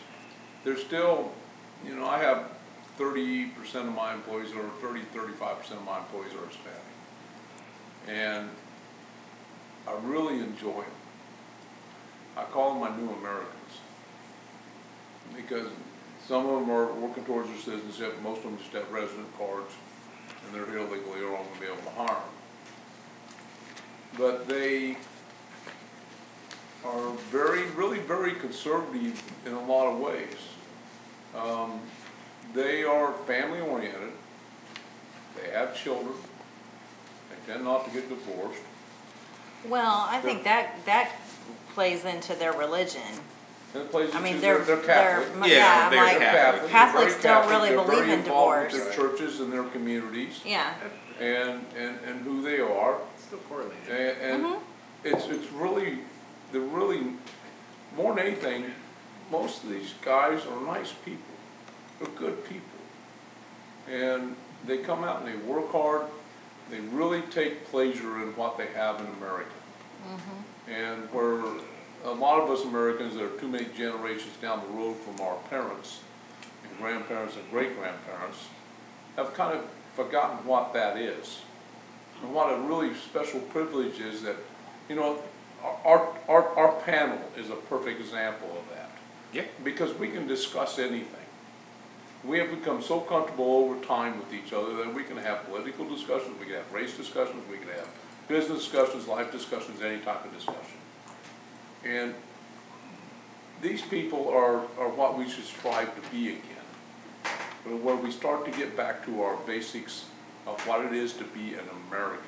there's 0.64 0.82
still, 0.82 1.32
you 1.86 1.96
know, 1.96 2.06
I 2.06 2.20
have 2.20 2.46
thirty 2.98 3.48
percent 3.48 3.88
of 3.88 3.96
my 3.96 4.14
employees 4.14 4.52
or 4.52 4.70
30, 4.82 5.02
35 5.14 5.60
percent 5.60 5.80
of 5.80 5.86
my 5.86 5.98
employees 6.00 6.34
are 6.34 6.46
Hispanic. 6.48 6.80
And 8.08 8.50
I 9.88 9.94
really 10.04 10.40
enjoy 10.40 10.82
them. 10.82 10.92
I 12.38 12.44
call 12.44 12.72
them 12.72 12.82
my 12.82 12.96
new 12.98 13.12
Americans. 13.14 13.56
Because 15.36 15.68
some 16.28 16.46
of 16.46 16.60
them 16.60 16.72
are 16.72 16.94
working 16.94 17.26
towards 17.26 17.50
their 17.50 17.58
citizenship, 17.58 18.22
most 18.22 18.38
of 18.38 18.44
them 18.46 18.58
just 18.58 18.72
have 18.74 18.90
resident 18.92 19.28
cards 19.38 19.74
and 20.46 20.56
they're 20.56 20.70
here 20.70 20.82
legally 20.82 21.22
or 21.22 21.38
I'm 21.38 21.46
gonna 21.46 21.60
be 21.60 21.66
able 21.66 21.78
to 21.78 21.90
hire 21.90 22.08
them. 22.08 22.24
But 24.18 24.48
they 24.48 24.98
are 26.86 27.12
very, 27.32 27.66
really 27.72 28.00
very 28.00 28.34
conservative 28.34 29.22
in 29.46 29.54
a 29.54 29.66
lot 29.66 29.88
of 29.88 30.00
ways. 30.00 30.38
Um, 31.36 31.80
they 32.54 32.84
are 32.84 33.14
family 33.28 33.60
oriented. 33.60 34.14
They 35.36 35.52
have 35.52 35.76
children. 35.76 36.14
They 37.46 37.54
tend 37.54 37.66
not 37.66 37.86
to 37.86 37.92
get 37.92 38.10
divorced. 38.10 38.62
Well, 39.68 40.06
I 40.10 40.20
think 40.22 40.44
that, 40.46 40.86
that 40.86 41.12
plays 41.74 42.06
into 42.06 42.34
their 42.36 42.54
religion. 42.54 43.02
It 43.76 43.92
plays 43.92 44.14
I 44.16 44.22
mean, 44.22 44.40
they're, 44.42 44.60
they're 44.60 44.78
they're, 44.78 44.86
Catholic. 44.86 45.50
yeah, 45.52 45.58
Yeah, 45.86 45.90
they're 45.90 46.04
like, 46.04 46.18
Catholic. 46.20 46.62
They're 46.62 46.70
Catholics 46.72 47.14
don't 47.16 47.22
Catholic. 47.22 47.52
really 47.52 47.70
They're 47.70 47.86
believe 47.86 48.00
very 48.06 48.14
in 48.14 48.20
involved 48.20 48.64
with 48.64 48.72
divorce. 48.72 48.96
Their 48.96 49.10
churches 49.10 49.40
and 49.42 49.54
their 49.54 49.64
communities 49.66 50.42
Yeah, 50.46 50.74
and, 51.20 51.66
and, 51.78 52.00
and 52.06 52.22
who 52.22 52.42
they 52.42 52.60
are. 52.62 52.98
Still 53.20 53.40
correlated. 53.50 53.78
And, 53.90 54.18
and 54.22 54.44
Mhm. 54.46 54.60
it's, 55.04 55.28
it's 55.28 55.52
really, 55.52 56.00
they're 56.52 56.62
really, 56.62 57.02
more 57.96 58.16
than 58.16 58.26
anything, 58.26 58.66
most 59.32 59.64
of 59.64 59.70
these 59.70 59.94
guys 60.04 60.42
are 60.48 60.62
nice 60.66 60.92
people. 61.06 61.22
They're 62.00 62.10
good 62.16 62.44
people. 62.46 62.64
And 63.88 64.36
they 64.66 64.80
come 64.80 65.04
out 65.04 65.22
and 65.24 65.28
they 65.28 65.36
work 65.46 65.72
hard, 65.72 66.08
they 66.70 66.80
really 66.80 67.22
take 67.24 67.66
pleasure 67.66 68.22
in 68.22 68.36
what 68.36 68.58
they 68.58 68.68
have 68.68 69.00
in 69.00 69.08
America. 69.18 69.52
Mm-hmm. 70.08 70.72
And 70.72 71.14
where 71.14 71.42
a 72.06 72.12
lot 72.12 72.42
of 72.42 72.50
us 72.50 72.64
Americans, 72.64 73.16
that 73.16 73.24
are 73.24 73.40
too 73.40 73.48
many 73.48 73.66
generations 73.76 74.36
down 74.42 74.62
the 74.62 74.74
road 74.74 74.96
from 74.98 75.20
our 75.20 75.36
parents 75.50 76.02
and 76.64 76.78
grandparents 76.78 77.36
and 77.36 77.50
great-grandparents, 77.52 78.48
have 79.16 79.34
kind 79.34 79.58
of 79.58 79.66
forgotten 79.96 80.46
what 80.46 80.74
that 80.74 80.98
is. 80.98 81.42
And 82.22 82.34
what 82.34 82.54
a 82.54 82.62
really 82.62 82.94
special 82.94 83.40
privilege 83.40 84.00
is 84.00 84.22
that, 84.22 84.36
you 84.88 84.96
know, 84.96 85.20
our, 85.84 86.08
our, 86.28 86.48
our 86.58 86.82
panel 86.82 87.20
is 87.36 87.50
a 87.50 87.56
perfect 87.56 88.00
example 88.00 88.50
of 88.50 88.76
that. 88.76 88.92
Yeah. 89.34 89.44
Because 89.64 89.94
we 89.94 90.08
can 90.10 90.28
discuss 90.28 90.80
anything. 90.80 91.19
We 92.24 92.38
have 92.40 92.50
become 92.50 92.82
so 92.82 93.00
comfortable 93.00 93.46
over 93.46 93.84
time 93.86 94.20
with 94.20 94.34
each 94.34 94.52
other 94.52 94.76
that 94.78 94.94
we 94.94 95.04
can 95.04 95.18
have 95.18 95.46
political 95.46 95.88
discussions, 95.88 96.38
we 96.40 96.46
can 96.46 96.56
have 96.56 96.72
race 96.74 96.96
discussions, 96.98 97.44
we 97.50 97.58
can 97.58 97.70
have 97.70 97.88
business 98.28 98.60
discussions, 98.60 99.08
life 99.08 99.32
discussions, 99.32 99.82
any 99.82 100.00
type 100.00 100.26
of 100.26 100.34
discussion. 100.34 100.78
And 101.86 102.14
these 103.62 103.82
people 103.82 104.30
are, 104.30 104.58
are 104.78 104.90
what 104.90 105.18
we 105.18 105.30
should 105.30 105.46
strive 105.46 105.94
to 105.96 106.12
be 106.12 106.30
again. 106.30 107.84
Where 107.84 107.96
we 107.96 108.12
start 108.12 108.46
to 108.46 108.52
get 108.52 108.76
back 108.76 109.06
to 109.06 109.22
our 109.22 109.36
basics 109.46 110.06
of 110.48 110.60
what 110.68 110.86
it 110.86 110.94
is 110.94 111.14
to 111.14 111.24
be 111.26 111.54
an 111.54 111.66
American. 111.88 112.26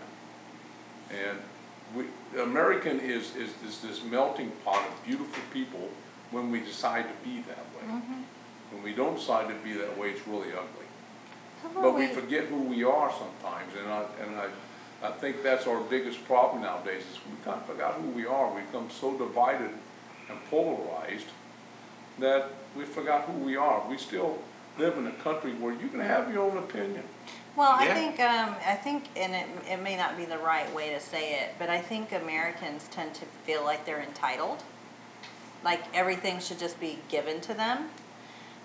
And 1.10 1.38
we, 1.96 2.06
American 2.40 3.00
is, 3.00 3.36
is, 3.36 3.52
is 3.66 3.82
this 3.82 4.04
melting 4.04 4.52
pot 4.64 4.86
of 4.88 5.06
beautiful 5.06 5.42
people 5.54 5.90
when 6.32 6.52
we 6.52 6.60
decide 6.60 7.06
to 7.06 7.30
be 7.30 7.42
that 7.42 7.58
way. 7.58 7.94
Mm-hmm. 7.94 8.22
When 8.72 8.84
we 8.84 8.94
don't 8.94 9.16
decide 9.16 9.48
to 9.50 9.56
be 9.56 9.74
that 9.74 9.98
way, 9.98 10.12
it's 10.12 10.26
really 10.28 10.50
ugly. 10.50 10.86
But 11.76 11.94
we 11.96 12.08
we- 12.08 12.14
forget 12.14 12.46
who 12.46 12.62
we 12.62 12.84
are 12.84 13.12
sometimes, 13.12 13.74
and 13.80 13.88
I, 13.90 14.06
and 14.22 14.36
I, 14.36 14.48
I 15.08 15.12
think 15.12 15.44
that's 15.44 15.68
our 15.68 15.80
biggest 15.82 16.24
problem 16.26 16.64
nowadays, 16.64 17.04
is 17.04 17.20
we 17.30 17.36
kind 17.44 17.60
of 17.60 17.66
forgot 17.66 17.96
who 17.96 18.08
we 18.10 18.26
are. 18.26 18.54
We've 18.54 18.66
become 18.66 18.90
so 18.90 19.18
divided 19.18 19.70
and 20.30 20.40
polarized 20.50 21.28
that 22.20 22.50
we 22.76 22.86
forgot 22.86 23.24
who 23.26 23.34
we 23.34 23.56
are. 23.58 23.84
We 23.90 23.98
still 23.98 24.40
live 24.78 24.98
in 24.98 25.08
a 25.08 25.12
country 25.12 25.54
where 25.54 25.74
you 25.74 25.88
can 25.90 26.00
have 26.00 26.32
your 26.34 26.50
own 26.50 26.58
opinion. 26.58 27.04
Well, 27.56 27.72
I 27.74 27.88
think, 27.94 28.20
um, 28.22 28.56
I 28.66 28.76
think, 28.76 29.10
and 29.18 29.34
it, 29.36 29.46
it 29.70 29.82
may 29.82 29.98
not 29.98 30.16
be 30.16 30.24
the 30.24 30.38
right 30.38 30.74
way 30.74 30.92
to 30.94 31.00
say 31.02 31.42
it, 31.42 31.56
but 31.60 31.70
I 31.70 31.80
think 31.82 32.14
Americans 32.14 32.88
tend 32.92 33.14
to 33.16 33.26
feel 33.46 33.64
like 33.66 33.86
they're 33.86 34.02
entitled. 34.02 34.64
Like 35.64 35.84
everything 35.94 36.40
should 36.40 36.60
just 36.60 36.80
be 36.80 37.00
given 37.10 37.42
to 37.42 37.54
them. 37.54 37.90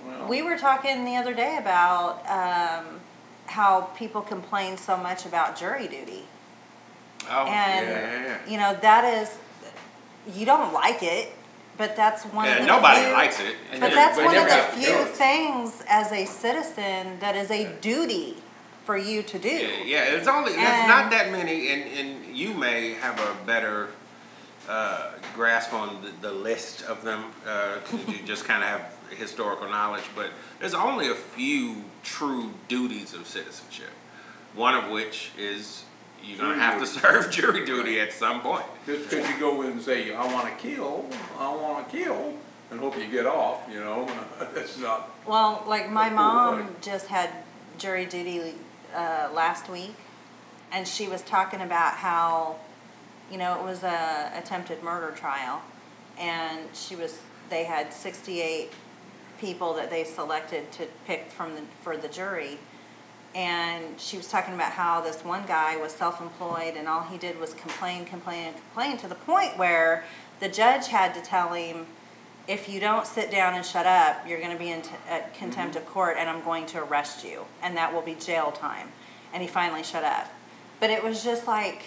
Well, 0.04 0.28
We 0.28 0.42
were 0.42 0.56
talking 0.59 1.04
the 1.04 1.16
other 1.16 1.35
day 1.35 1.56
about, 1.59 2.22
um, 2.28 3.00
how 3.46 3.82
people 3.96 4.22
complain 4.22 4.76
so 4.76 4.96
much 4.96 5.24
about 5.26 5.56
jury 5.56 5.87
duty. 5.88 6.24
Oh, 7.30 7.46
And, 7.46 7.87
yeah, 7.87 8.22
yeah. 8.24 8.38
you 8.48 8.59
know, 8.59 8.74
that 8.82 9.04
is, 9.04 9.37
you 10.35 10.44
don't 10.46 10.72
like 10.72 11.02
it, 11.02 11.32
but 11.76 11.94
that's 11.96 12.24
one 12.24 12.48
of 12.48 12.59
the 12.59 12.64
nobody 12.66 13.02
few- 13.04 13.12
likes 13.12 13.40
it. 13.40 13.56
But 13.72 13.80
they- 13.90 13.94
that's 13.94 14.16
one 14.18 14.37
of 14.37 14.48
the 14.48 14.62
few 14.80 15.04
things 15.04 15.82
as 15.88 16.11
a 16.12 16.24
citizen 16.24 17.18
that 17.20 17.37
is 17.37 17.50
a 17.50 17.66
duty 17.80 18.42
for 18.85 18.96
you 18.96 19.22
to 19.24 19.38
do. 19.38 19.48
Yeah, 19.48 19.68
yeah, 19.85 19.98
it's 20.16 20.28
only, 20.28 20.52
there's 20.52 20.66
And- 20.68 20.88
not 20.88 21.11
that 21.11 21.30
many, 21.30 21.70
and, 21.72 21.82
and 21.98 22.37
you 22.37 22.54
may 22.54 22.94
have 22.94 23.18
a 23.20 23.35
better, 23.44 23.90
uh, 24.68 25.11
grasp 25.35 25.72
on 25.72 26.02
the, 26.02 26.28
the 26.28 26.32
list 26.35 26.82
of 26.82 27.02
them, 27.02 27.32
uh, 27.46 27.76
you 28.09 28.18
just 28.24 28.44
kind 28.44 28.62
of 28.62 28.68
have 28.68 28.92
historical 29.14 29.68
knowledge, 29.68 30.04
but 30.14 30.30
there's 30.60 30.74
only 30.74 31.08
a 31.08 31.14
few 31.14 31.84
true 32.02 32.52
duties 32.68 33.14
of 33.14 33.26
citizenship. 33.26 33.90
One 34.54 34.74
of 34.74 34.90
which 34.90 35.30
is 35.38 35.84
you're 36.24 36.38
gonna 36.38 36.56
have 36.58 36.80
to 36.80 36.86
serve 36.86 37.30
jury 37.30 37.64
duty 37.64 38.00
at 38.00 38.12
some 38.12 38.40
point. 38.40 38.64
Just 38.86 39.10
because 39.10 39.28
you 39.28 39.38
go 39.38 39.62
in 39.62 39.72
and 39.72 39.82
say, 39.82 40.14
I 40.14 40.24
wanna 40.32 40.54
kill, 40.56 41.04
I 41.38 41.54
wanna 41.54 41.86
kill, 41.88 42.34
and 42.70 42.80
hope 42.80 42.98
you 42.98 43.06
get 43.08 43.26
off, 43.26 43.60
you 43.70 43.78
know, 43.80 44.08
that's 44.54 44.78
not, 44.78 45.10
Well, 45.26 45.62
like 45.66 45.90
my 45.90 46.08
Cool, 46.08 46.16
mom 46.16 46.60
right. 46.60 46.82
just 46.82 47.06
had 47.06 47.30
jury 47.78 48.06
duty 48.06 48.54
uh, 48.94 49.28
last 49.34 49.68
week, 49.68 49.94
and 50.72 50.88
she 50.88 51.06
was 51.06 51.22
talking 51.22 51.60
about 51.60 51.94
how, 51.94 52.56
you 53.30 53.38
know, 53.38 53.58
it 53.60 53.64
was 53.64 53.82
a 53.84 54.32
attempted 54.34 54.82
murder 54.82 55.12
trial, 55.14 55.60
and 56.18 56.60
she 56.74 56.96
was 56.96 57.18
they 57.50 57.62
had 57.64 57.92
sixty 57.92 58.40
eight 58.40 58.70
people 59.38 59.75
that 59.75 59.90
they 59.90 60.05
selected 60.05 60.70
to 60.72 60.87
pick 61.07 61.31
from 61.31 61.55
the 61.55 61.62
for 61.83 61.96
the 61.96 62.09
jury. 62.09 62.59
And 63.35 64.01
she 64.01 64.16
was 64.16 64.29
talking 64.29 64.55
about 64.55 64.72
how 64.72 65.03
this 65.03 65.22
one 65.22 65.44
guy 65.46 65.77
was 65.77 65.92
self-employed 65.92 66.75
and 66.75 66.88
all 66.88 67.03
he 67.03 67.18
did 67.18 67.38
was 67.38 67.53
complain, 67.53 68.07
complain, 68.07 68.46
and 68.46 68.57
complain 68.57 68.96
to 68.99 69.09
the 69.09 69.14
point 69.14 69.59
where 69.59 70.05
the 70.40 70.49
judge 70.49 70.87
had 70.88 71.14
to 71.14 71.20
tell 71.20 71.53
him, 71.53 71.87
if 72.49 72.66
you 72.66 72.81
don't 72.81 73.07
sit 73.07 73.31
down 73.31 73.55
and 73.55 73.64
shut 73.64 73.85
up, 73.85 74.27
you're 74.27 74.40
going 74.40 74.53
to 74.53 74.59
be 74.59 74.70
in 74.70 74.81
t- 74.81 74.90
at 75.09 75.35
contempt 75.35 75.77
mm-hmm. 75.77 75.87
of 75.87 75.92
court 75.92 76.16
and 76.18 76.31
I'm 76.31 76.42
going 76.44 76.64
to 76.66 76.83
arrest 76.83 77.25
you. 77.25 77.44
And 77.62 77.77
that 77.77 77.92
will 77.92 78.01
be 78.01 78.14
jail 78.14 78.53
time. 78.53 78.88
And 79.35 79.42
he 79.42 79.49
finally 79.49 79.83
shut 79.83 80.05
up. 80.05 80.33
But 80.81 80.88
it 80.88 81.05
was 81.05 81.22
just 81.22 81.46
like, 81.46 81.83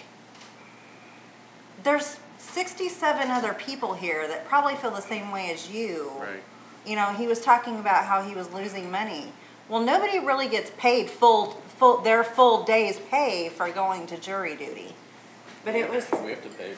there's 1.82 2.18
67 2.38 3.30
other 3.30 3.54
people 3.54 3.94
here 3.94 4.28
that 4.28 4.46
probably 4.46 4.76
feel 4.76 4.90
the 4.90 5.00
same 5.00 5.30
way 5.30 5.50
as 5.52 5.70
you. 5.70 6.12
Right. 6.20 6.42
You 6.86 6.96
know, 6.96 7.06
he 7.12 7.26
was 7.26 7.40
talking 7.40 7.78
about 7.78 8.04
how 8.04 8.22
he 8.22 8.34
was 8.34 8.52
losing 8.52 8.90
money. 8.90 9.32
Well, 9.68 9.80
nobody 9.82 10.18
really 10.18 10.48
gets 10.48 10.70
paid 10.78 11.08
full, 11.10 11.52
full 11.78 11.98
their 11.98 12.24
full 12.24 12.64
day's 12.64 12.98
pay 12.98 13.48
for 13.48 13.70
going 13.70 14.06
to 14.08 14.16
jury 14.18 14.56
duty. 14.56 14.94
But 15.64 15.74
it 15.74 15.90
was, 15.90 16.06
We 16.24 16.30
have 16.30 16.42
to 16.42 16.48
pay. 16.50 16.72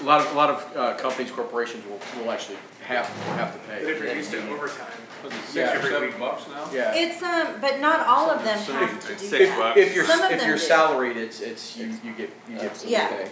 A 0.00 0.04
lot 0.04 0.20
of, 0.20 0.32
a 0.32 0.34
lot 0.34 0.50
of 0.50 0.76
uh, 0.76 0.94
companies, 0.96 1.30
corporations 1.30 1.84
will, 1.86 1.98
will 2.22 2.30
actually 2.30 2.58
have, 2.86 3.08
will 3.26 3.34
have 3.34 3.52
to 3.52 3.58
But 3.60 3.68
pay. 3.68 3.90
if 3.92 4.02
you're 4.02 4.14
used 4.14 4.30
to 4.32 4.48
overtime, 4.50 4.86
was 5.24 5.32
it 5.32 5.36
six 5.44 5.54
Yeah. 5.54 5.78
or 5.78 5.82
seven 5.82 6.12
bucks 6.18 6.46
now? 6.48 6.68
Yeah. 6.72 6.92
it's, 6.94 7.22
um, 7.22 7.60
but 7.60 7.80
not 7.80 8.06
all 8.06 8.28
of 8.30 8.44
them 8.44 8.58
Six- 8.58 8.72
have 8.72 9.00
to 9.06 9.12
do 9.14 9.18
six 9.26 9.48
that. 9.50 9.58
bucks. 9.58 9.78
If 9.80 9.94
you're, 9.94 10.04
Some 10.04 10.20
of 10.20 10.30
if 10.32 10.40
them 10.40 10.48
you're 10.48 10.58
do. 10.58 10.62
salaried, 10.62 11.16
it's, 11.16 11.40
it's, 11.40 11.76
you, 11.76 11.86
you 12.04 12.12
get, 12.12 12.30
you 12.50 12.58
get 12.58 12.76
some 12.76 12.90
Yeah. 12.90 13.08
pay. 13.08 13.28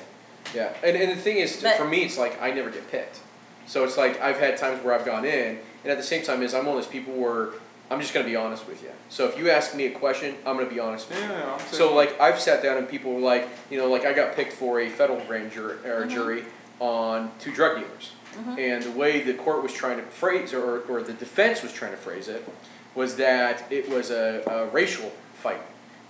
Yeah, 0.55 0.73
and, 0.85 0.97
and 0.97 1.13
the 1.13 1.21
thing 1.21 1.37
is, 1.39 1.61
But- 1.63 1.77
for 1.77 1.85
me, 1.87 2.05
it's 2.05 2.17
like, 2.17 2.41
I 2.41 2.51
never 2.53 2.71
get 2.71 2.91
picked. 2.91 3.19
So 3.67 3.85
it's 3.85 3.97
like, 3.97 4.21
I've 4.21 4.39
had 4.39 4.57
times 4.57 4.83
where 4.85 4.95
I've 4.95 5.05
gone 5.05 5.25
in, 5.25 5.59
and 5.83 5.91
at 5.93 5.97
the 5.99 6.05
same 6.05 6.23
time 6.25 6.43
is, 6.43 6.55
I'm 6.55 6.67
one 6.67 6.77
of 6.77 6.83
those 6.83 6.93
people 6.93 7.15
where, 7.15 7.51
I'm 7.91 8.01
just 8.01 8.15
gonna 8.15 8.27
be 8.27 8.37
honest 8.37 8.67
with 8.67 8.83
you. 8.83 8.91
So 9.11 9.29
if 9.29 9.37
you 9.37 9.51
ask 9.51 9.75
me 9.75 9.87
a 9.87 9.91
question, 9.91 10.37
I'm 10.47 10.57
gonna 10.57 10.69
be 10.71 10.81
honest 10.81 11.09
with 11.11 11.19
you. 11.19 11.25
Yeah, 11.29 11.53
I'm 11.55 11.61
So 11.61 11.77
saying- 11.87 11.95
like 11.97 12.21
I've 12.21 12.41
sat 12.41 12.63
down 12.63 12.79
and 12.79 12.89
people 12.89 13.13
were 13.13 13.21
like, 13.21 13.49
you 13.71 13.77
know, 13.79 13.89
like 13.91 14.07
I 14.07 14.13
got 14.15 14.35
picked 14.35 14.55
for 14.55 14.81
a 14.81 14.89
federal 14.89 15.21
grand 15.27 15.53
jury 15.53 15.77
or 15.85 16.03
Mm-hmm. 16.03 16.09
jury 16.11 16.45
on 16.81 17.31
two 17.39 17.53
drug 17.53 17.77
dealers. 17.79 18.13
And 18.59 18.83
the 18.83 18.91
way 18.93 19.21
the 19.21 19.35
court 19.35 19.63
was 19.63 19.75
trying 19.75 19.99
to 19.99 20.03
phrase 20.05 20.55
or, 20.55 20.81
or 20.89 21.03
the 21.03 21.13
defense 21.13 21.63
was 21.63 21.71
trying 21.71 21.91
to 21.91 21.99
phrase 21.99 22.29
it 22.29 22.49
was 22.95 23.17
that 23.17 23.71
it 23.71 23.91
was 23.91 24.11
a, 24.11 24.43
a 24.47 24.67
racial 24.69 25.13
fight 25.35 25.61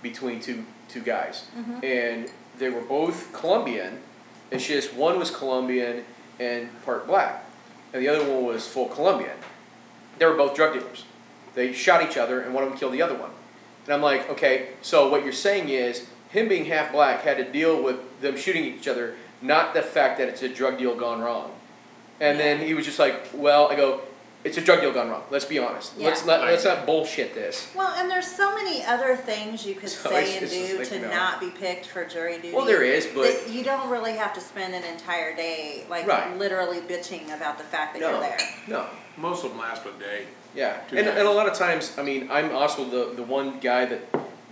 between 0.01 0.39
two 0.39 0.63
two 0.87 1.01
guys. 1.01 1.45
Mm-hmm. 1.57 1.83
And 1.83 2.31
they 2.59 2.69
were 2.69 2.81
both 2.81 3.33
Colombian 3.33 3.99
It's 4.51 4.65
just 4.65 4.93
one 4.93 5.19
was 5.19 5.31
Colombian 5.31 6.05
and 6.39 6.69
part 6.85 7.07
black, 7.07 7.43
and 7.91 8.01
the 8.01 8.07
other 8.07 8.23
one 8.23 8.45
was 8.45 8.65
full 8.67 8.87
Colombian. 8.87 9.35
They 10.17 10.25
were 10.25 10.35
both 10.35 10.55
drug 10.55 10.73
dealers. 10.73 11.05
They 11.55 11.73
shot 11.73 12.03
each 12.03 12.17
other, 12.17 12.41
and 12.41 12.53
one 12.53 12.63
of 12.63 12.69
them 12.69 12.77
killed 12.77 12.93
the 12.93 13.01
other 13.01 13.15
one. 13.15 13.31
And 13.85 13.93
I'm 13.93 14.01
like, 14.01 14.29
okay, 14.29 14.69
so 14.81 15.09
what 15.09 15.23
you're 15.23 15.33
saying 15.33 15.69
is 15.69 16.07
him 16.29 16.47
being 16.47 16.65
half 16.65 16.91
black 16.91 17.21
had 17.21 17.37
to 17.37 17.51
deal 17.51 17.81
with 17.81 18.21
them 18.21 18.37
shooting 18.37 18.63
each 18.63 18.87
other, 18.87 19.15
not 19.41 19.73
the 19.73 19.81
fact 19.81 20.17
that 20.17 20.29
it's 20.29 20.41
a 20.41 20.49
drug 20.49 20.77
deal 20.77 20.95
gone 20.95 21.21
wrong. 21.21 21.51
And 22.19 22.39
then 22.39 22.59
he 22.59 22.73
was 22.73 22.85
just 22.85 22.99
like, 22.99 23.29
well, 23.33 23.67
I 23.67 23.75
go, 23.75 24.01
it's 24.43 24.57
a 24.57 24.61
drug 24.61 24.81
deal 24.81 24.91
gone 24.93 25.09
wrong. 25.09 25.23
Let's 25.29 25.45
be 25.45 25.59
honest. 25.59 25.97
Let's 25.97 26.21
Yeah. 26.25 26.37
not 26.37 26.45
let's 26.47 26.65
not 26.65 26.85
bullshit 26.85 27.33
this. 27.33 27.69
Well, 27.75 27.93
and 27.97 28.09
there's 28.09 28.27
so 28.27 28.53
many 28.55 28.83
other 28.83 29.15
things 29.15 29.65
you 29.65 29.75
could 29.75 29.89
So 30.03 30.09
say 30.09 30.37
and 30.37 30.49
do 30.49 30.77
like, 30.79 30.87
to 30.89 30.95
you 30.95 31.01
know. 31.01 31.09
not 31.09 31.39
be 31.39 31.49
picked 31.49 31.85
for 31.87 32.05
jury 32.05 32.35
duty. 32.37 32.53
Well, 32.53 32.65
there 32.65 32.83
is, 32.83 33.05
but- 33.07 33.23
that 33.23 33.49
you 33.49 33.63
don't 33.63 33.89
really 33.89 34.13
have 34.13 34.33
to 34.33 34.41
spend 34.41 34.73
an 34.75 34.83
entire 34.83 35.35
day 35.35 35.85
like 35.89 36.07
Right. 36.07 36.37
literally 36.37 36.81
bitching 36.81 37.33
about 37.35 37.57
the 37.57 37.63
fact 37.63 37.93
that 37.93 38.01
No, 38.01 38.11
you're 38.11 38.19
there. 38.21 38.37
no. 38.67 38.85
Most 39.15 39.43
of 39.43 39.51
them 39.51 39.59
last 39.59 39.83
a 39.85 39.91
day. 39.99 40.25
Yeah, 40.55 40.77
and, 40.89 40.99
and 41.07 41.27
a 41.27 41.31
lot 41.31 41.47
of 41.47 41.53
times, 41.55 41.95
I 41.97 42.03
mean, 42.03 42.29
I'm 42.31 42.55
also 42.55 42.83
the, 42.85 43.13
the 43.15 43.23
one 43.23 43.59
guy 43.59 43.85
that 43.85 44.01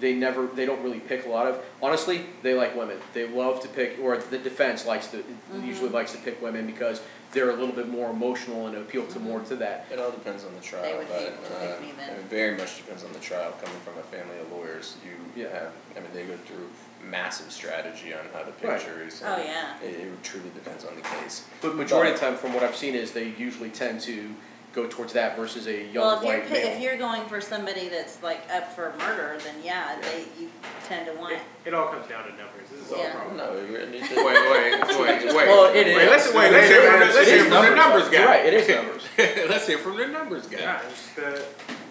they 0.01 0.13
never, 0.15 0.47
they 0.47 0.65
don't 0.65 0.81
really 0.81 0.99
pick 0.99 1.25
a 1.25 1.29
lot 1.29 1.47
of. 1.47 1.63
Honestly, 1.81 2.25
they 2.41 2.55
like 2.55 2.75
women. 2.75 2.97
They 3.13 3.27
love 3.29 3.61
to 3.61 3.67
pick, 3.69 3.97
or 4.01 4.17
the 4.17 4.39
defense 4.39 4.85
likes 4.85 5.07
to, 5.07 5.23
usually 5.63 5.89
likes 5.89 6.11
to 6.13 6.17
pick 6.17 6.41
women 6.41 6.65
because 6.65 7.01
they're 7.31 7.51
a 7.51 7.55
little 7.55 7.73
bit 7.73 7.87
more 7.87 8.09
emotional 8.09 8.67
and 8.67 8.75
appeal 8.75 9.05
to 9.05 9.19
more 9.19 9.39
to 9.41 9.55
that. 9.57 9.85
It 9.91 9.99
all 9.99 10.11
depends 10.11 10.43
on 10.43 10.53
the 10.55 10.59
trial, 10.59 10.83
They 10.83 10.97
would 10.97 11.07
but 11.07 11.19
hate 11.19 11.45
to 11.45 11.55
uh, 11.55 11.59
pick 11.77 11.81
me 11.81 11.93
then. 11.97 12.09
I 12.09 12.17
mean, 12.17 12.27
very 12.27 12.57
much 12.57 12.77
depends 12.77 13.05
on 13.05 13.13
the 13.13 13.19
trial. 13.19 13.53
Coming 13.63 13.79
from 13.81 13.97
a 13.99 14.03
family 14.03 14.37
of 14.39 14.51
lawyers, 14.51 14.97
you 15.05 15.41
Yeah. 15.41 15.49
have, 15.53 15.71
I 15.95 15.99
mean, 15.99 16.09
they 16.13 16.23
go 16.25 16.35
through 16.45 16.67
massive 17.07 17.51
strategy 17.51 18.13
on 18.13 18.21
how 18.33 18.39
to 18.39 18.51
pick 18.51 18.69
Right. 18.69 18.83
juries. 18.83 19.21
Oh, 19.25 19.33
and 19.35 19.45
yeah. 19.45 19.79
It, 19.81 20.07
it 20.07 20.23
truly 20.23 20.49
depends 20.53 20.83
on 20.83 20.95
the 20.95 21.01
case. 21.01 21.45
But 21.61 21.75
majority 21.75 22.11
of 22.11 22.19
the 22.19 22.25
time, 22.25 22.35
from 22.37 22.53
what 22.53 22.63
I've 22.63 22.75
seen, 22.75 22.95
is 22.95 23.11
they 23.11 23.29
usually 23.37 23.69
tend 23.69 24.01
to 24.01 24.33
go 24.73 24.87
towards 24.87 25.13
that 25.13 25.35
versus 25.35 25.67
a 25.67 25.83
young 25.85 25.95
Well, 26.03 26.17
if 26.17 26.23
you're 26.23 26.39
white 26.39 26.47
pi- 26.47 26.53
male. 26.53 26.67
if 26.67 26.81
you're 26.81 26.97
going 26.97 27.23
for 27.25 27.41
somebody 27.41 27.89
that's 27.89 28.21
like 28.23 28.41
up 28.53 28.73
for 28.73 28.93
murder, 28.99 29.37
then 29.43 29.55
yeah, 29.63 29.99
they 30.01 30.25
you 30.39 30.49
tend 30.85 31.05
to 31.07 31.13
want. 31.19 31.33
It, 31.33 31.41
it 31.65 31.73
all 31.73 31.87
comes 31.87 32.07
down 32.07 32.23
to 32.23 32.29
numbers. 32.29 32.69
This 32.71 32.85
is 32.85 32.91
all 32.91 32.99
Yeah. 32.99 33.13
problem. 33.15 33.37
No, 33.37 33.53
we 33.53 33.85
need 33.91 34.03
to. 34.05 34.15
Wait, 34.15 34.25
wait, 34.25 34.79
wait, 34.81 34.99
wait. 34.99 35.35
Well, 35.35 35.65
it 35.73 35.75
wait, 35.75 35.87
is. 35.87 36.09
Let's, 36.09 36.33
wait, 36.33 36.51
let's 36.51 36.67
hear 36.69 36.81
from 36.81 36.99
the, 36.99 37.05
numbers. 37.05 37.15
let's 37.15 37.27
hear 37.29 37.37
is 37.37 37.41
from 37.43 37.51
the 37.51 37.75
numbers. 37.75 37.77
numbers 37.77 38.09
guy. 38.09 38.17
You're 38.19 38.27
right, 38.27 38.45
it 38.45 38.53
is 38.53 38.67
numbers. 38.69 39.03
let's 39.49 39.67
hear 39.67 39.77
from 39.77 39.97
the 39.97 40.07
numbers 40.07 40.47
guy. 40.47 40.59
Yeah, 40.59 40.81
just 40.89 41.15
the 41.15 41.43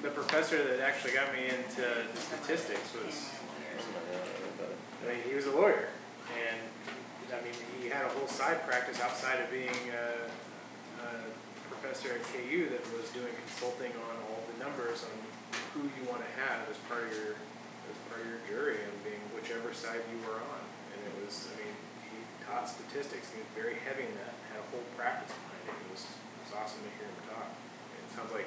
the 0.03 0.09
professor 0.11 0.63
that 0.65 0.81
actually 0.81 1.13
got 1.13 1.33
me 1.35 1.45
into 1.45 1.83
the 1.83 2.21
statistics 2.21 2.95
was 3.05 3.29
I 5.05 5.13
mean, 5.13 5.23
he 5.29 5.35
was 5.35 5.47
a 5.47 5.51
lawyer, 5.53 5.89
and 6.37 6.59
I 7.33 7.43
mean, 7.45 7.55
he 7.83 7.89
had 7.89 8.05
a 8.05 8.09
whole 8.11 8.27
side 8.29 8.67
practice 8.67 9.01
outside 9.01 9.41
of 9.41 9.51
being 9.51 9.69
a, 9.93 10.05
a 10.05 10.31
professor 11.91 12.15
at 12.15 12.23
KU 12.31 12.71
that 12.71 12.87
was 12.95 13.11
doing 13.11 13.35
consulting 13.51 13.91
on 13.91 14.15
all 14.31 14.39
the 14.47 14.55
numbers 14.63 15.03
on 15.03 15.17
who 15.75 15.83
you 15.99 16.07
want 16.07 16.23
to 16.23 16.31
have 16.39 16.63
as 16.71 16.79
part 16.87 17.03
of 17.03 17.11
your 17.11 17.35
as 17.35 17.99
part 18.07 18.23
of 18.23 18.31
your 18.31 18.39
jury 18.47 18.79
and 18.79 18.95
being 19.03 19.19
whichever 19.35 19.75
side 19.75 19.99
you 20.07 20.15
were 20.23 20.39
on. 20.39 20.63
And 20.95 21.03
it 21.03 21.15
was, 21.19 21.51
I 21.51 21.59
mean, 21.59 21.75
he 22.07 22.23
taught 22.47 22.71
statistics. 22.71 23.35
He 23.35 23.43
was 23.43 23.51
very 23.59 23.75
heavy 23.83 24.07
in 24.07 24.15
that. 24.23 24.39
Had 24.55 24.63
a 24.63 24.67
whole 24.71 24.87
practice 24.95 25.35
behind 25.35 25.67
it. 25.67 25.75
It 25.83 25.91
was 25.91 26.07
it 26.07 26.41
was 26.47 26.55
awesome 26.63 26.79
to 26.79 26.91
hear 26.95 27.11
him 27.11 27.19
talk. 27.27 27.51
And 27.51 27.99
it 28.07 28.11
sounds 28.15 28.31
like 28.31 28.47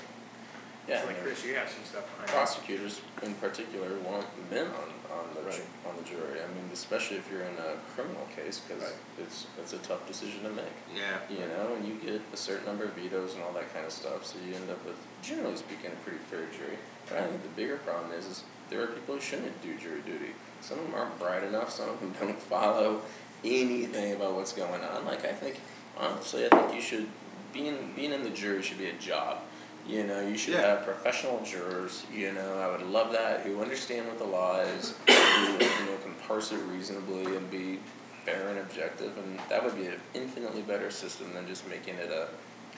Yeah, 0.87 0.97
sounds 0.97 1.07
like 1.07 1.23
Chris, 1.23 1.45
you 1.45 1.55
have 1.55 1.69
some 1.69 1.83
stuff 1.85 2.03
behind 2.11 2.29
it. 2.29 2.33
prosecutors 2.33 3.01
in 3.21 3.33
particular 3.35 3.97
want 3.99 4.25
men 4.51 4.67
on, 4.67 4.89
on 5.15 5.25
the 5.33 5.49
ju- 5.51 5.63
on 5.87 5.95
the 5.95 6.03
jury. 6.03 6.41
I 6.43 6.47
mean, 6.53 6.67
especially 6.73 7.17
if 7.17 7.31
you're 7.31 7.43
in 7.43 7.55
a 7.55 7.77
criminal 7.95 8.27
case, 8.35 8.59
because 8.59 8.83
Right. 8.83 8.93
it's 9.19 9.47
it's 9.59 9.71
a 9.73 9.77
tough 9.79 10.05
decision 10.07 10.43
to 10.43 10.49
make. 10.49 10.75
Yeah. 10.93 11.19
You 11.29 11.47
know, 11.47 11.75
and 11.75 11.87
you 11.87 11.95
get 11.95 12.21
a 12.33 12.37
certain 12.37 12.65
number 12.65 12.83
of 12.83 12.91
vetoes 12.93 13.33
and 13.35 13.43
all 13.43 13.53
that 13.53 13.73
kind 13.73 13.85
of 13.85 13.93
stuff, 13.93 14.25
so 14.25 14.35
you 14.45 14.55
end 14.55 14.69
up 14.69 14.83
with, 14.85 14.97
generally 15.21 15.55
speaking, 15.55 15.91
a 15.91 15.95
pretty 16.03 16.19
fair 16.29 16.41
jury. 16.51 16.77
But 17.07 17.17
I 17.19 17.27
think 17.27 17.43
the 17.43 17.49
bigger 17.49 17.77
problem 17.77 18.11
is, 18.11 18.25
is 18.25 18.43
there 18.69 18.83
are 18.83 18.87
people 18.87 19.15
who 19.15 19.21
shouldn't 19.21 19.61
do 19.61 19.75
jury 19.77 20.01
duty. 20.05 20.33
Some 20.61 20.79
of 20.79 20.85
them 20.85 20.95
aren't 20.95 21.17
bright 21.19 21.43
enough. 21.43 21.71
Some 21.71 21.89
of 21.89 21.99
them 22.01 22.13
don't 22.19 22.41
follow 22.41 23.01
anything 23.43 24.13
about 24.13 24.33
what's 24.35 24.51
going 24.53 24.81
on. 24.83 25.05
Like 25.05 25.23
I 25.23 25.31
think, 25.31 25.61
honestly, 25.97 26.45
I 26.45 26.49
think 26.49 26.73
you 26.75 26.81
should 26.81 27.07
being 27.53 27.93
being 27.95 28.11
in 28.11 28.23
the 28.23 28.29
jury 28.31 28.61
should 28.61 28.79
be 28.79 28.87
a 28.87 28.93
job. 28.93 29.39
You 29.87 30.03
know, 30.05 30.21
you 30.21 30.37
should 30.37 30.53
Yeah. 30.53 30.61
have 30.61 30.83
professional 30.83 31.41
jurors. 31.43 32.03
You 32.11 32.31
know, 32.31 32.59
I 32.59 32.67
would 32.71 32.85
love 32.87 33.11
that 33.11 33.41
who 33.41 33.61
understand 33.61 34.07
what 34.07 34.17
the 34.17 34.23
law 34.23 34.59
is, 34.61 34.93
who 35.07 35.13
you 35.13 35.59
know 35.59 35.97
can 36.03 36.13
parse 36.27 36.51
it 36.51 36.57
reasonably 36.71 37.35
and 37.35 37.49
be 37.51 37.79
fair 38.25 38.47
and 38.47 38.59
objective, 38.59 39.17
and 39.17 39.39
that 39.49 39.63
would 39.63 39.75
be 39.75 39.87
an 39.87 39.99
infinitely 40.13 40.61
better 40.61 40.89
system 40.89 41.33
than 41.33 41.45
just 41.47 41.67
making 41.67 41.95
it 41.95 42.09
a 42.09 42.27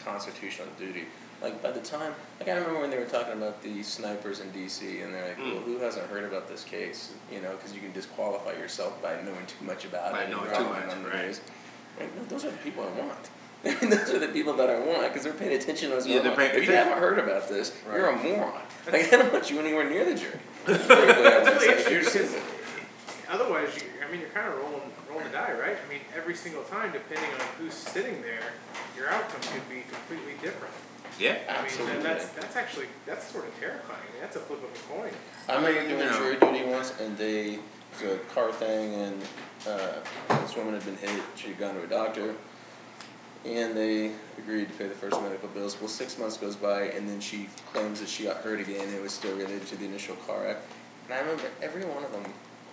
constitutional 0.03 0.67
duty. 0.79 1.05
Like 1.43 1.61
by 1.61 1.69
the 1.71 1.81
time, 1.81 2.13
like 2.39 2.49
I 2.49 2.53
remember 2.53 2.79
when 2.79 2.89
they 2.89 2.97
were 2.97 3.05
talking 3.05 3.33
about 3.33 3.61
the 3.61 3.83
snipers 3.83 4.39
in 4.39 4.49
D.C. 4.51 5.01
and 5.01 5.13
they're 5.13 5.27
like, 5.27 5.37
Mm. 5.37 5.53
well, 5.53 5.63
who 5.63 5.77
hasn't 5.79 6.07
heard 6.07 6.23
about 6.23 6.47
this 6.47 6.63
case? 6.63 7.13
You 7.31 7.41
know, 7.41 7.51
because 7.51 7.73
you 7.73 7.81
can 7.81 7.91
disqualify 7.91 8.53
yourself 8.53 8.99
by 9.03 9.21
knowing 9.21 9.45
too 9.45 9.63
much 9.63 9.85
about 9.85 10.13
By 10.13 10.21
it. 10.21 10.23
and 10.23 10.31
knowing 10.31 10.49
too 10.55 10.63
much, 10.63 11.13
right. 11.13 11.39
Like, 11.99 12.15
no, 12.15 12.23
those 12.25 12.45
are 12.45 12.51
the 12.51 12.57
people 12.57 12.83
I 12.83 12.99
want. 12.99 13.29
those 13.81 14.09
are 14.11 14.19
the 14.19 14.27
people 14.27 14.53
that 14.53 14.69
I 14.69 14.79
want 14.79 15.01
because 15.07 15.23
they're 15.23 15.33
paying 15.33 15.53
attention 15.59 15.89
to 15.89 15.95
what's 15.95 16.07
Yeah, 16.07 16.19
they're 16.21 16.31
on. 16.31 16.37
paying 16.37 16.51
If 16.51 16.55
you 16.57 16.61
attention. 16.63 16.87
haven't 16.87 16.99
heard 16.99 17.19
about 17.19 17.49
this, 17.49 17.73
you're 17.91 18.07
a 18.09 18.15
moron. 18.23 18.61
Like 18.91 19.11
I 19.11 19.17
don't 19.17 19.33
want 19.33 19.49
you 19.49 19.59
anywhere 19.59 19.89
near 19.89 20.05
the 20.05 20.13
jury. 20.13 20.37
Frankly, 20.65 20.95
I 20.95 20.97
would 20.97 21.25
That's 21.47 21.65
really 21.65 21.83
say. 21.83 21.89
You're 21.89 21.99
interesting 21.99 22.21
just- 22.21 22.33
because 22.35 23.31
otherwise, 23.41 23.69
you, 23.77 23.81
I 24.07 24.11
mean, 24.11 24.19
you're 24.21 24.29
kind 24.29 24.47
of 24.47 24.59
rolling, 24.59 24.91
rolling 25.09 25.25
the 25.25 25.31
die, 25.31 25.53
right? 25.59 25.75
I 25.75 25.89
mean, 25.91 26.01
every 26.15 26.35
single 26.35 26.61
time, 26.63 26.91
depending 26.91 27.31
on 27.33 27.47
who's 27.57 27.73
sitting 27.73 28.21
there, 28.21 28.53
your 28.95 29.09
outcome 29.09 29.41
could 29.41 29.67
be 29.69 29.81
completely 29.89 30.33
different. 30.41 30.73
Yeah. 31.19 31.39
I 31.49 31.53
mean, 31.63 31.65
Absolutely. 31.65 31.95
and 31.95 32.05
that's 32.05 32.27
that's 32.29 32.55
actually 32.55 32.85
that's 33.07 33.25
sort 33.31 33.47
of 33.47 33.59
terrifying. 33.59 33.97
I 34.07 34.11
mean, 34.13 34.21
that's 34.21 34.35
a 34.35 34.39
flip 34.41 34.61
of 34.63 34.69
a 34.69 34.93
coin. 34.93 35.11
I 35.49 35.55
remember 35.55 35.87
doing 35.89 35.99
No. 36.05 36.17
jury 36.19 36.37
duty 36.37 36.65
once, 36.69 36.93
and 36.99 37.17
they 37.17 37.53
it 37.55 37.59
was 38.03 38.11
a 38.13 38.17
car 38.35 38.51
thing, 38.51 38.93
and 38.95 39.21
uh, 39.67 39.93
this 40.41 40.55
woman 40.55 40.73
had 40.75 40.85
been 40.85 40.97
hit. 40.97 41.23
She 41.35 41.47
had 41.47 41.57
gone 41.57 41.73
to 41.75 41.81
a 41.83 41.87
doctor, 41.87 42.35
and 43.45 43.77
they 43.77 44.11
agreed 44.37 44.67
to 44.69 44.73
pay 44.73 44.87
the 44.87 44.95
first 44.95 45.21
medical 45.21 45.47
bills. 45.49 45.79
Well, 45.79 45.87
six 45.87 46.17
months 46.17 46.37
goes 46.37 46.55
by, 46.55 46.83
and 46.83 47.07
then 47.07 47.19
she 47.19 47.47
claims 47.71 47.99
that 47.99 48.09
she 48.09 48.23
got 48.23 48.37
hurt 48.37 48.59
again. 48.59 48.93
It 48.93 49.01
was 49.01 49.13
still 49.13 49.35
related 49.35 49.67
to 49.67 49.75
the 49.77 49.85
initial 49.85 50.15
car 50.15 50.43
wreck. 50.43 50.57
And 51.05 51.13
I 51.13 51.19
remember 51.19 51.43
every 51.61 51.85
one 51.85 52.03
of 52.03 52.11
them, 52.11 52.25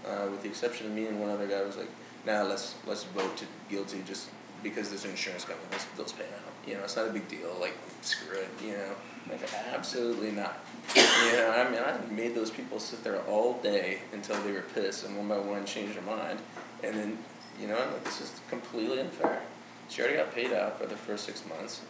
uh, 0.06 0.30
with 0.30 0.42
the 0.42 0.48
exception 0.48 0.86
of 0.86 0.92
me 0.92 1.06
and 1.06 1.20
one 1.20 1.30
other 1.30 1.46
guy, 1.46 1.62
was 1.62 1.76
like, 1.76 1.90
"Nah, 2.24 2.42
let's 2.42 2.74
let's 2.86 3.04
vote 3.04 3.36
to 3.36 3.44
guilty 3.68 4.02
just 4.06 4.28
because 4.62 4.90
this 4.90 5.04
insurance 5.04 5.44
company 5.44 5.68
let's 5.72 5.84
bills 5.84 6.12
pay 6.12 6.24
out. 6.24 6.52
You 6.66 6.74
know, 6.74 6.84
it's 6.84 6.96
not 6.96 7.08
a 7.08 7.12
big 7.12 7.28
deal. 7.28 7.54
Like, 7.60 7.74
screw 8.00 8.38
it. 8.38 8.48
You 8.64 8.72
know, 8.72 8.94
like 9.30 9.40
absolutely 9.72 10.30
not. 10.30 10.58
You 10.96 11.32
know, 11.32 11.50
I 11.50 11.70
mean, 11.70 11.80
I 11.80 11.98
made 12.12 12.34
those 12.34 12.50
people 12.50 12.78
sit 12.80 13.04
there 13.04 13.20
all 13.22 13.54
day 13.62 13.98
until 14.12 14.40
they 14.42 14.52
were 14.52 14.64
pissed, 14.74 15.04
and 15.04 15.16
one 15.16 15.28
by 15.28 15.38
one 15.38 15.64
changed 15.66 15.96
their 15.96 16.02
mind. 16.02 16.38
And 16.82 16.94
then, 16.94 17.18
you 17.60 17.68
know, 17.68 17.78
I'm 17.78 17.92
like, 17.92 18.04
this 18.04 18.20
is 18.20 18.40
completely 18.48 19.00
unfair. 19.00 19.42
She 19.88 20.00
already 20.00 20.16
got 20.16 20.34
paid 20.34 20.52
out 20.52 20.78
for 20.78 20.86
the 20.86 20.96
first 20.96 21.24
six 21.24 21.42
months. 21.46 21.82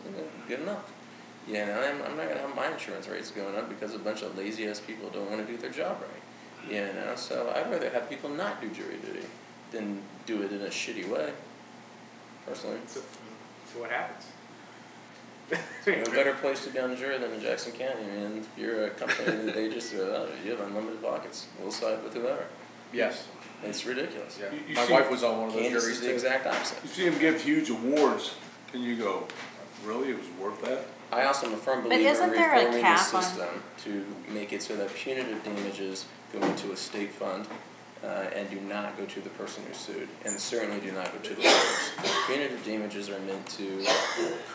Good 0.49 0.61
enough. 0.61 0.91
You 1.47 1.55
know, 1.55 1.81
I'm, 1.81 2.03
I'm 2.03 2.17
not 2.17 2.29
gonna 2.29 2.41
have 2.41 2.55
my 2.55 2.71
insurance 2.73 3.09
rates 3.09 3.31
going 3.31 3.57
up 3.57 3.69
because 3.69 3.95
a 3.95 3.99
bunch 3.99 4.23
of 4.23 4.37
lazy 4.37 4.67
ass 4.69 4.81
people 4.81 5.09
don't 5.11 5.29
want 5.31 5.45
to 5.45 5.53
do 5.53 5.59
their 5.59 5.71
job 5.71 5.99
right. 6.01 6.73
You 6.73 6.81
know, 6.95 7.15
so 7.17 7.53
I'd 7.55 7.71
rather 7.71 7.91
have 7.91 8.09
people 8.09 8.31
not 8.31 8.61
do 8.61 8.69
jury 8.71 8.97
duty 9.05 9.27
than 9.73 10.03
do 10.27 10.43
it 10.43 10.53
in 10.53 10.63
a 10.63 10.67
shitty 10.67 11.09
way. 11.09 11.33
Personally, 12.47 12.79
So, 12.87 13.01
so 13.73 13.81
what 13.81 13.91
happens? 13.91 14.27
no 15.87 16.05
better 16.13 16.35
place 16.35 16.65
to 16.65 16.71
be 16.71 16.79
on 16.79 16.91
the 16.91 16.97
jury 16.97 17.19
than 17.19 17.33
in 17.33 17.41
Jackson 17.41 17.73
County. 17.73 18.05
I 18.05 18.17
mean, 18.17 18.39
if 18.39 18.49
you're 18.57 18.87
a 18.87 18.91
company 18.91 19.45
that 19.45 19.55
they 19.55 19.69
just 19.69 19.95
oh, 19.95 20.29
you 20.45 20.53
have 20.53 20.61
unlimited 20.61 21.03
pockets. 21.03 21.47
We'll 21.61 21.73
side 21.73 22.03
with 22.03 22.15
whoever. 22.15 22.47
Yes. 22.93 23.27
It's 23.65 23.85
ridiculous. 23.87 24.39
Yeah. 24.41 24.51
You- 24.53 24.61
you 24.69 24.75
My 24.75 24.87
see- 24.87 24.93
wife 24.93 25.11
was 25.11 25.23
on 25.23 25.39
one 25.39 25.49
of 25.49 25.55
those 25.55 25.63
Kansas 25.63 25.83
juries 25.85 26.01
the 26.01 26.13
exact 26.13 26.47
opposite. 26.47 26.79
You 26.83 26.89
see 26.91 27.09
them 27.09 27.19
give 27.19 27.41
huge 27.43 27.71
awards, 27.71 28.35
and 28.73 28.83
you 28.83 28.97
go, 28.97 29.27
really, 29.85 30.11
it 30.11 30.19
was 30.19 30.27
worth 30.41 30.61
that? 30.63 30.85
I 31.13 31.25
also 31.25 31.47
am 31.47 31.55
a 31.55 31.57
firm 31.59 31.81
But 31.83 31.91
believer 31.91 32.09
in 32.09 32.15
isn't 32.15 32.31
there 32.33 32.51
a 32.53 32.55
reforming 32.57 32.73
the 32.77 32.81
cap 32.81 33.15
on- 33.15 33.23
system 33.23 33.63
to 33.85 34.07
make 34.33 34.53
it 34.53 34.63
so 34.63 34.77
that 34.77 34.93
punitive 34.95 35.43
damages 35.45 36.07
go 36.33 36.41
into 36.47 36.73
a 36.73 36.77
state 36.77 37.13
fund 37.13 37.47
uh, 38.05 38.07
and 38.35 38.51
do 38.51 38.61
not 38.61 38.97
go 38.97 39.05
to 39.05 39.21
the 39.21 39.31
person 39.31 39.63
who 39.67 39.75
sued, 39.75 40.09
and 40.25 40.39
certainly 40.39 40.81
do 40.81 40.91
not 40.93 41.13
go 41.13 41.19
to 41.19 41.35
the 41.35 41.43
lawyers. 41.43 41.91
Punitive 42.27 42.65
damages 42.65 43.09
are 43.09 43.19
meant 43.21 43.47
to 43.51 43.85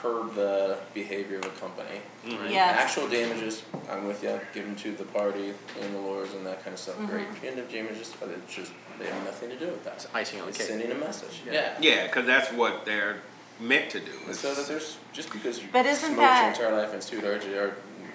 curb 0.01 0.35
the 0.35 0.77
behavior 0.93 1.37
of 1.39 1.45
a 1.45 1.49
company. 1.49 2.01
right? 2.25 2.49
Yes. 2.51 2.77
Actual 2.77 3.07
damages, 3.07 3.63
I'm 3.89 4.05
with 4.05 4.21
you, 4.23 4.39
give 4.53 4.65
them 4.65 4.75
to 4.77 4.91
the 4.93 5.05
party 5.05 5.53
and 5.81 5.95
the 5.95 5.99
lawyers 5.99 6.33
and 6.33 6.45
that 6.45 6.63
kind 6.63 6.73
of 6.73 6.79
stuff. 6.79 6.97
Great. 7.07 7.33
Punitive 7.35 7.71
damages, 7.71 8.13
are 8.21 8.27
just 8.49 8.71
they 8.99 9.05
have 9.05 9.23
nothing 9.23 9.49
to 9.49 9.57
do 9.59 9.67
with 9.67 9.83
that. 9.85 9.93
It's 9.93 10.07
icing 10.13 10.41
on 10.41 10.47
the 10.47 10.53
cake. 10.53 10.67
sending 10.67 10.91
a 10.91 10.95
message. 10.95 11.41
Yeah. 11.45 11.53
yeah. 11.53 11.75
Yeah, 11.79 12.07
because 12.07 12.25
that's 12.25 12.51
what 12.51 12.85
they're 12.85 13.17
meant 13.59 13.89
to 13.91 13.99
do. 13.99 14.11
And 14.25 14.35
so 14.35 14.53
that 14.53 14.67
there's 14.67 14.97
just 15.13 15.31
because 15.31 15.61
you 15.61 15.69
But 15.71 15.85
isn't 15.85 16.05
smoked 16.05 16.19
that- 16.19 16.57
your 16.57 16.67
entire 16.67 16.83
life 16.83 16.93
in 16.93 17.01
Stuart 17.01 17.41
RJR 17.41 17.73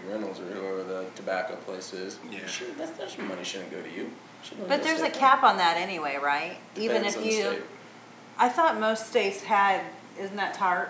Reynolds 0.09 0.41
or 0.41 0.45
whoever 0.45 0.83
the 0.83 1.07
tobacco 1.15 1.55
place 1.57 1.93
is, 1.93 2.19
Yeah. 2.31 2.45
should, 2.47 2.77
that, 2.77 2.99
that 2.99 3.19
money 3.21 3.45
shouldn't 3.45 3.71
go 3.71 3.81
to 3.81 3.91
you. 3.91 4.11
Shouldn't 4.43 4.69
go 4.69 4.77
But 4.77 4.83
there's 4.83 5.01
a 5.03 5.11
cap 5.11 5.43
on 5.43 5.57
that 5.59 5.77
anyway, 5.77 6.19
right? 6.23 6.57
Even 6.77 7.03
Depends 7.03 7.17
if 7.17 7.23
on 7.23 7.29
the 7.29 7.35
you, 7.35 7.43
state. 7.43 7.63
I 8.39 8.49
thought 8.49 8.81
most 8.81 9.09
states 9.09 9.43
had, 9.43 9.83
isn't 10.19 10.37
that 10.37 10.55
TARP? 10.55 10.89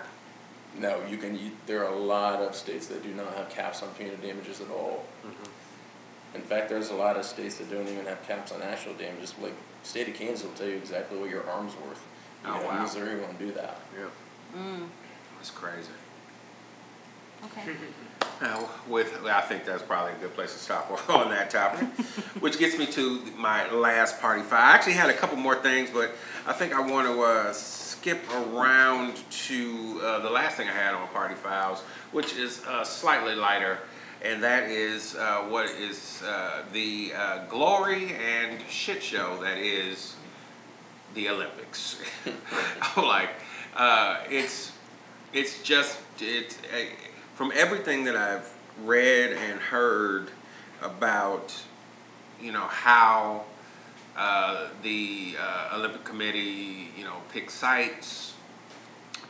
No, 0.79 0.99
you 1.07 1.17
can, 1.17 1.35
you, 1.37 1.51
there 1.67 1.85
are 1.85 1.93
a 1.93 1.97
lot 1.97 2.41
of 2.41 2.55
states 2.55 2.87
that 2.87 3.03
do 3.03 3.13
not 3.13 3.33
have 3.35 3.49
caps 3.49 3.83
on 3.83 3.89
punitive 3.89 4.21
damages 4.23 4.59
at 4.59 4.69
all. 4.71 5.05
Mm-hmm. 5.25 6.35
In 6.35 6.41
fact, 6.41 6.69
there's 6.69 6.89
a 6.89 6.95
lot 6.95 7.15
of 7.15 7.25
states 7.25 7.57
that 7.59 7.69
don't 7.69 7.87
even 7.87 8.05
have 8.05 8.25
caps 8.27 8.51
on 8.51 8.61
actual 8.63 8.93
damages, 8.93 9.35
like, 9.39 9.53
state 9.83 10.07
of 10.07 10.15
Kansas 10.15 10.43
will 10.45 10.53
tell 10.53 10.67
you 10.67 10.77
exactly 10.77 11.19
what 11.19 11.29
your 11.29 11.47
arm's 11.47 11.73
worth. 11.75 12.03
You 12.43 12.49
Oh, 12.49 12.59
know, 12.59 12.65
wow. 12.67 12.81
Missouri 12.81 13.19
won't 13.19 13.37
do 13.37 13.51
that. 13.51 13.79
Yeah. 13.95 14.59
Mm. 14.59 14.87
That's 15.37 15.51
crazy. 15.51 15.89
Okay. 17.45 17.71
Now, 18.41 18.67
with, 18.89 19.23
I 19.25 19.39
think 19.39 19.63
that's 19.63 19.83
probably 19.83 20.11
a 20.13 20.17
good 20.17 20.33
place 20.33 20.51
to 20.51 20.59
stop 20.59 21.09
on 21.09 21.29
that 21.29 21.49
topic. 21.49 21.87
Which 22.41 22.59
gets 22.59 22.77
me 22.77 22.85
to 22.87 23.21
my 23.37 23.71
last 23.71 24.19
party 24.19 24.41
files. 24.41 24.53
I 24.53 24.73
actually 24.73 24.93
had 24.93 25.09
a 25.09 25.13
couple 25.13 25.37
more 25.37 25.55
things, 25.55 25.89
but 25.89 26.11
I 26.45 26.51
think 26.51 26.73
I 26.73 26.81
want 26.81 27.07
to 27.07 27.21
uh, 27.21 27.53
skip 27.53 28.19
around 28.33 29.23
to 29.29 30.01
uh, 30.03 30.19
the 30.19 30.29
last 30.29 30.57
thing 30.57 30.67
I 30.67 30.73
had 30.73 30.93
on 30.93 31.07
party 31.09 31.35
files, 31.35 31.81
which 32.11 32.35
is 32.35 32.61
uh, 32.65 32.83
slightly 32.83 33.33
lighter, 33.33 33.79
and 34.21 34.43
that 34.43 34.69
is 34.69 35.15
uh, 35.15 35.43
what 35.43 35.67
is 35.67 36.21
uh, 36.23 36.63
the 36.73 37.13
uh, 37.15 37.45
glory 37.45 38.13
and 38.15 38.59
shit 38.69 39.01
show 39.01 39.41
that 39.41 39.57
is 39.57 40.17
the 41.13 41.29
Olympics. 41.29 42.01
Like, 42.97 43.29
uh, 43.77 44.17
it's 44.29 44.73
it's 45.31 45.63
just 45.63 45.97
it 46.19 46.57
uh, 46.73 46.77
from 47.43 47.51
everything 47.55 48.05
that 48.05 48.15
I've 48.15 48.49
read 48.85 49.33
and 49.33 49.59
heard 49.59 50.31
about, 50.81 51.53
you 52.41 52.53
know 52.53 52.67
how 52.67 53.43
uh, 54.15 54.69
the 54.81 55.35
uh, 55.37 55.75
Olympic 55.75 56.05
Committee, 56.05 56.87
you 56.97 57.03
know, 57.03 57.17
picks 57.33 57.53
sites 57.53 58.35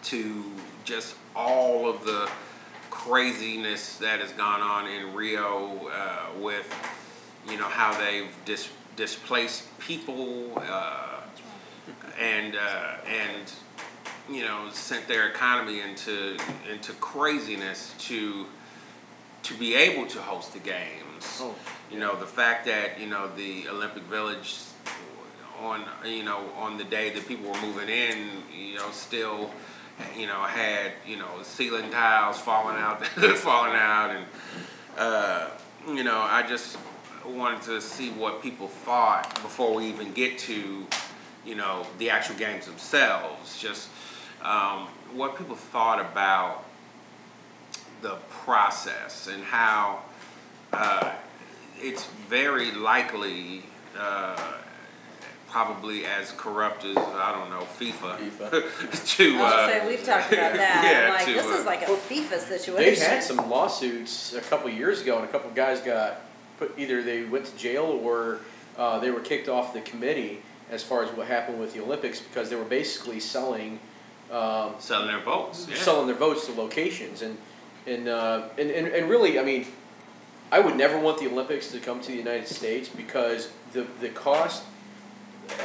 to 0.04 0.43
just 0.84 1.15
all 1.36 1.89
of 1.89 2.06
the 2.06 2.30
craziness 2.91 3.97
that 3.97 4.19
has 4.19 4.32
gone 4.34 4.62
on 4.62 4.88
in 4.88 5.15
Rio 5.15 5.89
uh, 5.91 6.39
with, 6.39 6.71
you 7.49 7.58
know, 7.58 7.67
how 7.67 7.97
they've 7.97 8.30
dis- 8.45 8.69
displaced 8.95 9.63
people 9.80 10.54
uh, 10.58 11.21
and 12.19 12.56
uh, 12.58 12.97
and 13.08 13.52
you 14.29 14.43
know 14.43 14.69
sent 14.71 15.07
their 15.07 15.27
economy 15.27 15.81
into 15.81 16.38
into 16.71 16.93
craziness 16.93 17.93
to 17.99 18.45
to 19.43 19.53
be 19.55 19.75
able 19.75 20.07
to 20.07 20.19
host 20.21 20.53
the 20.53 20.59
games. 20.59 21.39
Oh. 21.41 21.55
You 21.91 21.99
know 21.99 22.15
the 22.15 22.25
fact 22.25 22.65
that 22.65 22.99
you 22.99 23.07
know 23.07 23.29
the 23.36 23.67
Olympic 23.69 24.03
Village 24.03 24.55
on 25.62 25.83
you 26.05 26.23
know 26.23 26.49
on 26.57 26.77
the 26.77 26.83
day 26.83 27.09
that 27.12 27.27
people 27.27 27.51
were 27.51 27.62
moving 27.62 27.89
in, 27.89 28.29
you 28.55 28.77
know 28.77 28.89
still 28.91 29.51
you 30.17 30.27
know 30.27 30.41
had 30.41 30.93
you 31.05 31.17
know 31.17 31.29
ceiling 31.43 31.89
tiles 31.91 32.39
falling 32.39 32.77
out 32.77 33.05
falling 33.38 33.75
out 33.75 34.12
and 34.12 34.25
uh, 34.97 35.49
you 35.88 36.03
know 36.03 36.19
I 36.19 36.45
just 36.47 36.77
wanted 37.25 37.62
to 37.63 37.81
see 37.81 38.09
what 38.12 38.41
people 38.41 38.67
thought 38.67 39.33
before 39.41 39.73
we 39.73 39.86
even 39.86 40.13
get 40.13 40.38
to 40.39 40.86
you 41.45 41.55
know 41.55 41.86
the 41.97 42.09
actual 42.09 42.36
games 42.36 42.65
themselves 42.65 43.59
just 43.59 43.89
um, 44.43 44.88
what 45.13 45.38
people 45.38 45.56
thought 45.56 45.99
about 45.99 46.65
the 48.01 48.15
process 48.29 49.27
and 49.27 49.43
how 49.43 49.99
uh, 50.73 51.12
it's 51.79 52.06
very 52.27 52.71
likely 52.71 53.63
uh, 53.97 54.36
probably 55.47 56.06
as 56.06 56.32
corrupt 56.32 56.84
as 56.84 56.97
I 56.97 57.32
don't 57.32 57.49
know 57.49 57.65
FIFA, 57.79 58.17
FIFA. 58.17 59.15
to 59.17 59.36
I 59.36 59.41
was 59.41 59.53
uh, 59.53 59.56
gonna 59.56 59.71
say, 59.71 59.88
we've 59.88 60.03
talked 60.03 60.34
about 60.34 60.53
that, 60.56 60.84
Yeah, 60.84 61.13
like, 61.13 61.25
to, 61.25 61.34
this 61.34 61.45
uh, 61.45 61.60
is 61.60 61.65
like 61.65 61.84
a 61.84 61.86
FIFA 61.86 62.39
situation. 62.39 62.99
They 62.99 63.10
had 63.10 63.23
some 63.23 63.49
lawsuits 63.49 64.34
a 64.34 64.41
couple 64.41 64.69
years 64.69 65.01
ago, 65.01 65.17
and 65.17 65.25
a 65.25 65.32
couple 65.32 65.51
guys 65.51 65.79
got 65.79 66.21
put 66.58 66.73
either 66.77 67.01
they 67.01 67.23
went 67.23 67.45
to 67.45 67.56
jail 67.56 67.99
or 68.03 68.39
uh, 68.77 68.99
they 68.99 69.12
were 69.12 69.19
kicked 69.19 69.47
off 69.47 69.73
the 69.73 69.82
committee 69.82 70.41
as 70.69 70.84
far 70.84 71.03
as 71.03 71.12
what 71.12 71.27
happened 71.27 71.60
with 71.60 71.73
the 71.73 71.82
Olympics 71.82 72.19
because 72.19 72.49
they 72.49 72.56
were 72.56 72.63
basically 72.63 73.19
selling 73.19 73.79
um, 74.34 74.74
selling 74.80 75.08
their 75.08 75.19
votes. 75.22 75.67
Yeah. 75.69 75.76
selling 75.78 76.08
their 76.08 76.15
votes 76.15 76.46
to 76.48 76.54
locations 76.54 77.22
and 77.22 77.38
and, 77.86 78.08
uh, 78.08 78.48
and 78.58 78.72
and 78.72 78.88
and 78.88 79.10
really, 79.10 79.38
I 79.39 79.43
mean, 79.43 79.67
I 80.52 80.60
would 80.60 80.76
never 80.78 80.98
want 80.98 81.19
the 81.19 81.28
Olympics 81.28 81.69
to 81.72 81.80
come 81.80 82.00
to 82.02 82.08
the 82.12 82.17
United 82.17 82.48
States 82.48 82.89
because 82.89 83.50
the 83.74 83.86
the 84.02 84.10
cost. 84.10 84.63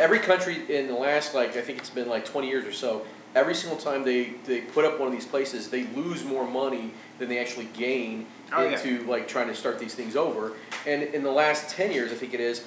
Every 0.00 0.18
country 0.18 0.56
in 0.76 0.88
the 0.88 0.94
last 0.94 1.34
like 1.34 1.56
I 1.56 1.60
think 1.60 1.78
it's 1.78 1.90
been 1.90 2.08
like 2.08 2.24
twenty 2.24 2.48
years 2.48 2.64
or 2.66 2.72
so. 2.72 3.06
Every 3.34 3.54
single 3.54 3.78
time 3.78 4.04
they, 4.04 4.32
they 4.46 4.62
put 4.62 4.84
up 4.86 4.98
one 4.98 5.06
of 5.06 5.12
these 5.12 5.26
places, 5.26 5.68
they 5.68 5.84
lose 5.88 6.24
more 6.24 6.48
money 6.48 6.92
than 7.18 7.28
they 7.28 7.38
actually 7.38 7.68
gain 7.74 8.26
Oh, 8.50 8.64
yeah. 8.64 8.70
into 8.80 9.04
like 9.04 9.28
trying 9.28 9.48
to 9.48 9.54
start 9.54 9.78
these 9.78 9.94
things 9.94 10.16
over. 10.16 10.54
And 10.86 11.02
in 11.02 11.22
the 11.22 11.30
last 11.30 11.68
ten 11.70 11.92
years, 11.92 12.10
I 12.10 12.14
think 12.16 12.32
it 12.34 12.40
is, 12.40 12.64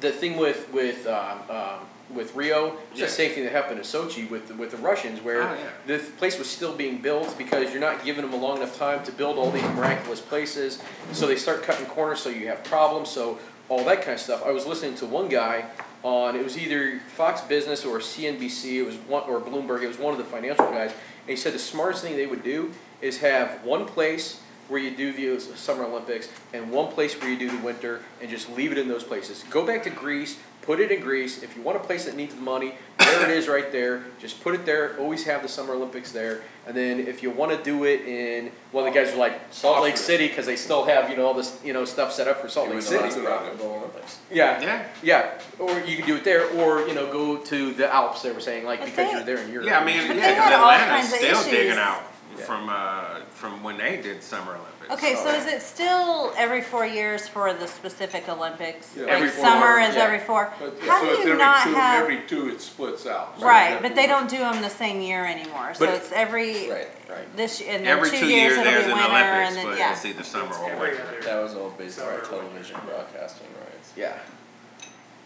the 0.00 0.12
thing 0.12 0.36
with 0.36 0.70
with 0.72 1.06
um, 1.08 1.38
um, 1.50 1.78
with 2.14 2.34
Rio, 2.34 2.76
it's 2.90 3.00
Yeah. 3.00 3.06
the 3.06 3.12
same 3.12 3.30
thing 3.32 3.44
that 3.44 3.52
happened 3.52 3.78
in 3.78 3.84
Sochi 3.84 4.28
with 4.28 4.48
the, 4.48 4.54
with 4.54 4.70
the 4.70 4.76
Russians, 4.78 5.20
where 5.20 5.42
Oh, 5.42 5.54
yeah. 5.54 5.70
the 5.86 5.98
place 6.18 6.38
was 6.38 6.48
still 6.48 6.72
being 6.72 6.98
built 6.98 7.36
because 7.38 7.70
you're 7.72 7.80
not 7.80 8.04
giving 8.04 8.22
them 8.22 8.32
a 8.32 8.36
long 8.36 8.58
enough 8.58 8.76
time 8.78 9.02
to 9.04 9.12
build 9.12 9.38
all 9.38 9.50
these 9.50 9.62
miraculous 9.74 10.20
places. 10.20 10.78
So 11.12 11.26
they 11.26 11.36
start 11.36 11.62
cutting 11.62 11.86
corners, 11.86 12.20
so 12.20 12.28
you 12.28 12.48
have 12.48 12.62
problems. 12.64 13.08
So 13.10 13.38
all 13.68 13.84
that 13.84 14.00
kind 14.02 14.12
of 14.12 14.20
stuff. 14.20 14.42
I 14.44 14.50
was 14.50 14.66
listening 14.66 14.94
to 14.96 15.06
one 15.06 15.28
guy 15.28 15.64
on 16.02 16.34
it 16.36 16.42
was 16.44 16.58
either 16.58 17.00
Fox 17.14 17.40
Business 17.42 17.84
or 17.84 17.98
CNBC. 18.00 18.76
It 18.78 18.82
was 18.82 18.96
one 18.96 19.22
or 19.28 19.40
Bloomberg. 19.40 19.82
It 19.82 19.88
was 19.88 19.98
one 19.98 20.12
of 20.12 20.18
the 20.18 20.24
financial 20.24 20.66
guys, 20.66 20.90
and 20.90 21.28
he 21.30 21.36
said 21.36 21.52
the 21.54 21.58
smartest 21.58 22.02
thing 22.02 22.16
they 22.16 22.26
would 22.26 22.42
do 22.42 22.72
is 23.00 23.18
have 23.20 23.64
one 23.64 23.84
place 23.86 24.40
where 24.72 24.80
you 24.80 24.90
do 24.90 25.12
the 25.12 25.38
Summer 25.56 25.84
Olympics 25.84 26.28
and 26.54 26.70
one 26.70 26.88
place 26.92 27.14
where 27.20 27.30
you 27.30 27.38
do 27.38 27.50
the 27.50 27.62
winter, 27.62 28.00
and 28.22 28.30
just 28.30 28.50
leave 28.56 28.72
it 28.72 28.78
in 28.78 28.88
those 28.88 29.04
places. 29.04 29.44
Go 29.50 29.64
back 29.66 29.82
to 29.84 29.90
Greece. 29.90 30.38
Put 30.62 30.78
it 30.78 30.92
in 30.92 31.00
Greece. 31.00 31.42
If 31.42 31.56
you 31.56 31.62
want 31.62 31.76
a 31.76 31.80
place 31.80 32.04
that 32.04 32.14
needs 32.16 32.36
the 32.36 32.40
money, 32.40 32.74
there 32.96 33.24
it 33.28 33.36
is 33.36 33.48
right 33.48 33.72
there. 33.72 34.04
Just 34.20 34.40
put 34.44 34.54
it 34.54 34.64
there. 34.64 34.96
Always 35.00 35.24
have 35.24 35.42
the 35.42 35.48
Summer 35.48 35.74
Olympics 35.74 36.12
there. 36.12 36.42
And 36.68 36.76
then 36.76 37.00
if 37.00 37.20
you 37.20 37.30
want 37.32 37.50
to 37.50 37.60
do 37.64 37.82
it 37.84 38.02
in, 38.02 38.52
well, 38.72 38.84
the 38.84 38.92
guys 38.92 39.12
are 39.12 39.16
like 39.16 39.40
Salt 39.50 39.82
Lake 39.82 39.96
City 39.96 40.28
because 40.28 40.46
they 40.46 40.54
still 40.54 40.84
have 40.84 41.10
you 41.10 41.16
know 41.16 41.26
all 41.26 41.34
this 41.34 41.60
you 41.64 41.72
know 41.72 41.84
stuff 41.84 42.12
set 42.12 42.28
up 42.28 42.40
for 42.40 42.48
Salt 42.48 42.70
Lake 42.70 42.80
City. 42.80 42.98
the 42.98 43.02
last 43.02 43.18
profitable 43.24 43.74
Olympics. 43.80 44.20
Yeah, 44.30 44.62
Yeah. 44.62 44.84
yeah. 45.02 45.30
Or 45.58 45.80
you 45.80 45.96
can 45.96 46.06
do 46.06 46.14
it 46.16 46.22
there, 46.24 46.48
or 46.52 46.86
you 46.86 46.94
know 46.94 47.12
go 47.12 47.38
to 47.38 47.72
the 47.74 47.92
Alps. 47.92 48.22
They 48.22 48.30
were 48.30 48.38
saying 48.40 48.64
like 48.64 48.84
because 48.84 48.96
they- 48.96 49.10
you're 49.10 49.24
there 49.24 49.38
in 49.38 49.50
Europe. 49.52 49.66
Yeah, 49.66 49.80
I 49.80 49.84
mean, 49.84 50.06
But 50.06 50.16
yeah, 50.16 50.28
they 50.28 50.34
'cause 50.36 50.44
had 50.44 50.52
all 50.54 50.70
Atlanta's 50.70 51.10
kinds 51.10 51.12
of 51.12 51.18
still 51.18 51.40
issues. 51.40 51.50
digging 51.50 51.78
out 51.78 52.04
Yeah. 52.38 52.44
from 52.44 52.68
uh, 52.68 53.20
from 53.30 53.62
when 53.62 53.78
they 53.78 54.00
did 54.00 54.22
Summer 54.22 54.52
Olympics. 54.52 54.90
Okay, 54.90 55.14
so 55.16 55.28
is 55.34 55.46
it 55.46 55.62
still 55.62 56.32
every 56.36 56.60
four 56.62 56.86
years 56.86 57.28
for 57.28 57.52
the 57.54 57.66
specific 57.66 58.28
Olympics? 58.28 58.94
Yeah. 58.96 59.04
Like 59.04 59.12
Every 59.12 59.28
four, 59.28 59.44
summer 59.44 59.78
is 59.80 59.94
yeah. 59.94 60.02
every 60.02 60.18
four? 60.18 60.52
But, 60.58 60.78
How 60.80 61.00
so 61.00 61.06
do 61.06 61.10
it's 61.12 61.24
you 61.24 61.32
every 61.32 61.38
not 61.38 61.64
two, 61.64 61.74
have? 61.74 62.02
every 62.02 62.20
two 62.26 62.48
it 62.48 62.60
splits 62.60 63.06
out. 63.06 63.38
So 63.38 63.46
Right, 63.46 63.80
but 63.80 63.94
they 63.94 64.06
don't 64.06 64.28
do 64.28 64.38
them 64.38 64.60
the 64.62 64.68
same 64.70 65.00
year 65.00 65.24
anymore, 65.24 65.74
so 65.74 65.86
But- 65.86 65.94
it's 65.94 66.10
every, 66.12 66.68
Right, 66.70 66.88
right. 67.08 67.36
this, 67.36 67.60
and 67.60 67.84
then 67.86 67.98
Every 67.98 68.10
two 68.10 68.18
two 68.20 68.26
years 68.26 68.52
years 68.56 68.58
it'll 68.58 68.64
there's 68.64 68.84
be 68.86 68.90
an 68.92 68.96
winter, 68.98 69.12
Olympics, 69.14 69.48
and 69.48 69.56
then, 69.56 69.66
but 69.66 69.78
yeah. 69.78 69.92
it's 69.92 70.04
either 70.04 70.22
summer 70.24 70.46
It's 70.48 70.58
or 70.58 70.70
every 70.70 70.90
winter. 70.90 71.20
That 71.22 71.42
was 71.42 71.54
all 71.54 71.70
based 71.70 72.00
on 72.00 72.08
our 72.08 72.24
Summer 72.24 72.38
or 72.38 72.40
television 72.42 72.76
broadcasting 72.86 73.48
rights. 73.60 73.92
yeah. 73.96 74.18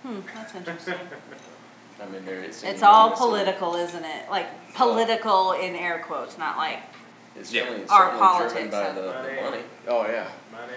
Hmm, 0.02 0.20
that's 0.34 0.54
interesting. 0.54 0.94
I 2.00 2.06
mean, 2.10 2.24
there 2.26 2.44
is. 2.44 2.62
It's 2.62 2.82
all 2.82 3.10
political, 3.12 3.74
isn't 3.74 4.04
it? 4.04 4.28
Like, 4.30 4.46
political 4.74 5.52
in 5.52 5.74
air 5.74 6.04
quotes, 6.06 6.36
not 6.36 6.58
like, 6.58 6.80
It's 7.38 7.52
Yeah. 7.52 7.62
certainly, 7.64 7.88
Our 7.88 7.98
certainly 8.04 8.18
politics, 8.26 8.52
driven 8.52 8.70
by 8.70 8.82
huh? 8.84 8.92
the, 8.92 9.00
the 9.02 9.12
Money. 9.12 9.40
money. 9.42 9.62
Oh 9.88 10.02
yeah, 10.06 10.28
Money. 10.52 10.72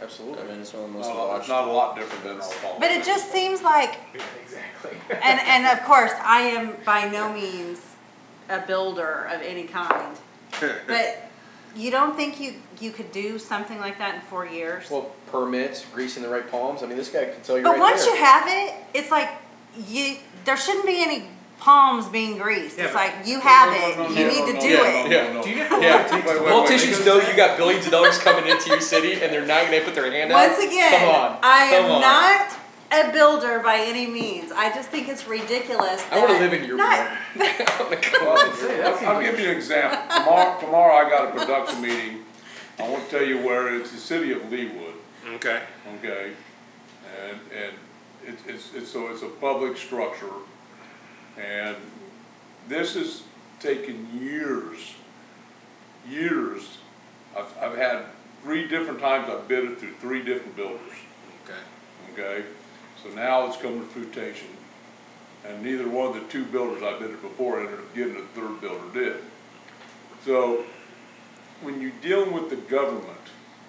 Absolutely. 0.00 0.38
I 0.38 0.42
absolutely. 0.42 0.52
mean, 0.52 0.60
it's 0.60 0.72
one 0.74 0.84
of 0.84 0.92
the 0.92 0.98
most 0.98 1.08
Not, 1.08 1.14
a- 1.14 1.18
watched. 1.28 1.40
it's 1.40 1.48
not 1.48 1.68
a 1.68 1.72
lot 1.72 1.96
different 1.96 2.24
than. 2.24 2.78
but 2.80 2.90
it 2.90 3.04
just 3.04 3.32
seems 3.32 3.62
like, 3.62 3.98
Exactly. 4.44 4.90
and, 5.10 5.40
and 5.40 5.66
of 5.78 5.84
course, 5.86 6.12
I 6.22 6.40
am 6.42 6.76
by 6.84 7.08
no 7.08 7.32
means 7.32 7.80
a 8.48 8.60
builder 8.60 9.26
of 9.32 9.40
any 9.42 9.64
kind, 9.64 10.16
but 10.86 11.22
you 11.74 11.90
don't 11.90 12.14
think 12.16 12.38
you, 12.40 12.54
you 12.78 12.90
could 12.90 13.10
do 13.12 13.38
something 13.38 13.78
like 13.80 13.98
that 13.98 14.14
in 14.16 14.20
four 14.22 14.46
years? 14.46 14.90
Well, 14.90 15.10
permits, 15.30 15.84
greasing 15.92 16.22
the 16.22 16.28
right 16.28 16.48
palms. 16.50 16.82
I 16.82 16.86
mean, 16.86 16.96
this 16.98 17.08
guy 17.10 17.24
can 17.26 17.40
tell 17.42 17.56
you 17.56 17.62
But 17.64 17.72
right 17.72 17.80
once 17.80 18.04
there. 18.04 18.14
you 18.16 18.22
have 18.24 18.44
it, 18.48 18.74
it's 18.94 19.10
like 19.10 19.28
you 19.88 20.16
there 20.44 20.56
shouldn't 20.56 20.86
be 20.86 21.02
any 21.02 21.26
palms 21.58 22.06
being 22.06 22.38
greased. 22.38 22.78
Yeah, 22.78 22.84
it's 22.86 22.94
like 22.94 23.12
you 23.24 23.40
have 23.40 23.72
No, 23.72 23.78
no, 23.78 23.88
it, 23.88 23.96
no, 23.96 24.08
you 24.20 24.24
no, 24.26 24.30
need 24.30 24.40
no, 24.40 24.46
to 24.46 24.52
no, 24.54 24.60
do 24.60 24.68
no, 24.76 24.84
it. 24.84 24.92
no, 24.92 25.08
no, 25.08 25.32
no. 25.34 25.42
Do 25.42 25.50
you 25.50 25.56
know 25.56 25.64
how 25.68 25.80
Yeah, 25.80 26.08
long? 26.10 26.24
Wait, 26.26 26.40
wait, 26.42 26.48
politicians 26.52 27.04
know 27.06 27.16
you 27.20 27.36
got 27.36 27.56
billions 27.56 27.86
of 27.86 27.92
dollars 27.92 28.18
coming 28.18 28.46
into 28.50 28.68
your 28.70 28.80
city, 28.80 29.14
and 29.14 29.32
they're 29.32 29.46
not 29.46 29.66
going 29.66 29.78
to 29.80 29.84
put 29.84 29.94
their 29.94 30.10
hand 30.10 30.32
out. 30.32 30.48
Once 30.48 30.58
again, 30.62 30.92
come 31.00 31.08
on, 31.08 31.38
I 31.42 31.70
come 31.70 31.84
am 31.86 31.90
on. 31.92 32.00
not 32.00 32.58
a 32.92 33.12
builder 33.12 33.58
by 33.60 33.78
any 33.78 34.06
means. 34.06 34.52
I 34.52 34.72
just 34.72 34.90
think 34.90 35.08
it's 35.08 35.26
ridiculous. 35.26 36.04
I 36.12 36.18
want 36.18 36.28
to 36.30 36.34
that- 36.34 36.40
live 36.40 36.52
in 36.52 36.64
your 36.68 36.76
not, 36.76 36.98
world. 36.98 37.18
I 37.36 37.76
wanna 37.82 37.96
come 37.96 38.24
Well, 38.26 38.38
on 38.38 38.50
in 38.50 38.60
your 38.60 38.68
world. 38.84 38.98
I'll 39.02 39.08
I'll 39.16 39.22
give 39.22 39.40
you 39.40 39.48
an 39.50 39.56
example. 39.56 39.98
Tomorrow, 40.16 40.60
tomorrow 40.60 40.94
I 41.06 41.10
got 41.10 41.28
a 41.28 41.38
production 41.38 41.82
meeting. 41.82 42.22
I 42.78 42.82
won't 42.82 43.08
tell 43.10 43.24
you 43.24 43.38
where, 43.38 43.74
it's 43.74 43.90
the 43.90 43.98
city 43.98 44.32
of 44.32 44.42
Leawood, 44.42 44.92
Okay. 45.36 45.62
okay? 45.98 46.32
And, 47.28 47.38
and 47.50 47.74
it's, 48.24 48.42
it's, 48.46 48.74
it's, 48.74 48.90
so 48.90 49.08
it's 49.08 49.22
a 49.22 49.28
public 49.28 49.76
structure. 49.78 50.26
And 51.38 51.76
this 52.68 52.94
has 52.94 53.22
taken 53.60 54.08
years, 54.20 54.94
years. 56.08 56.78
I've, 57.36 57.56
I've 57.60 57.76
had 57.76 58.04
three 58.42 58.66
different 58.68 59.00
times 59.00 59.28
I've 59.28 59.46
bid 59.48 59.64
it 59.64 59.78
through 59.78 59.92
three 59.94 60.22
different 60.22 60.56
builders, 60.56 60.92
Okay. 61.44 61.58
okay? 62.22 62.44
So 63.02 63.10
now 63.10 63.46
it's 63.46 63.56
come 63.56 63.78
to 63.80 63.86
fruition, 63.86 64.48
and 65.46 65.62
neither 65.62 65.88
one 65.88 66.08
of 66.08 66.14
the 66.14 66.20
two 66.28 66.44
builders 66.46 66.82
I 66.82 66.98
bid 66.98 67.10
it 67.10 67.22
before 67.22 67.60
ended 67.60 67.78
up 67.78 67.94
getting 67.94 68.16
a 68.16 68.22
third 68.38 68.60
builder 68.60 68.84
did. 68.94 69.16
So, 70.24 70.64
when 71.62 71.80
you're 71.80 71.92
dealing 72.02 72.32
with 72.32 72.50
the 72.50 72.56
government, 72.56 73.04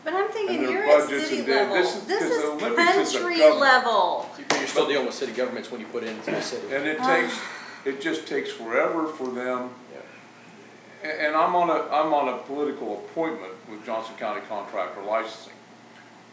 But 0.04 0.14
I'm 0.14 0.30
thinking 0.30 0.58
And 0.60 0.68
their 0.68 0.72
you're 0.74 0.84
at 0.84 1.00
budgets 1.10 1.26
city 1.26 1.40
and 1.40 1.48
their- 1.48 1.62
level. 1.64 1.76
this 1.76 1.96
is- 1.96 2.04
This 2.06 2.24
because 2.24 2.32
is 2.38 2.42
the 2.42 2.48
Olympics 2.66 2.98
is 2.98 3.14
country 3.20 3.38
level. 3.60 4.30
You're 4.58 4.68
still 4.68 4.88
dealing 4.88 5.06
with 5.06 5.16
city 5.16 5.34
governments 5.34 5.70
when 5.70 5.82
you 5.82 5.88
put 5.88 6.04
it 6.04 6.10
into 6.10 6.32
the 6.32 6.42
city. 6.42 6.74
and 6.74 6.88
it 6.88 6.98
takes, 6.98 7.34
ah. 7.36 7.57
It 7.86 8.02
just 8.02 8.28
takes 8.28 8.52
forever 8.52 9.08
for 9.08 9.28
them 9.32 9.70
Yeah. 9.94 11.10
And, 11.10 11.36
I'm 11.36 11.56
on 11.56 11.70
a, 11.70 11.84
I'm 11.94 12.14
on 12.14 12.28
a 12.30 12.38
political 12.40 12.98
appointment 12.98 13.54
with 13.70 13.86
Johnson 13.86 14.16
County 14.18 14.42
Contractor 14.50 15.04
Licensing. 15.04 15.54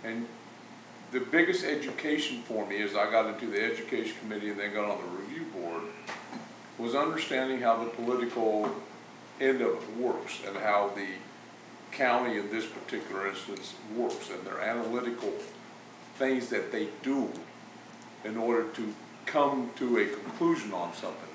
And 0.02 0.26
the 1.12 1.20
biggest 1.20 1.64
education 1.64 2.42
for 2.42 2.66
me 2.66 2.82
as 2.82 2.96
I 2.96 3.10
got 3.10 3.26
into 3.26 3.46
the 3.46 3.62
education 3.62 4.14
committee 4.20 4.50
and 4.50 4.58
then 4.58 4.72
got 4.72 4.90
on 4.90 4.98
the 4.98 5.08
review 5.18 5.44
board 5.54 5.82
was 6.78 6.94
understanding 6.94 7.60
how 7.60 7.82
the 7.82 7.90
political 7.90 8.74
end 9.40 9.60
of 9.60 9.74
it 9.74 9.96
works 9.96 10.40
and 10.46 10.56
how 10.56 10.90
the 10.96 11.06
county 11.92 12.38
in 12.38 12.50
this 12.50 12.66
particular 12.66 13.28
instance 13.28 13.74
works 13.96 14.30
and 14.30 14.44
their 14.44 14.60
analytical 14.60 15.32
things 16.16 16.48
that 16.48 16.72
they 16.72 16.88
do 17.02 17.30
in 18.24 18.36
order 18.36 18.68
to 18.70 18.92
come 19.26 19.70
to 19.76 19.98
a 19.98 20.06
conclusion 20.06 20.72
on 20.72 20.92
something 20.94 21.33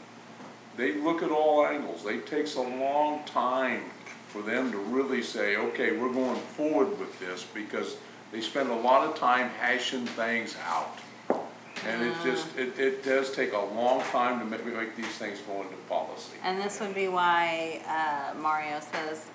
they 0.80 0.94
look 0.94 1.22
at 1.22 1.30
all 1.30 1.66
angles. 1.66 2.06
It 2.06 2.26
takes 2.26 2.56
a 2.56 2.62
long 2.62 3.24
time 3.26 3.84
for 4.28 4.42
them 4.42 4.72
to 4.72 4.78
really 4.78 5.22
say, 5.22 5.58
okay, 5.58 5.98
we're 5.98 6.14
going 6.14 6.40
forward 6.40 6.98
with 7.00 7.20
this 7.20 7.46
because 7.54 7.98
they 8.32 8.42
spend 8.42 8.70
a 8.70 8.76
lot 8.76 9.08
of 9.08 9.16
time 9.16 9.50
hashing 9.60 10.06
things 10.06 10.56
out. 10.66 11.00
And 11.86 12.04
it 12.04 12.14
just, 12.24 12.58
it, 12.58 12.78
it 12.78 13.04
does 13.04 13.32
take 13.32 13.54
a 13.54 13.58
long 13.58 14.02
time 14.12 14.40
to 14.40 14.46
make, 14.46 14.66
make 14.66 14.96
these 14.96 15.18
things 15.18 15.40
go 15.48 15.62
into 15.62 15.76
policy. 15.88 16.38
And 16.44 16.60
this 16.60 16.80
would 16.82 16.94
be 16.94 17.08
why 17.08 17.82
uh, 17.88 18.38
Mario 18.40 18.80
says, 18.80 19.26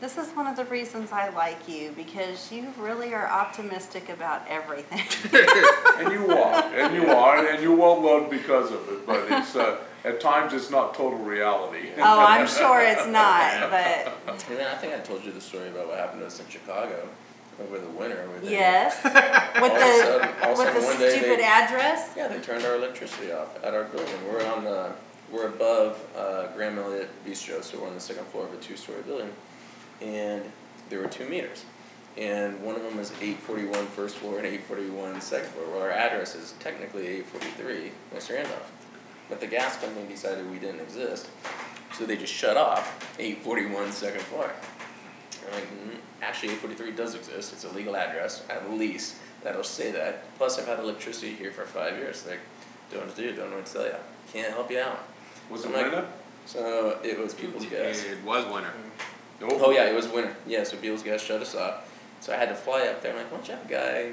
this 0.00 0.18
is 0.18 0.28
one 0.32 0.46
of 0.46 0.56
the 0.56 0.66
reasons 0.66 1.10
I 1.10 1.30
like 1.30 1.66
you 1.66 1.92
because 1.96 2.52
you 2.52 2.68
really 2.78 3.14
are 3.14 3.26
optimistic 3.26 4.08
about 4.08 4.42
everything. 4.48 5.02
And 5.94 6.12
you 6.12 6.28
are, 6.28 6.62
and 6.74 6.94
you 6.96 7.08
are, 7.08 7.46
and 7.46 7.62
you're 7.62 7.76
well 7.76 8.02
loved 8.02 8.28
because 8.28 8.72
of 8.72 8.88
it, 8.88 9.06
but 9.06 9.24
it's, 9.30 9.54
uh, 9.54 9.78
at 10.04 10.20
times 10.20 10.52
it's 10.52 10.70
not 10.70 10.94
total 10.94 11.18
reality. 11.18 11.88
oh, 11.98 12.24
I'm 12.26 12.46
sure 12.60 12.80
it's 12.82 13.06
not, 13.06 13.70
but 13.70 14.12
And 14.50 14.58
then 14.58 14.66
I 14.66 14.74
think 14.76 14.94
I 14.94 14.98
told 14.98 15.24
you 15.24 15.32
the 15.32 15.40
story 15.40 15.68
about 15.68 15.86
what 15.88 15.98
happened 15.98 16.20
to 16.20 16.26
us 16.26 16.40
in 16.40 16.46
Chicago 16.48 17.08
over 17.62 17.78
the 17.78 17.88
winter. 17.90 18.26
Where 18.28 18.40
they, 18.40 18.50
yes, 18.50 19.02
with 19.04 19.14
All 19.14 19.78
sudden- 19.78 20.28
all 20.42 20.60
of 20.60 20.68
a 20.68 20.72
the 20.72 20.78
with 20.78 20.84
sudden 20.84 21.00
the 21.00 21.10
stupid 21.10 21.38
they- 21.38 21.44
address. 21.44 22.10
Yeah, 22.16 22.28
they 22.28 22.40
turned 22.40 22.64
our 22.64 22.74
electricity 22.76 23.32
off 23.32 23.62
at 23.64 23.74
our 23.74 23.84
building. 23.84 24.14
We're 24.30 24.44
on 24.52 24.64
the, 24.64 24.92
we're 25.30 25.46
above 25.48 26.04
uh, 26.16 26.48
Graham 26.54 26.78
Elliott 26.78 27.08
Bistro, 27.26 27.62
so 27.62 27.80
we're 27.80 27.88
on 27.88 27.94
the 27.94 28.00
second 28.00 28.24
floor 28.26 28.44
of 28.46 28.52
a 28.52 28.56
two-story 28.56 29.02
building, 29.02 29.30
and 30.02 30.42
there 30.90 31.00
were 31.00 31.06
two 31.08 31.28
meters, 31.28 31.64
and 32.16 32.60
one 32.62 32.74
of 32.76 32.82
them 32.82 32.96
was 32.96 33.10
841 33.22 33.86
first 33.86 34.16
floor 34.16 34.36
and 34.38 34.46
841 34.46 35.20
second 35.20 35.48
floor. 35.50 35.66
Well, 35.72 35.82
our 35.82 35.90
address 35.90 36.34
is 36.34 36.54
technically 36.60 37.06
843 37.06 37.92
West 38.12 38.30
Randolph, 38.30 38.72
but 39.28 39.40
the 39.40 39.46
gas 39.46 39.76
company 39.78 40.06
decided 40.08 40.50
we 40.50 40.58
didn't 40.58 40.80
exist, 40.80 41.28
so 41.96 42.04
they 42.04 42.16
just 42.16 42.32
shut 42.32 42.56
off 42.56 43.14
841 43.18 43.92
second 43.92 44.20
floor. 44.22 44.50
I'm 45.46 45.54
like, 45.54 45.64
"Mm, 45.64 45.96
actually, 46.22 46.50
843 46.52 46.92
does 46.92 47.14
exist. 47.14 47.52
It's 47.52 47.64
a 47.64 47.68
legal 47.70 47.96
address, 47.96 48.42
at 48.48 48.70
least. 48.70 49.16
That'll 49.42 49.62
say 49.62 49.90
that. 49.92 50.22
Plus, 50.38 50.58
I've 50.58 50.66
had 50.66 50.78
electricity 50.78 51.34
here 51.34 51.52
for 51.52 51.64
five 51.66 51.96
years. 51.98 52.24
Like, 52.26 52.38
don't 52.90 53.00
know 53.00 53.06
what 53.06 53.16
to 53.16 53.22
do, 53.22 53.32
don't 53.36 53.50
know 53.50 53.56
what 53.56 53.66
to 53.66 53.72
tell 53.72 53.84
you. 53.84 53.94
Can't 54.32 54.52
help 54.52 54.70
you 54.70 54.78
out. 54.80 55.00
Was 55.50 55.64
it 55.64 55.68
I'm 55.68 55.72
like- 55.74 55.84
winter? 55.92 56.06
So 56.46 56.98
it 57.02 57.18
was 57.18 57.34
People's 57.34 57.66
Gas. 57.66 58.04
It 58.04 58.22
was 58.22 58.44
winter. 58.46 58.70
Oh 59.42 59.70
yeah, 59.70 59.84
it 59.84 59.94
was 59.94 60.08
winter. 60.08 60.34
Yeah, 60.46 60.64
so 60.64 60.76
People's 60.76 61.02
Gas 61.02 61.22
shut 61.22 61.40
us 61.40 61.54
off. 61.54 61.90
So 62.20 62.32
I 62.32 62.36
had 62.36 62.48
to 62.48 62.54
fly 62.54 62.86
up 62.86 63.02
there. 63.02 63.12
I'm 63.12 63.18
like, 63.18 63.30
why 63.30 63.38
don't 63.38 63.48
you 63.48 63.54
have 63.54 63.64
a 63.64 63.68
guy 63.68 64.12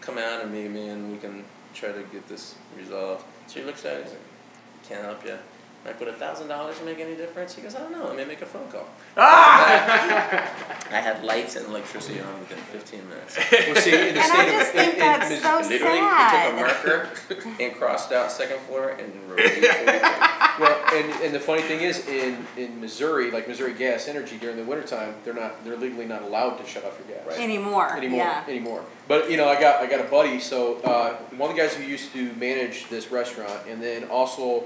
come 0.00 0.16
out 0.18 0.42
and 0.42 0.52
meet 0.52 0.70
me 0.70 0.88
and 0.88 1.12
we 1.12 1.18
can 1.18 1.44
try 1.74 1.92
to 1.92 2.02
get 2.04 2.26
this 2.28 2.54
resolved. 2.76 3.24
So 3.46 3.60
he 3.60 3.66
looks 3.66 3.84
at 3.84 3.98
it, 3.98 4.02
he's 4.04 4.12
like, 4.12 4.20
can't 4.90 5.04
help 5.04 5.24
you. 5.24 5.32
I'm 5.32 5.86
like, 5.86 6.00
would 6.00 6.08
a 6.10 6.12
thousand 6.12 6.48
dollars 6.48 6.76
make 6.84 6.98
any 6.98 7.14
difference? 7.14 7.54
He 7.54 7.62
goes, 7.62 7.74
I 7.74 7.78
don't 7.78 7.92
know, 7.92 8.04
let 8.04 8.16
me 8.16 8.26
make 8.26 8.42
a 8.42 8.46
phone 8.46 8.68
call. 8.70 8.86
I 9.16 10.42
had 10.90 11.24
lights 11.24 11.56
and 11.56 11.64
electricity 11.66 12.20
on 12.20 12.38
within 12.40 12.58
fifteen 12.58 13.08
minutes. 13.08 13.38
Well, 13.38 13.76
see, 13.76 14.08
in 14.08 14.14
the 14.14 14.20
And 14.20 14.32
I 14.32 14.46
just 14.46 14.68
of, 14.68 14.74
think 14.74 14.88
in, 14.88 14.94
in, 14.94 14.98
that's 14.98 15.30
Mis- 15.30 15.42
so 15.42 15.56
Literally, 15.56 16.00
he 16.00 16.10
took 16.30 16.52
a 16.52 16.56
marker 16.56 17.08
and 17.60 17.74
crossed 17.76 18.12
out 18.12 18.30
second 18.30 18.58
floor 18.60 18.90
and 18.90 19.10
wrote 19.30 19.38
well, 20.58 20.84
and, 20.92 21.10
and 21.22 21.34
the 21.34 21.40
funny 21.40 21.62
thing 21.62 21.80
is, 21.80 22.06
in, 22.06 22.46
in 22.58 22.78
Missouri, 22.78 23.30
like 23.30 23.48
Missouri 23.48 23.72
Gas 23.72 24.06
Energy 24.06 24.36
during 24.36 24.56
the 24.56 24.64
wintertime, 24.64 25.14
they're 25.24 25.32
not, 25.32 25.64
they're 25.64 25.78
legally 25.78 26.04
not 26.04 26.20
allowed 26.20 26.56
to 26.56 26.66
shut 26.66 26.84
off 26.84 26.98
your 26.98 27.16
gas. 27.16 27.38
Anymore, 27.38 27.96
anymore 27.96 28.18
yeah. 28.18 28.44
anymore. 28.46 28.84
But 29.08 29.30
you 29.30 29.38
know, 29.38 29.48
I 29.48 29.58
got 29.58 29.80
I 29.80 29.86
got 29.86 30.00
a 30.00 30.08
buddy. 30.08 30.40
So 30.40 30.76
uh, 30.82 31.14
one 31.36 31.48
of 31.48 31.56
the 31.56 31.62
guys 31.62 31.74
who 31.74 31.84
used 31.84 32.12
to 32.12 32.34
manage 32.34 32.90
this 32.90 33.10
restaurant, 33.10 33.66
and 33.66 33.82
then 33.82 34.04
also 34.04 34.64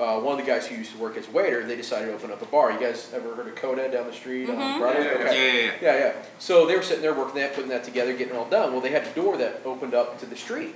uh, 0.00 0.18
one 0.20 0.38
of 0.38 0.44
the 0.44 0.50
guys 0.50 0.66
who 0.66 0.74
used 0.76 0.92
to 0.92 0.98
work 0.98 1.16
as 1.16 1.28
waiter. 1.28 1.64
They 1.64 1.76
decided 1.76 2.06
to 2.06 2.14
open 2.14 2.30
up 2.32 2.42
a 2.42 2.46
bar. 2.46 2.72
You 2.72 2.80
guys 2.80 3.10
ever 3.14 3.34
heard 3.34 3.46
of 3.46 3.54
Coda 3.54 3.88
down 3.90 4.06
the 4.06 4.12
street 4.12 4.48
Mhm. 4.48 4.58
on 4.58 4.80
Broadway? 4.80 5.04
Yeah, 5.04 5.12
yeah, 5.12 5.24
Okay. 5.28 5.64
Yeah. 5.66 5.72
Yeah, 5.80 5.96
yeah. 5.98 6.12
So 6.38 6.66
they 6.66 6.74
were 6.76 6.82
sitting 6.82 7.02
there 7.02 7.14
working 7.14 7.36
that, 7.36 7.54
putting 7.54 7.70
that 7.70 7.84
together, 7.84 8.12
getting 8.12 8.34
it 8.34 8.36
all 8.36 8.46
done. 8.46 8.72
Well, 8.72 8.80
they 8.80 8.90
had 8.90 9.06
a 9.06 9.10
door 9.10 9.36
that 9.36 9.60
opened 9.64 9.94
up 9.94 10.12
into 10.14 10.26
the 10.26 10.36
street. 10.36 10.74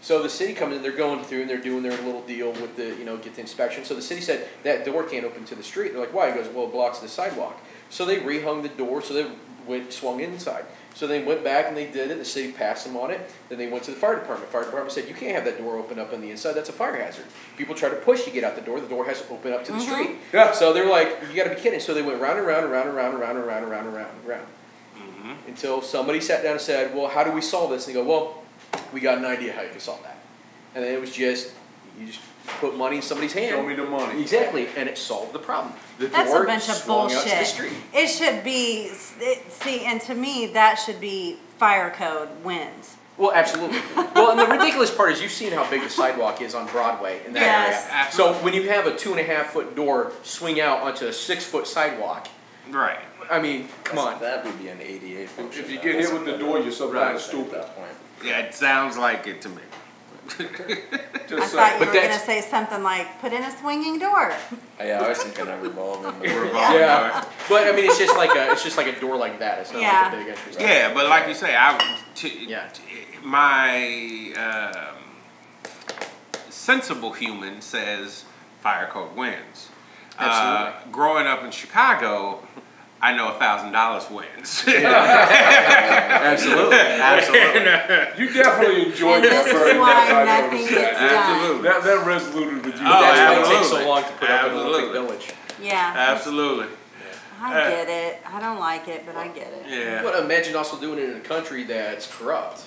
So 0.00 0.22
the 0.22 0.28
city 0.28 0.52
comes 0.52 0.76
in, 0.76 0.82
they're 0.82 0.92
going 0.92 1.24
through 1.24 1.42
and 1.42 1.50
they're 1.50 1.56
doing 1.58 1.82
their 1.82 1.92
little 2.02 2.20
deal 2.22 2.52
with 2.52 2.76
the, 2.76 2.86
you 2.96 3.04
know, 3.04 3.16
get 3.16 3.34
the 3.34 3.40
inspection. 3.40 3.84
So 3.84 3.94
the 3.94 4.02
city 4.02 4.20
said 4.20 4.46
that 4.62 4.84
door 4.84 5.02
can't 5.04 5.24
open 5.24 5.44
to 5.46 5.54
the 5.54 5.62
street. 5.62 5.92
They're 5.92 6.00
like, 6.00 6.12
why? 6.14 6.30
He 6.30 6.36
goes, 6.36 6.48
well, 6.48 6.66
it 6.66 6.72
blocks 6.72 6.98
the 6.98 7.08
sidewalk. 7.08 7.58
So 7.88 8.04
they 8.04 8.18
rehung 8.18 8.62
the 8.62 8.68
door, 8.68 9.00
so 9.00 9.14
they 9.14 9.26
went 9.66 9.92
swung 9.92 10.20
inside. 10.20 10.64
So 10.96 11.06
they 11.06 11.22
went 11.22 11.44
back 11.44 11.66
and 11.68 11.76
they 11.76 11.84
did 11.86 12.10
it. 12.10 12.18
The 12.18 12.24
city 12.24 12.52
passed 12.52 12.86
them 12.86 12.96
on 12.96 13.10
it. 13.10 13.20
Then 13.50 13.58
they 13.58 13.68
went 13.68 13.84
to 13.84 13.90
the 13.90 13.98
fire 13.98 14.14
department. 14.14 14.50
Fire 14.50 14.64
department 14.64 14.92
said, 14.92 15.06
you 15.06 15.14
can't 15.14 15.34
have 15.34 15.44
that 15.44 15.58
door 15.58 15.76
open 15.76 15.98
up 15.98 16.14
on 16.14 16.22
the 16.22 16.30
inside. 16.30 16.54
That's 16.54 16.70
a 16.70 16.72
fire 16.72 16.96
hazard. 16.96 17.26
People 17.58 17.74
try 17.74 17.90
to 17.90 17.96
push 17.96 18.26
you 18.26 18.32
get 18.32 18.44
out 18.44 18.54
the 18.56 18.62
door. 18.62 18.80
The 18.80 18.88
door 18.88 19.04
has 19.04 19.20
to 19.20 19.28
open 19.30 19.52
up 19.52 19.62
to 19.66 19.72
the 19.72 19.78
Mhm. 19.78 19.92
street. 19.92 20.10
Yeah. 20.32 20.52
So 20.52 20.72
they're 20.72 20.88
like, 20.88 21.18
you 21.28 21.36
got 21.36 21.44
to 21.44 21.54
be 21.54 21.60
kidding. 21.60 21.80
So 21.80 21.92
they 21.92 22.00
went 22.00 22.18
round 22.18 22.38
and 22.38 22.46
round 22.46 22.64
and 22.64 22.72
round 22.72 22.88
and 22.88 22.96
round 22.96 23.12
and 23.12 23.20
round 23.20 23.36
and 23.36 23.46
round 23.46 23.62
and 23.64 23.70
round 23.70 23.86
and 23.86 23.94
round 23.94 24.08
and 24.20 24.26
round 24.28 24.46
Mm-hmm. 24.96 25.32
until 25.48 25.82
somebody 25.82 26.18
sat 26.22 26.42
down 26.42 26.52
and 26.52 26.60
said, 26.62 26.94
"Well, 26.94 27.08
how 27.08 27.22
do 27.24 27.30
we 27.30 27.42
solve 27.42 27.70
this?" 27.70 27.86
And 27.86 27.94
they 27.94 28.00
go, 28.00 28.06
"Well, 28.08 28.42
we 28.94 29.00
got 29.00 29.18
an 29.18 29.26
idea 29.26 29.52
how 29.52 29.60
you 29.60 29.68
can 29.68 29.80
solve 29.80 30.02
that." 30.02 30.16
And 30.74 30.82
then 30.82 30.94
it 30.94 31.00
was 31.00 31.12
just 31.12 31.50
you 32.00 32.06
just 32.06 32.20
put 32.60 32.76
money 32.76 32.96
in 32.96 33.02
somebody's 33.02 33.32
hand. 33.32 33.50
Show 33.50 33.62
me 33.66 33.74
the 33.74 33.84
money. 33.84 34.20
Exactly, 34.20 34.68
and 34.76 34.88
it 34.88 34.96
solved 34.98 35.32
the 35.32 35.38
problem. 35.38 35.72
The 35.98 36.06
That's 36.08 36.30
door 36.30 36.44
a 36.44 36.46
bunch 36.46 36.68
of 36.68 36.74
swung 36.76 37.12
out 37.12 37.22
to 37.22 37.28
the 37.28 37.34
bullshit. 37.34 37.72
It 37.94 38.06
should 38.08 38.44
be, 38.44 38.90
it, 39.20 39.52
see, 39.52 39.84
and 39.84 40.00
to 40.02 40.14
me, 40.14 40.46
that 40.48 40.74
should 40.76 41.00
be 41.00 41.38
fire 41.58 41.90
code 41.90 42.28
wins. 42.44 42.96
Well, 43.18 43.32
absolutely. 43.34 43.78
well, 44.14 44.32
and 44.32 44.38
the 44.40 44.46
ridiculous 44.46 44.94
part 44.94 45.10
is 45.12 45.22
you've 45.22 45.30
seen 45.32 45.50
how 45.52 45.68
big 45.70 45.82
the 45.82 45.88
sidewalk 45.88 46.42
is 46.42 46.54
on 46.54 46.66
Broadway 46.66 47.20
in 47.26 47.32
that 47.32 47.40
Yes. 47.40 47.88
area. 47.90 48.12
So 48.12 48.34
when 48.44 48.52
you 48.52 48.68
have 48.68 48.86
a 48.86 48.94
two 48.94 49.12
and 49.12 49.20
a 49.20 49.24
half 49.24 49.52
foot 49.52 49.74
door 49.74 50.12
swing 50.22 50.60
out 50.60 50.80
onto 50.82 51.06
a 51.06 51.12
six 51.12 51.44
foot 51.44 51.66
sidewalk, 51.66 52.28
Right. 52.70 52.98
I 53.30 53.40
mean, 53.40 53.68
come 53.84 53.98
on. 53.98 54.20
That 54.20 54.44
would 54.44 54.58
be 54.58 54.68
an 54.68 54.80
88 54.80 55.28
function. 55.30 55.64
If 55.64 55.70
you 55.70 55.78
get 55.78 55.94
hit 55.94 56.12
with 56.12 56.24
the 56.24 56.36
door, 56.36 56.58
you're 56.58 56.72
some 56.72 56.92
kind 56.92 57.10
of 57.10 57.16
At 57.16 57.20
stupid. 57.20 57.52
that 57.54 57.76
point. 57.76 57.90
Yeah, 58.24 58.40
it 58.40 58.54
sounds 58.54 58.96
like 58.98 59.26
it 59.26 59.40
to 59.42 59.48
me. 59.48 59.62
I 60.28 61.28
Just 61.28 61.54
thought 61.54 61.68
saying. 61.68 61.80
you 61.80 61.86
But 61.86 61.88
were 61.88 61.92
gonna 61.94 62.18
say 62.18 62.40
something 62.40 62.82
like, 62.82 63.20
put 63.20 63.32
in 63.32 63.42
a 63.42 63.50
swinging 63.58 63.98
door. 63.98 64.32
Yeah, 64.80 65.00
I 65.02 65.08
was 65.08 65.18
thinking 65.22 65.48
of 65.48 65.62
revolving. 65.62 66.02
but- 66.18 66.28
Revolving 66.28 66.54
Yeah, 66.80 67.20
door. 67.20 67.30
but 67.48 67.66
I 67.68 67.72
mean, 67.72 67.84
it's 67.86 67.98
just 67.98 68.16
like 68.16 68.34
a 68.36 68.52
it's 68.52 68.62
just 68.64 68.76
like 68.76 68.86
a 68.88 68.98
door 69.00 69.16
like 69.16 69.38
that. 69.38 69.58
It's 69.60 69.72
not 69.72 69.82
Yeah. 69.82 70.02
like 70.04 70.12
a 70.12 70.16
big 70.16 70.28
entrance. 70.28 70.56
Yeah, 70.60 70.94
but 70.94 71.06
like 71.08 71.28
you 71.28 71.34
say, 71.34 71.54
I 71.56 71.78
to, 72.16 72.28
Yeah. 72.28 72.68
to- 72.68 72.82
my 73.22 74.32
um, 74.36 75.72
sensible 76.50 77.12
human 77.12 77.60
says 77.60 78.24
fire 78.60 78.86
code 78.88 79.16
wins. 79.16 79.68
Uh, 80.18 80.22
Absolutely. 80.24 80.92
growing 80.92 81.26
up 81.26 81.42
in 81.44 81.50
Chicago, 81.50 82.40
I 83.00 83.14
know 83.16 83.28
a 83.28 83.38
thousand 83.38 83.72
dollars 83.72 84.08
wins. 84.10 84.64
Absolutely, 86.26 86.76
absolutely. 86.76 88.24
You 88.24 88.32
definitely 88.32 88.86
enjoyed 88.86 89.16
And 89.16 89.24
that 89.24 89.44
this 89.44 89.54
is 89.54 89.74
much, 89.74 89.76
why 89.76 90.10
I 90.10 90.24
nothing 90.24 90.50
noticed 90.58 90.70
gets 90.74 90.98
that. 90.98 91.10
done. 91.10 91.36
Absolutely. 91.36 91.62
That, 91.68 91.82
that 91.84 91.98
resonated 92.06 92.64
with 92.64 92.74
you. 92.74 92.86
Oh, 92.86 93.00
That's 93.00 93.20
why 93.20 93.32
it 93.34 93.36
takes 93.36 93.68
so 93.68 93.76
absolutely. 93.76 93.86
long 93.86 94.02
to 94.04 94.12
put 94.12 94.30
up 94.30 94.44
an 94.46 94.50
Olympic 94.56 94.88
Absolutely. 94.88 94.92
Village. 94.92 95.26
Yeah, 95.62 95.94
Absolutely. 95.96 96.66
I 97.40 97.54
uh, 97.54 97.68
get 97.70 97.88
it. 97.88 98.20
I 98.26 98.40
don't 98.40 98.58
like 98.58 98.88
it, 98.88 99.04
but 99.06 99.14
I 99.16 99.28
get 99.28 99.52
it. 99.52 99.66
Yeah. 99.68 100.02
But 100.02 100.24
imagine 100.24 100.56
also 100.56 100.80
doing 100.80 100.98
it 100.98 101.10
in 101.10 101.16
a 101.18 101.20
country 101.20 101.64
that's 101.64 102.06
corrupt. 102.16 102.64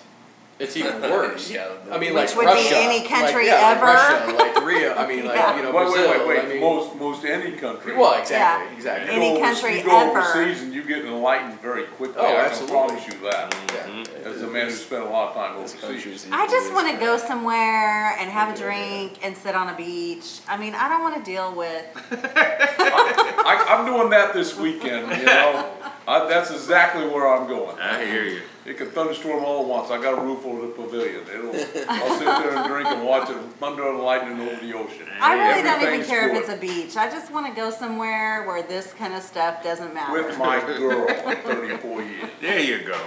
It's 0.59 0.75
even 0.75 1.01
worse. 1.01 1.49
Yeah, 1.59 1.67
the- 1.85 1.95
I 1.95 1.97
mean, 1.99 2.13
Which 2.13 2.35
like 2.35 2.35
would 2.35 2.41
be 2.43 2.63
Russia, 2.63 2.75
any 2.77 2.99
like, 2.99 3.07
country 3.09 3.47
yeah, 3.47 3.61
like 3.61 3.77
ever. 3.77 3.85
Russia, 3.85 4.35
like 4.37 4.65
Rio. 4.65 4.93
I 4.93 5.07
mean, 5.07 5.25
like 5.25 5.35
Yeah. 5.35 5.55
you 5.55 5.63
know, 5.63 5.71
Wait, 5.71 5.85
Brazil. 5.87 6.11
wait, 6.11 6.27
wait, 6.27 6.39
I 6.43 6.47
mean, 6.49 6.59
most, 6.61 6.95
most 6.97 7.25
any 7.25 7.51
country. 7.53 7.95
well, 7.95 8.19
exactly, 8.19 8.67
Yeah. 8.71 8.75
exactly. 8.75 9.05
You 9.15 9.21
Any 9.21 9.29
go 9.29 9.35
over- 9.37 9.45
country 9.45 9.77
You 9.77 9.83
go 9.85 9.99
ever. 10.09 10.19
overseas 10.19 10.61
and 10.61 10.73
you 10.73 10.83
get 10.83 11.05
enlightened 11.05 11.61
very 11.61 11.83
quickly, 11.83 12.17
Oh, 12.19 12.27
I 12.27 12.31
can 12.35 12.45
absolutely. 12.45 12.75
promise 12.77 13.07
you 13.07 13.13
that. 13.31 13.51
Mm-hmm. 13.51 14.03
Yeah. 14.23 14.29
As 14.29 14.41
a 14.41 14.47
man 14.47 14.65
who 14.65 14.71
spent 14.73 15.03
a 15.03 15.09
lot 15.09 15.29
of 15.29 15.35
time 15.35 15.61
This 15.61 15.75
overseas. 15.81 16.27
I 16.31 16.45
just 16.47 16.73
want 16.73 16.91
to 16.93 16.97
go 16.99 17.17
somewhere 17.17 18.15
and 18.19 18.29
have 18.29 18.53
a 18.53 18.57
drink 18.57 19.17
and 19.23 19.35
sit 19.37 19.55
on 19.55 19.69
a 19.69 19.75
beach. 19.77 20.39
I 20.47 20.57
mean, 20.57 20.75
I 20.75 20.89
don't 20.89 21.01
want 21.01 21.15
to 21.15 21.23
deal 21.23 21.55
with. 21.55 21.85
I, 22.11 23.65
I'm 23.69 23.85
doing 23.85 24.09
that 24.11 24.33
this 24.33 24.57
weekend, 24.57 25.07
you 25.19 25.25
know, 25.25 25.71
I, 26.07 26.27
that's 26.27 26.51
exactly 26.51 27.07
where 27.07 27.27
I'm 27.27 27.47
going. 27.47 27.77
I 27.79 28.05
hear 28.05 28.23
you. 28.25 28.41
It 28.69 28.77
could 28.77 28.91
thunderstorm 28.91 29.43
all 29.43 29.61
at 29.61 29.67
once, 29.67 29.89
I 29.89 29.99
got 29.99 30.19
a 30.19 30.21
roof 30.21 30.45
over 30.45 30.67
the 30.67 30.73
pavilion, 30.73 31.23
it'll, 31.27 31.49
I'll 31.89 32.17
sit 32.19 32.25
there 32.25 32.55
and 32.55 32.67
drink 32.69 32.87
and 32.87 33.03
watch 33.03 33.27
it 33.27 33.35
thunder 33.53 33.89
and 33.89 33.97
lightning 33.97 34.39
over 34.47 34.63
the 34.63 34.73
ocean. 34.75 35.07
I 35.19 35.33
really 35.33 35.63
don't 35.63 35.81
even 35.81 35.87
Everything's 35.87 36.07
care 36.07 36.29
if 36.29 36.39
it's 36.39 36.49
a 36.49 36.57
beach. 36.57 36.95
I 36.95 37.09
just 37.09 37.31
want 37.33 37.47
to 37.47 37.59
go 37.59 37.71
somewhere 37.71 38.45
where 38.45 38.61
this 38.61 38.93
kind 38.93 39.15
of 39.15 39.23
stuff 39.23 39.63
doesn't 39.63 39.91
matter. 39.91 40.13
With 40.13 40.37
my 40.37 40.59
girl 40.77 41.07
thirty-four 41.07 42.03
years. 42.03 42.29
There 42.41 42.59
you 42.59 42.85
go. 42.85 43.01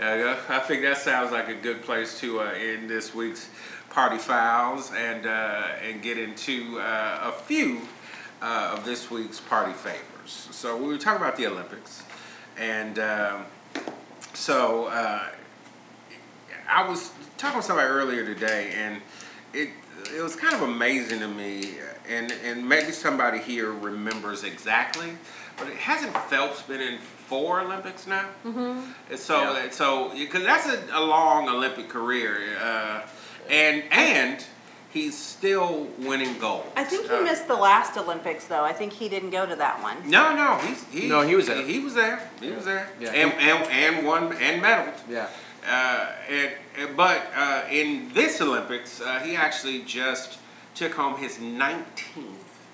Uh, 0.00 0.38
I 0.48 0.60
think 0.60 0.80
that 0.80 0.96
sounds 0.96 1.30
like 1.30 1.48
a 1.48 1.54
good 1.54 1.82
place 1.82 2.18
to 2.20 2.40
uh, 2.40 2.44
end 2.44 2.88
this 2.88 3.14
week's 3.14 3.50
party 3.90 4.16
files 4.16 4.92
and 4.96 5.26
uh, 5.26 5.66
and 5.82 6.00
get 6.00 6.16
into 6.16 6.80
uh, 6.80 7.20
a 7.24 7.32
few 7.32 7.82
uh, 8.40 8.76
of 8.78 8.86
this 8.86 9.10
week's 9.10 9.40
party 9.40 9.74
favors. 9.74 10.48
So 10.52 10.74
we 10.74 10.86
were 10.86 10.96
talking 10.96 11.20
about 11.20 11.36
the 11.36 11.48
Olympics, 11.48 12.02
and 12.56 12.98
um, 12.98 13.44
so 14.34 14.86
uh, 14.86 15.26
I 16.68 16.88
was 16.88 17.10
talking 17.36 17.56
with 17.56 17.66
somebody 17.66 17.88
earlier 17.88 18.24
today, 18.24 18.72
and 18.74 19.00
it 19.52 19.70
it 20.16 20.22
was 20.22 20.36
kind 20.36 20.54
of 20.54 20.62
amazing 20.62 21.20
to 21.20 21.28
me, 21.28 21.74
and 22.08 22.32
and 22.44 22.68
maybe 22.68 22.92
somebody 22.92 23.38
here 23.38 23.72
remembers 23.72 24.44
exactly, 24.44 25.10
but 25.56 25.68
it 25.68 25.76
hasn't 25.76 26.16
Phelps 26.28 26.62
been 26.62 26.80
in 26.80 26.98
four 26.98 27.60
Olympics 27.60 28.06
now? 28.06 28.26
Mm-hmm. 28.44 28.90
And 29.10 29.18
so 29.18 29.40
Yeah. 29.40 29.70
so 29.70 30.10
because 30.14 30.44
that's 30.44 30.66
a, 30.66 30.82
a 30.92 31.02
long 31.04 31.48
Olympic 31.48 31.88
career, 31.88 32.38
uh, 32.62 33.02
and 33.50 33.82
and 33.90 34.44
he's 34.92 35.16
still 35.16 35.86
winning 35.98 36.38
gold. 36.38 36.64
I 36.76 36.84
think 36.84 37.08
he 37.08 37.14
Uh, 37.14 37.22
missed 37.22 37.46
the 37.48 37.54
last 37.54 37.96
Olympics, 37.96 38.44
though. 38.46 38.64
I 38.64 38.72
think 38.72 38.92
he 38.92 39.08
didn't 39.08 39.30
go 39.30 39.46
to 39.46 39.56
that 39.56 39.82
one. 39.82 39.96
No, 40.08 40.34
no, 40.34 40.56
he's 40.58 40.84
he, 40.90 41.08
No, 41.08 41.22
he 41.22 41.34
was 41.34 41.46
there. 41.46 41.62
He, 41.62 41.78
was 41.80 41.94
there. 41.94 42.28
He 42.40 42.50
was 42.50 42.64
there. 42.64 42.88
Yeah. 43.00 43.10
and, 43.10 43.32
and 43.34 43.68
and 43.70 44.06
won 44.06 44.32
and 44.34 44.62
medaled. 44.62 44.94
Yeah. 45.08 45.28
Uh, 45.68 46.12
and, 46.30 46.50
and- 46.78 46.96
but 46.96 47.20
uh, 47.36 47.62
in 47.70 48.10
this 48.14 48.40
Olympics, 48.40 49.00
uh, 49.00 49.20
he 49.20 49.36
actually 49.36 49.82
just 49.82 50.38
took 50.74 50.92
home 50.94 51.16
his 51.18 51.38
19th 51.38 51.84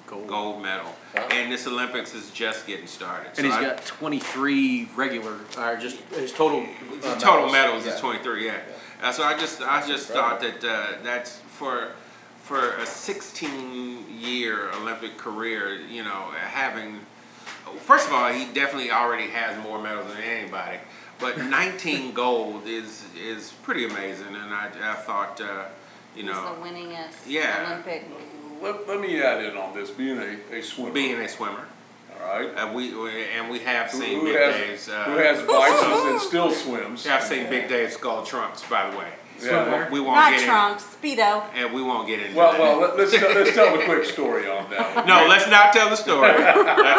Gold. 0.07 0.27
gold 0.29 0.63
medal, 0.63 0.95
Wow. 1.17 1.27
and 1.31 1.51
this 1.51 1.67
Olympics 1.67 2.15
is 2.15 2.31
just 2.31 2.67
getting 2.67 2.87
started. 2.87 3.33
And 3.39 3.47
he's 3.47 3.55
I- 3.57 3.63
got 3.63 3.85
23 3.87 4.91
regular, 4.95 5.39
or 5.59 5.77
just 5.77 5.97
his 6.15 6.31
total. 6.33 6.67
the 7.01 7.09
uh, 7.09 7.19
total 7.19 7.51
medals 7.51 7.87
Yeah. 7.87 7.95
is 7.95 8.01
23. 8.01 8.47
Yeah. 8.47 8.59
Uh, 9.03 9.11
so 9.13 9.25
I 9.25 9.37
just 9.37 9.61
I 9.63 9.87
just 9.87 10.09
thought 10.09 10.41
that 10.41 10.63
uh, 10.63 10.87
that's 11.03 11.39
for 11.59 11.93
for 12.45 12.77
a 12.77 12.87
16 12.87 14.05
year 14.21 14.71
Olympic 14.73 15.17
career. 15.17 15.81
You 15.81 16.05
know, 16.05 16.31
having 16.37 17.01
first 17.81 18.07
of 18.07 18.13
all, 18.13 18.33
he 18.33 18.45
definitely 18.53 18.91
already 18.91 19.29
has 19.29 19.61
more 19.63 19.83
medals 19.83 20.13
than 20.13 20.23
anybody. 20.23 20.79
But 21.19 21.39
19 21.45 22.13
gold 22.13 22.67
is 22.67 23.05
is 23.19 23.53
pretty 23.63 23.85
amazing, 23.87 24.35
and 24.37 24.53
I, 24.55 24.71
I 24.83 24.95
thought 24.95 25.41
uh, 25.41 25.65
you 26.15 26.23
He's 26.23 26.33
know 26.33 26.55
the 26.55 26.61
winningest 26.61 27.27
Yeah. 27.27 27.67
Olympic. 27.73 28.05
Let, 28.63 28.89
let 28.89 29.01
me 29.01 29.21
add 29.21 29.45
in 29.45 29.57
on 29.59 29.75
this, 29.75 29.91
being 29.91 30.19
a, 30.19 30.37
a 30.57 30.63
swimmer. 30.63 30.93
being 30.93 31.21
a 31.21 31.29
swimmer. 31.29 31.67
All 32.23 32.31
right? 32.39 32.49
Uh, 32.57 32.73
we, 32.73 32.95
we 32.97 33.25
and 33.37 33.51
we 33.51 33.59
have 33.59 33.91
seen 33.91 34.21
who 34.21 34.27
Big 34.27 34.37
has- 34.37 34.55
Dave's. 34.55 34.89
Uh, 34.89 35.05
Who 35.05 35.19
has 35.19 35.43
biceps 35.47 36.05
and 36.07 36.21
still 36.21 36.51
swims. 36.51 37.05
Yeah, 37.05 37.17
I've 37.17 37.25
seen 37.25 37.51
Big 37.51 37.69
Dave's 37.69 37.95
skull 37.95 38.25
trunks, 38.25 38.63
by 38.69 38.91
the 38.91 38.97
way. 38.97 39.09
Yeah. 39.43 39.91
We 39.91 40.01
won't 40.01 40.15
Not 40.17 40.31
get 40.33 40.45
trunks, 40.47 40.85
speedo. 41.03 41.45
and 41.55 41.73
we 41.75 41.83
won't 41.83 42.07
get 42.07 42.21
into 42.21 42.37
Well, 42.37 42.53
that. 42.53 42.61
well, 42.61 42.79
let- 42.81 42.97
let's, 42.97 43.11
tell- 43.13 43.35
let's 43.35 43.53
tell 43.55 43.75
a 43.79 43.85
quick 43.85 44.05
story 44.17 44.49
on 44.49 44.71
that 44.71 44.95
one. 44.97 45.07
No, 45.07 45.27
let's 45.29 45.49
not 45.51 45.73
tell 45.73 45.91
the 45.91 45.97
story. 45.97 46.29
Not 46.29 46.39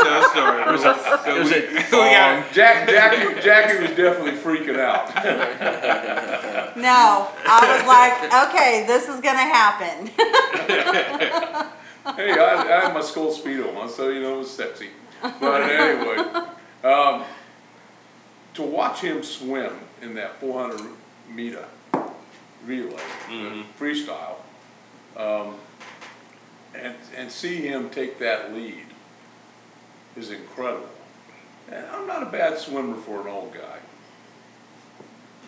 tell 0.03 0.21
the 0.21 0.29
story. 0.35 0.61
It 0.61 0.71
was 0.71 0.83
a, 0.83 1.29
it 1.29 1.39
was 1.39 1.51
a 1.51 1.61
we, 1.71 1.89
got, 1.91 2.51
Jack, 2.51 2.87
Jackie, 2.89 3.41
Jackie 3.41 3.81
was 3.81 3.91
definitely 3.95 4.33
freaking 4.39 4.79
out. 4.79 5.11
No, 6.75 7.29
I 7.47 7.77
was 7.77 7.87
like, 7.87 8.49
okay, 8.49 8.83
this 8.85 9.07
is 9.07 9.21
gonna 9.21 9.39
happen. 9.39 10.07
Hey, 12.15 12.31
I, 12.31 12.55
I 12.67 12.81
had 12.85 12.93
my 12.93 13.01
skull 13.01 13.33
speedo 13.33 13.75
on, 13.77 13.89
so 13.89 14.09
you 14.09 14.21
know 14.21 14.35
it 14.35 14.39
was 14.39 14.51
sexy. 14.51 14.89
But 15.21 15.61
anyway, 15.63 16.17
um, 16.83 17.23
to 18.55 18.61
watch 18.61 18.99
him 19.01 19.23
swim 19.23 19.73
in 20.01 20.13
that 20.15 20.39
400 20.39 20.81
meter 21.33 21.65
relay, 22.65 23.01
the 23.29 23.63
freestyle, 23.79 24.37
um, 25.17 25.55
and 26.73 26.95
and 27.15 27.31
see 27.31 27.61
him 27.61 27.89
take 27.89 28.19
that 28.19 28.53
lead 28.53 28.85
is 30.17 30.31
incredible. 30.31 30.89
And 31.71 31.85
I'm 31.87 32.05
not 32.07 32.23
a 32.23 32.27
bad 32.27 32.57
swimmer 32.59 32.97
for 32.97 33.21
an 33.21 33.27
old 33.27 33.53
guy, 33.53 33.79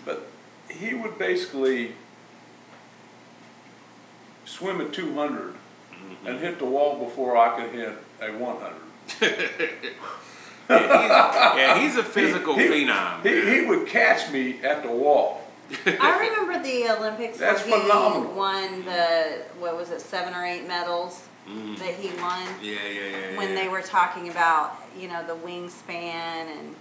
but 0.06 0.28
he 0.70 0.94
would 0.94 1.18
basically 1.20 1.94
swim 4.46 4.82
at 4.82 4.94
200 4.94 5.54
and 6.26 6.40
hit 6.40 6.58
the 6.60 6.66
wall 6.66 7.04
before 7.04 7.38
I 7.38 7.60
could 7.60 7.72
hit 7.72 7.94
a 8.22 8.32
100. 8.32 8.74
yeah, 10.70 11.80
he's 11.80 11.96
a 11.96 12.04
physical 12.04 12.56
He- 12.56 12.68
phenom. 12.68 13.24
He, 13.24 13.60
he 13.62 13.66
would 13.66 13.88
catch 13.88 14.32
me 14.32 14.60
at 14.64 14.84
the 14.84 14.92
wall. 14.92 15.42
I 15.86 16.20
remember 16.20 16.64
the 16.64 16.98
Olympics 16.98 17.38
That's 17.38 17.66
where 17.66 17.76
he 17.76 17.82
phenomenal. 17.88 18.34
won 18.34 18.86
the 18.86 19.44
what 19.60 19.76
was 19.76 19.92
it, 19.92 20.02
seven 20.02 20.34
or 20.34 20.46
eight 20.46 20.68
medals 20.68 21.28
mm. 21.48 21.78
that 21.80 21.94
he 21.96 22.10
won. 22.22 22.46
yeah, 22.62 22.76
yeah, 22.88 23.02
yeah. 23.32 23.38
when 23.38 23.50
yeah. 23.50 23.56
they 23.56 23.68
were 23.68 23.82
talking 23.82 24.30
about 24.30 24.76
you 24.98 25.08
know 25.08 25.26
the 25.26 25.36
wingspan 25.36 25.90
and 25.94 26.76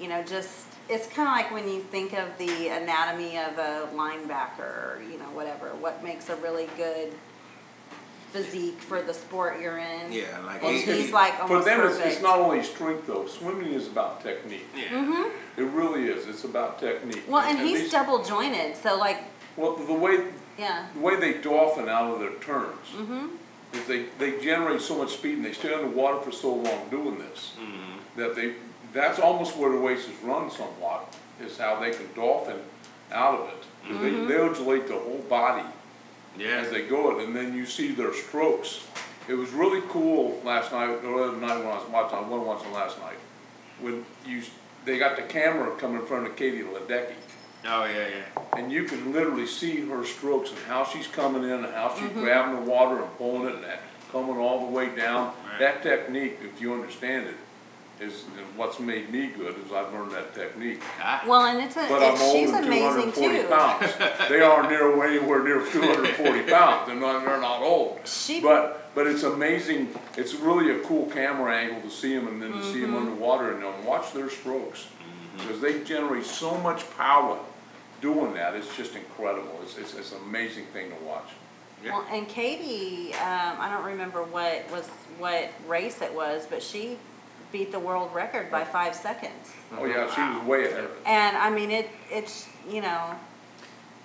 you 0.00 0.08
know 0.08 0.22
just 0.22 0.66
it's 0.88 1.06
kind 1.06 1.28
of 1.28 1.34
like 1.34 1.50
when 1.52 1.68
you 1.68 1.80
think 1.80 2.12
of 2.12 2.36
the 2.38 2.68
anatomy 2.68 3.38
of 3.38 3.58
a 3.58 3.88
linebacker 3.94 4.60
or 4.60 5.02
you 5.10 5.18
know 5.18 5.30
whatever 5.32 5.68
what 5.80 6.02
makes 6.02 6.28
a 6.28 6.36
really 6.36 6.68
good 6.76 7.12
physique 8.38 8.80
for 8.80 9.00
the 9.00 9.14
sport 9.14 9.60
you're 9.60 9.78
in 9.78 10.12
Yeah, 10.12 10.40
like 10.44 10.60
and 10.64 10.72
he- 10.74 10.80
he's 10.82 11.06
he- 11.06 11.12
like 11.12 11.34
For 11.46 11.62
them, 11.62 11.86
it's, 11.86 11.98
it's 12.00 12.20
not 12.20 12.38
only 12.40 12.62
strength 12.64 13.06
though. 13.06 13.26
Swimming 13.26 13.72
is 13.72 13.86
about 13.86 14.22
technique. 14.22 14.66
Yeah. 14.76 14.88
hmm 15.04 15.28
It 15.60 15.66
really 15.80 16.04
is. 16.14 16.26
It's 16.26 16.42
about 16.44 16.80
technique. 16.80 17.24
well 17.28 17.44
and 17.48 17.58
he's 17.60 17.82
these- 17.82 17.92
double 17.92 18.18
jointed 18.24 18.76
so 18.76 18.96
like 18.98 19.18
Well, 19.56 19.76
the 19.76 19.92
way 20.06 20.16
yeah 20.58 20.86
the 20.94 21.00
way 21.00 21.14
they 21.24 21.34
dolphin 21.34 21.88
out 21.88 22.06
of 22.12 22.18
their 22.20 22.34
turns 22.50 22.86
Mm-hmm. 23.00 23.26
is 23.76 23.86
they, 23.86 24.00
they 24.18 24.30
generate 24.40 24.80
so 24.80 24.94
much 24.98 25.12
speed 25.18 25.34
and 25.38 25.44
they 25.44 25.52
stay 25.52 25.72
underwater 25.72 26.18
for 26.26 26.32
so 26.32 26.50
long 26.54 26.80
doing 26.90 27.16
this 27.18 27.52
Mhm. 27.60 27.98
that 28.16 28.34
they 28.34 28.54
that's 28.92 29.18
almost 29.20 29.56
where 29.56 29.70
the 29.76 29.78
races 29.90 30.12
run 30.22 30.50
somewhat 30.50 31.02
is 31.44 31.56
how 31.58 31.72
they 31.80 31.90
can 31.98 32.08
dolphin 32.16 32.58
out 33.12 33.34
of 33.40 33.48
it. 33.54 33.62
'Cause 33.86 34.00
They, 34.02 34.10
they 34.28 34.38
undulate 34.40 34.86
the 34.88 34.94
whole 35.06 35.24
body 35.28 35.66
Yeah. 36.36 36.58
as 36.58 36.70
they 36.70 36.82
go 36.82 37.18
it, 37.18 37.26
and 37.26 37.34
then 37.34 37.54
you 37.54 37.66
see 37.66 37.92
their 37.92 38.12
strokes. 38.12 38.86
It 39.28 39.34
was 39.34 39.50
really 39.50 39.82
cool 39.88 40.40
last 40.44 40.72
night, 40.72 40.88
or 40.88 41.00
the 41.00 41.14
other 41.14 41.36
night 41.38 41.58
when 41.58 41.68
I 41.68 41.78
was 41.78 41.88
watching, 41.90 42.18
I 42.18 42.22
wasn't 42.22 42.46
watching 42.46 42.72
last 42.72 42.98
night, 43.00 43.18
when 43.80 44.04
you, 44.26 44.42
they 44.84 44.98
got 44.98 45.16
the 45.16 45.22
camera 45.22 45.74
coming 45.76 46.00
in 46.00 46.06
front 46.06 46.26
of 46.26 46.36
Katie 46.36 46.62
Ledecky, 46.62 47.14
Oh 47.66 47.84
yeah, 47.84 48.08
yeah. 48.08 48.58
and 48.58 48.70
you 48.70 48.84
can 48.84 49.12
literally 49.12 49.46
see 49.46 49.80
her 49.86 50.04
strokes 50.04 50.50
and 50.50 50.58
how 50.60 50.84
she's 50.84 51.06
coming 51.06 51.44
in 51.44 51.64
and 51.64 51.74
how 51.74 51.94
she's 51.94 52.08
mm-hmm. 52.10 52.20
grabbing 52.20 52.62
the 52.62 52.70
water 52.70 53.02
and 53.02 53.16
pulling 53.16 53.48
it 53.48 53.54
and 53.54 53.64
that, 53.64 53.80
coming 54.12 54.36
all 54.36 54.66
the 54.66 54.72
way 54.72 54.94
down. 54.94 55.32
Right. 55.48 55.58
That 55.60 55.82
technique, 55.82 56.38
if 56.42 56.60
you 56.60 56.74
understand 56.74 57.26
it, 57.28 57.36
is 58.04 58.22
what's 58.56 58.78
made 58.78 59.10
me 59.10 59.28
good, 59.28 59.56
is 59.64 59.72
I've 59.72 59.92
learned 59.92 60.12
that 60.12 60.34
technique. 60.34 60.80
Ah. 61.00 61.24
well 61.26 61.42
and 61.46 61.60
it's 61.60 61.76
a 61.76 61.86
But 61.88 62.02
I'm 62.02 62.12
it's, 62.12 62.22
older 62.22 62.38
she's 62.38 62.50
than 62.52 62.62
two 62.64 62.70
hundred 62.70 63.02
amazing 63.02 63.24
and 63.24 63.40
too 63.42 63.48
pounds. 63.54 64.28
They 64.28 64.40
are 64.40 64.68
near, 64.70 64.96
way 64.96 65.16
anywhere 65.18 65.42
near 65.42 65.66
two 65.66 65.80
hundred 65.80 66.06
and 66.06 66.16
forty 66.16 66.42
pounds, 66.50 66.86
they're 66.86 66.96
not, 66.96 67.24
they're 67.24 67.40
not 67.40 67.62
old. 67.62 68.00
she 68.04 68.40
But, 68.40 68.90
but 68.94 69.06
it's 69.06 69.22
amazing, 69.24 69.88
it's 70.16 70.34
really 70.34 70.70
a 70.70 70.80
cool 70.84 71.06
camera 71.06 71.54
angle 71.56 71.80
to 71.82 71.90
see 71.90 72.14
them 72.14 72.28
and 72.28 72.40
then 72.42 72.52
to 72.52 72.62
see 72.72 72.80
them 72.80 72.92
Mm-hmm. 72.94 73.08
underwater 73.08 73.52
and 73.52 73.62
then 73.62 73.84
watch 73.84 74.12
their 74.12 74.30
strokes. 74.30 74.86
Because 75.36 75.60
they 75.60 75.82
generate 75.82 76.24
so 76.24 76.56
much 76.58 76.88
power 76.96 77.38
doing 78.00 78.34
that, 78.34 78.54
it's 78.54 78.76
just 78.76 78.94
incredible, 78.94 79.58
it's, 79.62 79.76
it's, 79.78 79.94
it's 79.94 80.12
an 80.12 80.18
amazing 80.26 80.66
thing 80.66 80.90
to 80.90 80.96
watch. 81.04 81.28
Yeah. 81.82 81.98
Well, 81.98 82.06
and 82.12 82.28
Katie, 82.28 83.12
um, 83.14 83.56
I 83.58 83.68
don't 83.70 83.84
remember 83.84 84.22
what 84.22 84.70
was 84.70 84.88
what 85.18 85.50
race 85.66 86.00
it 86.02 86.14
was, 86.14 86.46
but 86.46 86.62
she 86.62 86.96
beat 87.54 87.70
the 87.70 87.78
world 87.78 88.12
record 88.12 88.50
by 88.50 88.64
five 88.64 88.96
seconds. 88.96 89.52
Oh 89.78 89.84
yeah, 89.84 90.12
she 90.12 90.20
was 90.20 90.44
way 90.44 90.66
ahead 90.66 90.84
of 90.84 90.90
it. 90.90 90.96
And 91.06 91.36
I 91.36 91.50
mean, 91.50 91.70
it 91.70 91.88
it's 92.10 92.48
you 92.68 92.82
know, 92.82 93.14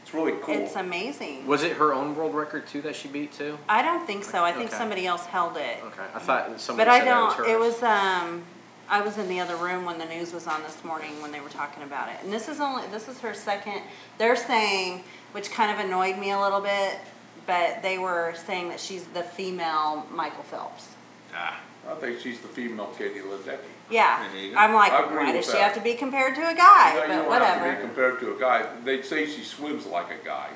It's 0.03 0.13
really 0.13 0.33
cool. 0.43 0.53
It's 0.53 0.75
amazing. 0.75 1.47
Was 1.47 1.63
it 1.63 1.71
her 1.77 1.91
own 1.91 2.15
world 2.15 2.35
record 2.35 2.67
too 2.67 2.81
that 2.83 2.95
she 2.95 3.07
beat 3.07 3.33
too? 3.33 3.57
I 3.67 3.81
don't 3.81 4.05
think 4.05 4.23
so. 4.23 4.43
I 4.45 4.51
think 4.51 4.67
Okay. 4.67 4.77
somebody 4.77 5.07
else 5.07 5.25
held 5.25 5.57
it. 5.57 5.77
Okay, 5.83 6.03
I 6.13 6.19
thought 6.19 6.61
somebody 6.61 6.85
But 6.85 6.93
I 6.93 6.99
said 6.99 7.07
that 7.07 7.21
was 7.23 7.35
don't, 7.37 7.45
hers. 7.47 7.55
it 7.55 7.59
was, 7.59 7.83
um, 7.83 8.43
I 8.87 9.01
was 9.01 9.17
in 9.17 9.27
the 9.29 9.39
other 9.39 9.55
room 9.55 9.83
when 9.85 9.97
the 9.97 10.05
news 10.05 10.31
was 10.31 10.45
on 10.45 10.61
this 10.61 10.83
morning 10.83 11.19
when 11.23 11.31
they 11.31 11.39
were 11.39 11.49
talking 11.49 11.81
about 11.83 12.09
it. 12.09 12.17
And 12.23 12.31
this 12.31 12.49
is 12.49 12.59
only, 12.59 12.85
this 12.87 13.07
is 13.07 13.19
her 13.21 13.33
second, 13.33 13.81
they're 14.19 14.35
saying, 14.35 15.03
which 15.31 15.49
kind 15.51 15.71
of 15.71 15.83
annoyed 15.83 16.19
me 16.19 16.31
a 16.31 16.39
little 16.39 16.61
bit, 16.61 16.99
but 17.47 17.81
they 17.81 17.97
were 17.97 18.35
saying 18.45 18.69
that 18.69 18.79
she's 18.79 19.05
the 19.05 19.23
female 19.23 20.05
Michael 20.11 20.43
Phelps. 20.43 20.89
Ah, 21.33 21.59
I 21.89 21.95
think 21.95 22.19
she's 22.19 22.39
the 22.39 22.47
female 22.47 22.93
Katie 22.97 23.19
Ledecky. 23.19 23.57
Yeah, 23.89 24.27
There 24.31 24.41
you 24.41 24.51
go. 24.51 24.57
I'm 24.57 24.73
like, 24.73 24.91
I 24.91 25.03
agree 25.05 25.17
why 25.17 25.25
with 25.33 25.35
does 25.37 25.45
she 25.45 25.53
that. 25.53 25.63
have 25.63 25.73
to 25.75 25.81
be 25.81 25.95
compared 25.95 26.35
to 26.35 26.41
a 26.41 26.53
Yeah, 26.53 26.55
guy? 26.55 26.93
you 26.93 26.99
But 27.01 27.07
don't 27.07 27.41
have 27.41 27.57
to 27.57 27.63
be 27.63 27.69
whatever. 27.69 27.81
compared 27.81 28.19
to 28.19 28.35
a 28.35 28.39
guy. 28.39 28.65
They 28.83 29.01
say 29.01 29.25
she 29.25 29.43
swims 29.43 29.85
like 29.87 30.07
a 30.11 30.23
guy. 30.25 30.49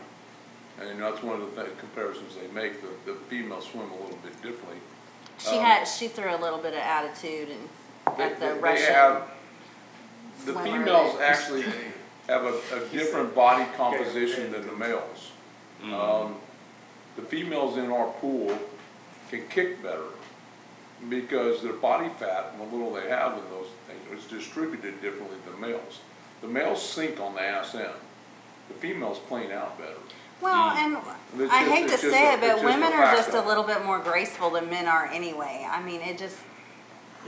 And 0.79 1.01
that's 1.01 1.21
one 1.23 1.41
of 1.41 1.55
the 1.55 1.63
th- 1.63 1.77
comparisons 1.79 2.36
they 2.36 2.47
make. 2.53 2.81
The, 2.81 3.11
the 3.13 3.17
females 3.29 3.65
swim 3.71 3.89
a 3.89 3.95
little 3.95 4.17
bit 4.23 4.34
differently. 4.41 4.77
She 5.39 5.57
Um, 5.57 5.63
had, 5.63 5.86
she 5.86 6.07
threw 6.07 6.36
a 6.36 6.38
little 6.38 6.59
bit 6.59 6.73
of 6.73 6.79
attitude 6.79 7.49
and 7.49 7.69
They- 8.17 8.23
at 8.25 8.39
they- 8.39 8.47
the 8.47 8.53
they 8.55 8.59
Russian. 8.59 8.93
have- 8.93 9.23
The 10.45 10.51
swimmer 10.53 10.63
females 10.79 11.17
that- 11.17 11.29
actually 11.29 11.65
have 12.27 12.43
a, 12.45 12.53
a 12.75 12.79
different 12.91 13.34
body 13.34 13.65
composition 13.75 14.51
than 14.51 14.65
the 14.67 14.73
males. 14.73 15.31
Um, 15.84 16.36
the 17.15 17.21
females 17.23 17.77
in 17.77 17.91
our 17.91 18.07
pool 18.21 18.57
can 19.29 19.47
kick 19.47 19.81
better 19.84 20.05
because 21.09 21.61
their 21.61 21.73
body 21.73 22.09
fat 22.19 22.53
and 22.53 22.61
the 22.61 22.75
little 22.75 22.93
they 22.93 23.07
have 23.09 23.33
in 23.33 23.43
those 23.49 23.67
things 23.87 24.23
is 24.23 24.29
distributed 24.29 25.01
differently 25.01 25.37
than 25.49 25.59
males. 25.59 25.99
The 26.41 26.47
males 26.47 26.81
sink 26.87 27.19
on 27.19 27.35
the 27.35 27.41
ass 27.41 27.75
end. 27.75 27.89
The 28.67 28.73
females 28.75 29.19
plane 29.19 29.51
out 29.51 29.77
better. 29.77 29.95
Well, 30.41 30.71
mm. 30.71 30.75
and 30.77 30.97
It's 31.41 31.51
I 31.53 31.63
just- 31.63 31.71
hate 31.75 31.89
to 31.89 31.97
say 31.97 32.27
a- 32.29 32.33
it, 32.33 32.39
but 32.41 32.49
it's 32.49 32.61
just 32.61 32.63
a 32.63 32.67
women 32.67 32.93
are 32.93 33.15
just 33.15 33.29
a 33.33 33.41
little 33.41 33.63
bit 33.63 33.85
more 33.85 33.99
graceful 33.99 34.49
than 34.49 34.69
men 34.69 34.87
are 34.87 35.05
anyway. 35.07 35.65
I 35.69 35.81
mean, 35.81 36.01
it 36.01 36.17
just, 36.17 36.37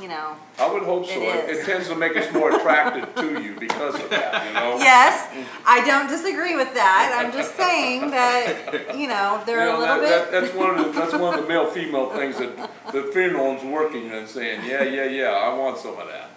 you 0.02 0.08
know. 0.08 0.36
I 0.60 0.72
would 0.72 0.84
hope 0.84 1.06
so. 1.06 1.14
It 1.14 1.24
It, 1.24 1.50
is. 1.50 1.60
it 1.60 1.66
tends 1.66 1.88
to 1.90 1.96
make 1.96 2.16
us 2.18 2.32
more 2.34 2.56
attracted 2.56 3.16
to 3.16 3.42
you 3.42 3.56
because 3.60 3.96
of 3.96 4.10
that, 4.10 4.48
you 4.48 4.54
know? 4.54 4.78
Yes, 4.78 5.28
I 5.66 5.86
don't 5.86 6.08
disagree 6.08 6.56
with 6.56 6.74
that. 6.74 7.16
I'm 7.24 7.32
just 7.32 7.56
saying 7.56 8.12
that, 8.12 8.96
you 8.98 9.08
know, 9.08 9.40
You 9.40 9.46
they're 9.46 9.62
a 9.70 9.72
know, 9.74 9.80
little 9.80 10.00
that, 10.02 10.02
that, 10.02 10.32
bit. 10.32 10.42
that's 10.42 10.54
one 10.56 10.78
of 10.78 10.86
the, 10.86 10.92
that's 11.00 11.14
one 11.14 11.34
of 11.34 11.42
the 11.42 11.48
male-female 11.48 12.10
things 12.12 12.38
that 12.40 12.70
the 12.92 13.04
pheromone's 13.14 13.64
working 13.64 14.12
and 14.12 14.28
saying, 14.28 14.62
yeah, 14.66 14.84
yeah, 14.84 15.06
yeah, 15.06 15.30
I 15.32 15.54
want 15.58 15.78
some 15.78 15.98
of 15.98 16.08
that. 16.08 16.30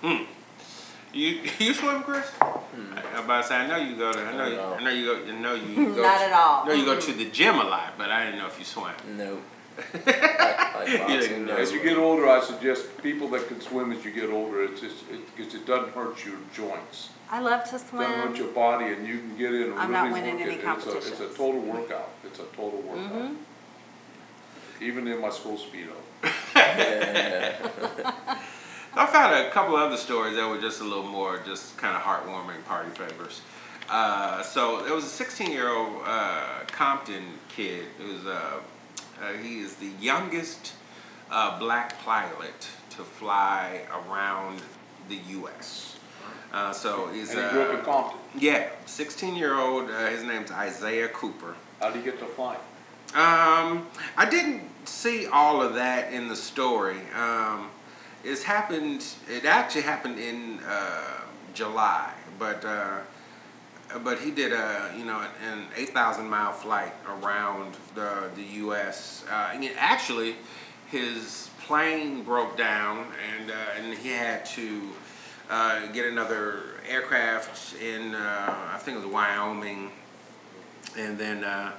Hmm. 0.00 0.24
you 1.12 1.42
you 1.58 1.74
swim, 1.74 2.02
Chris? 2.02 2.26
Hmm. 2.28 2.94
I, 2.98 3.18
I'm 3.18 3.24
about 3.24 3.42
to 3.42 3.48
say 3.48 3.54
I 3.56 3.66
know 3.68 3.76
you 3.76 3.96
go 3.96 4.12
to 4.12 4.18
I 4.18 4.32
know 4.36 4.46
you, 4.48 4.60
I 4.60 4.82
know 4.82 4.90
you 4.90 5.04
go 5.06 5.32
I 5.32 5.38
know 5.40 5.54
you 5.54 5.94
go 5.94 6.02
Not 6.02 6.18
to, 6.18 6.24
at 6.24 6.32
all. 6.32 6.64
I 6.64 6.66
know 6.68 6.72
you 6.74 6.84
go 6.84 6.98
to 6.98 7.12
the 7.12 7.26
gym 7.30 7.54
a 7.56 7.64
lot, 7.64 7.94
but 7.98 8.10
I 8.10 8.24
didn't 8.24 8.38
know 8.40 8.46
if 8.48 8.58
you 8.58 8.64
swam. 8.64 8.94
No. 9.16 9.38
Like, 9.76 10.06
like 10.06 10.98
boxing, 10.98 11.08
didn't 11.08 11.46
no. 11.46 11.56
As 11.56 11.72
you 11.72 11.82
get 11.82 11.96
older, 11.96 12.28
I 12.28 12.42
suggest 12.42 13.02
people 13.02 13.28
that 13.28 13.48
can 13.48 13.60
swim 13.60 13.92
as 13.92 14.04
you 14.04 14.12
get 14.12 14.30
older, 14.30 14.64
it's 14.64 14.80
just, 14.80 15.04
it, 15.10 15.36
cause 15.36 15.54
it 15.54 15.66
doesn't 15.66 15.94
hurt 15.94 16.24
your 16.24 16.36
joints. 16.54 17.10
I 17.30 17.40
love 17.40 17.64
to 17.70 17.78
swim. 17.78 18.02
Doesn't 18.02 18.16
hurt 18.16 18.36
swim. 18.36 18.44
your 18.44 18.54
body 18.54 18.86
and 18.86 19.06
you 19.06 19.18
can 19.18 19.36
get 19.36 19.54
in 19.54 19.72
and 19.72 19.74
I'm 19.74 19.92
not 19.92 20.12
winning 20.12 20.36
work 20.36 20.46
any 20.46 20.54
it. 20.54 20.64
It's 20.64 20.86
a, 20.86 20.96
it's 20.98 21.08
a. 21.08 21.24
Mm-hmm. 21.24 21.36
total 21.36 21.60
workout. 21.60 22.10
It's 22.24 22.38
a 22.38 22.44
total 22.56 22.82
workout. 22.82 23.32
Even 24.80 25.06
in 25.06 25.20
my 25.20 25.30
school 25.30 25.56
speedo. 25.56 25.94
Yeah. 26.56 27.56
I 28.94 29.06
found 29.06 29.34
a 29.34 29.50
couple 29.50 29.74
other 29.76 29.96
stories 29.96 30.36
that 30.36 30.46
were 30.46 30.60
just 30.60 30.80
a 30.80 30.84
little 30.84 31.06
more 31.06 31.40
just 31.46 31.78
kind 31.78 31.96
of 31.96 32.02
heartwarming 32.02 32.62
party 32.66 32.90
favors. 32.90 33.40
Uh, 33.88 34.42
so 34.42 34.82
there 34.82 34.94
was 34.94 35.04
a 35.04 35.08
16 35.08 35.50
year 35.50 35.70
old 35.70 36.02
uh, 36.04 36.64
Compton 36.66 37.24
kid. 37.48 37.86
It 37.98 38.06
was 38.06 38.26
uh, 38.26 38.60
uh, 39.22 39.32
he 39.42 39.60
is 39.60 39.74
the 39.76 39.90
youngest 40.00 40.72
uh, 41.30 41.58
black 41.58 41.98
pilot 42.04 42.68
to 42.90 43.02
fly 43.02 43.82
around 43.90 44.60
the 45.08 45.16
U.S. 45.30 45.96
Uh, 46.52 46.72
so 46.72 47.08
he's 47.08 47.30
And 47.30 47.44
he 47.44 47.50
grew 47.50 47.62
up 47.62 47.70
in 47.74 47.80
uh, 47.80 47.84
Compton. 47.84 48.18
yeah, 48.38 48.68
16 48.86 49.34
year 49.36 49.58
old. 49.58 49.90
Uh, 49.90 50.06
his 50.06 50.22
name's 50.22 50.50
Isaiah 50.50 51.08
Cooper. 51.08 51.54
How 51.80 51.90
did 51.90 51.98
he 51.98 52.02
get 52.04 52.18
to 52.18 52.26
fly? 52.26 52.56
Um, 53.14 53.86
I 54.16 54.26
didn't 54.28 54.62
see 54.86 55.26
all 55.26 55.62
of 55.62 55.74
that 55.74 56.12
in 56.12 56.28
the 56.28 56.36
story. 56.36 57.00
Um, 57.14 57.70
it's 58.24 58.42
happened. 58.42 59.04
It 59.28 59.44
actually 59.44 59.82
happened 59.82 60.18
in 60.18 60.60
uh, 60.66 61.20
July, 61.54 62.12
but 62.38 62.64
uh, 62.64 62.98
but 64.04 64.18
he 64.20 64.30
did 64.30 64.52
a 64.52 64.92
you 64.96 65.04
know 65.04 65.20
an 65.50 65.66
eight 65.76 65.90
thousand 65.90 66.28
mile 66.28 66.52
flight 66.52 66.92
around 67.08 67.76
the 67.94 68.30
the 68.34 68.42
U.S. 68.64 69.24
Uh, 69.30 69.50
and 69.54 69.64
it- 69.64 69.74
actually, 69.78 70.36
his 70.90 71.50
plane 71.66 72.22
broke 72.22 72.56
down, 72.56 73.06
and 73.38 73.50
uh, 73.50 73.54
and 73.78 73.94
he 73.98 74.10
had 74.10 74.44
to 74.46 74.80
uh, 75.50 75.86
get 75.92 76.06
another 76.06 76.60
aircraft 76.88 77.74
in 77.80 78.14
uh, 78.14 78.54
I 78.74 78.78
think 78.78 78.96
it 78.98 79.04
was 79.04 79.12
Wyoming, 79.12 79.90
and 80.96 81.18
then. 81.18 81.44
Uh, 81.44 81.72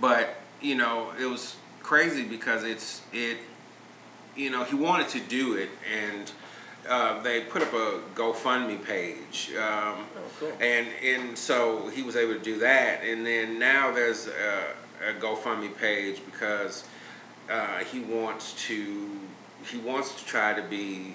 but 0.00 0.36
you 0.60 0.74
know 0.74 1.12
it 1.20 1.26
was 1.26 1.56
crazy 1.82 2.24
because 2.24 2.64
it's 2.64 3.02
it 3.12 3.36
you 4.34 4.50
know 4.50 4.64
he 4.64 4.74
wanted 4.74 5.08
to 5.08 5.20
do 5.20 5.54
it 5.54 5.68
and 5.94 6.32
uh, 6.88 7.22
they 7.22 7.42
put 7.42 7.62
up 7.62 7.72
a 7.72 8.00
GoFundMe 8.14 8.84
page 8.84 9.52
um, 9.56 10.06
cool. 10.38 10.52
and 10.60 10.86
and 11.04 11.38
so 11.38 11.88
he 11.88 12.02
was 12.02 12.16
able 12.16 12.34
to 12.34 12.40
do 12.40 12.58
that 12.58 13.02
and 13.04 13.26
then 13.26 13.58
now 13.58 13.92
there's 13.92 14.26
a, 14.26 15.10
a 15.10 15.12
GoFundMe 15.20 15.76
page 15.76 16.20
because 16.24 16.84
uh, 17.50 17.78
he 17.78 18.00
wants 18.00 18.54
to 18.66 19.10
he 19.70 19.78
wants 19.78 20.14
to 20.20 20.24
try 20.26 20.52
to 20.54 20.62
be 20.62 21.14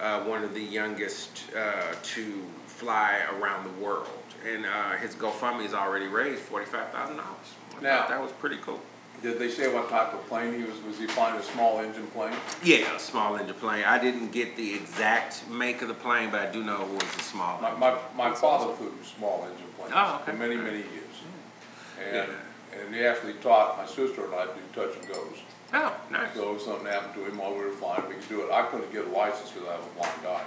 uh, 0.00 0.20
one 0.24 0.44
of 0.44 0.54
the 0.54 0.62
youngest 0.62 1.44
uh, 1.56 1.94
to 2.02 2.42
fly 2.66 3.20
around 3.38 3.64
the 3.64 3.82
world 3.82 4.08
and 4.46 4.66
uh, 4.66 4.90
his 4.96 5.14
GoFundMe 5.14 5.62
has 5.62 5.74
already 5.74 6.06
raised 6.06 6.42
forty 6.42 6.66
five 6.66 6.90
thousand 6.90 7.16
dollars. 7.16 7.54
Now- 7.80 8.06
that 8.08 8.20
was 8.20 8.32
pretty 8.32 8.58
cool. 8.58 8.80
Did 9.24 9.38
they 9.38 9.48
say 9.48 9.72
what 9.72 9.88
type 9.88 10.12
of 10.12 10.20
plane 10.26 10.52
he 10.54 10.64
was, 10.64 10.78
was 10.82 10.98
he 10.98 11.06
flying 11.06 11.40
a 11.40 11.42
small 11.42 11.78
engine 11.80 12.06
plane? 12.08 12.34
Yeah, 12.62 12.94
a 12.94 12.98
small 12.98 13.38
engine 13.38 13.54
plane. 13.56 13.82
I 13.82 13.98
didn't 13.98 14.32
get 14.32 14.54
the 14.54 14.74
exact 14.74 15.48
make 15.48 15.80
of 15.80 15.88
the 15.88 15.94
plane, 15.94 16.30
but 16.30 16.40
I 16.46 16.52
do 16.52 16.62
know 16.62 16.82
it 16.82 16.90
was 16.90 17.04
a 17.16 17.22
small. 17.22 17.58
My, 17.62 17.70
my, 17.72 17.98
my 18.14 18.34
father 18.34 18.74
flew 18.74 18.92
small 19.02 19.48
engine 19.50 19.66
planes 19.78 19.94
Oh, 19.96 20.20
okay. 20.20 20.32
for 20.32 20.36
many, 20.36 20.56
many 20.56 20.76
years. 20.76 21.16
And, 22.12 22.30
and 22.78 22.94
he 22.94 23.02
actually 23.06 23.32
taught 23.40 23.78
my 23.78 23.86
sister 23.86 24.26
and 24.26 24.34
I 24.34 24.44
to 24.44 24.52
do 24.52 24.60
touch 24.86 24.94
and 24.98 25.08
goes. 25.08 25.38
Oh, 25.72 25.96
nice. 26.10 26.34
So 26.34 26.56
if 26.56 26.60
something 26.60 26.84
happened 26.86 27.14
to 27.14 27.24
him 27.24 27.38
while 27.38 27.52
we 27.54 27.60
were 27.64 27.70
flying, 27.70 28.06
we 28.06 28.16
could 28.16 28.28
do 28.28 28.42
it. 28.42 28.52
I 28.52 28.66
couldn't 28.66 28.92
get 28.92 29.06
a 29.06 29.08
license 29.08 29.50
because 29.52 29.68
I 29.70 29.76
was 29.76 29.86
a 29.86 30.20
blind. 30.20 30.46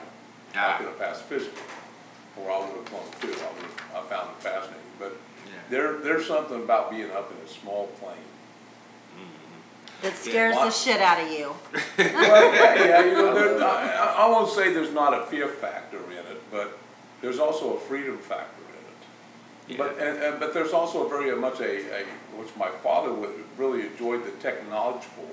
I 0.53 0.57
Ah. 0.59 0.77
could 0.77 0.85
have 0.87 0.99
passed 0.99 1.23
physical, 1.23 1.63
or 2.39 2.51
I 2.51 2.59
would 2.59 2.77
have 2.77 2.85
flown 2.89 3.09
too. 3.21 3.29
I 3.29 3.53
would 3.53 3.63
have, 3.63 3.81
I 3.95 4.01
found 4.07 4.29
it 4.37 4.43
fascinating. 4.43 4.85
But 4.99 5.13
Yeah. 5.47 5.51
there, 5.71 5.97
there's 5.97 6.27
something 6.27 6.61
about 6.61 6.91
being 6.91 7.09
up 7.09 7.31
in 7.31 7.37
a 7.43 7.49
small 7.49 7.87
plane. 7.99 8.17
That 10.01 10.15
scares 10.15 10.55
the 10.55 10.69
shit 10.69 11.01
out 11.01 11.19
of 11.21 11.31
you. 11.31 11.53
Well, 11.97 12.53
yeah, 12.53 12.85
yeah, 12.85 13.05
you 13.05 13.13
know, 13.13 13.33
there, 13.33 13.63
I, 13.63 13.87
I- 13.95 14.25
I 14.25 14.29
won't 14.29 14.49
say 14.51 14.71
there's 14.71 14.93
not 14.93 15.13
a 15.19 15.25
fear 15.25 15.47
factor 15.47 15.97
in 16.11 16.17
it, 16.31 16.41
but 16.51 16.77
there's 17.21 17.39
also 17.39 17.75
a 17.75 17.79
freedom 17.79 18.17
factor 18.19 18.61
in 19.69 19.73
it. 19.73 19.77
But, 19.77 19.97
and, 19.99 20.21
and, 20.23 20.39
but 20.39 20.53
there's 20.53 20.71
also 20.73 21.07
very 21.09 21.35
much 21.35 21.59
a, 21.59 22.01
a, 22.01 22.03
which 22.37 22.55
my 22.55 22.69
father 22.83 23.11
would 23.11 23.31
really 23.57 23.87
enjoyed 23.87 24.23
the 24.25 24.31
technological 24.31 25.27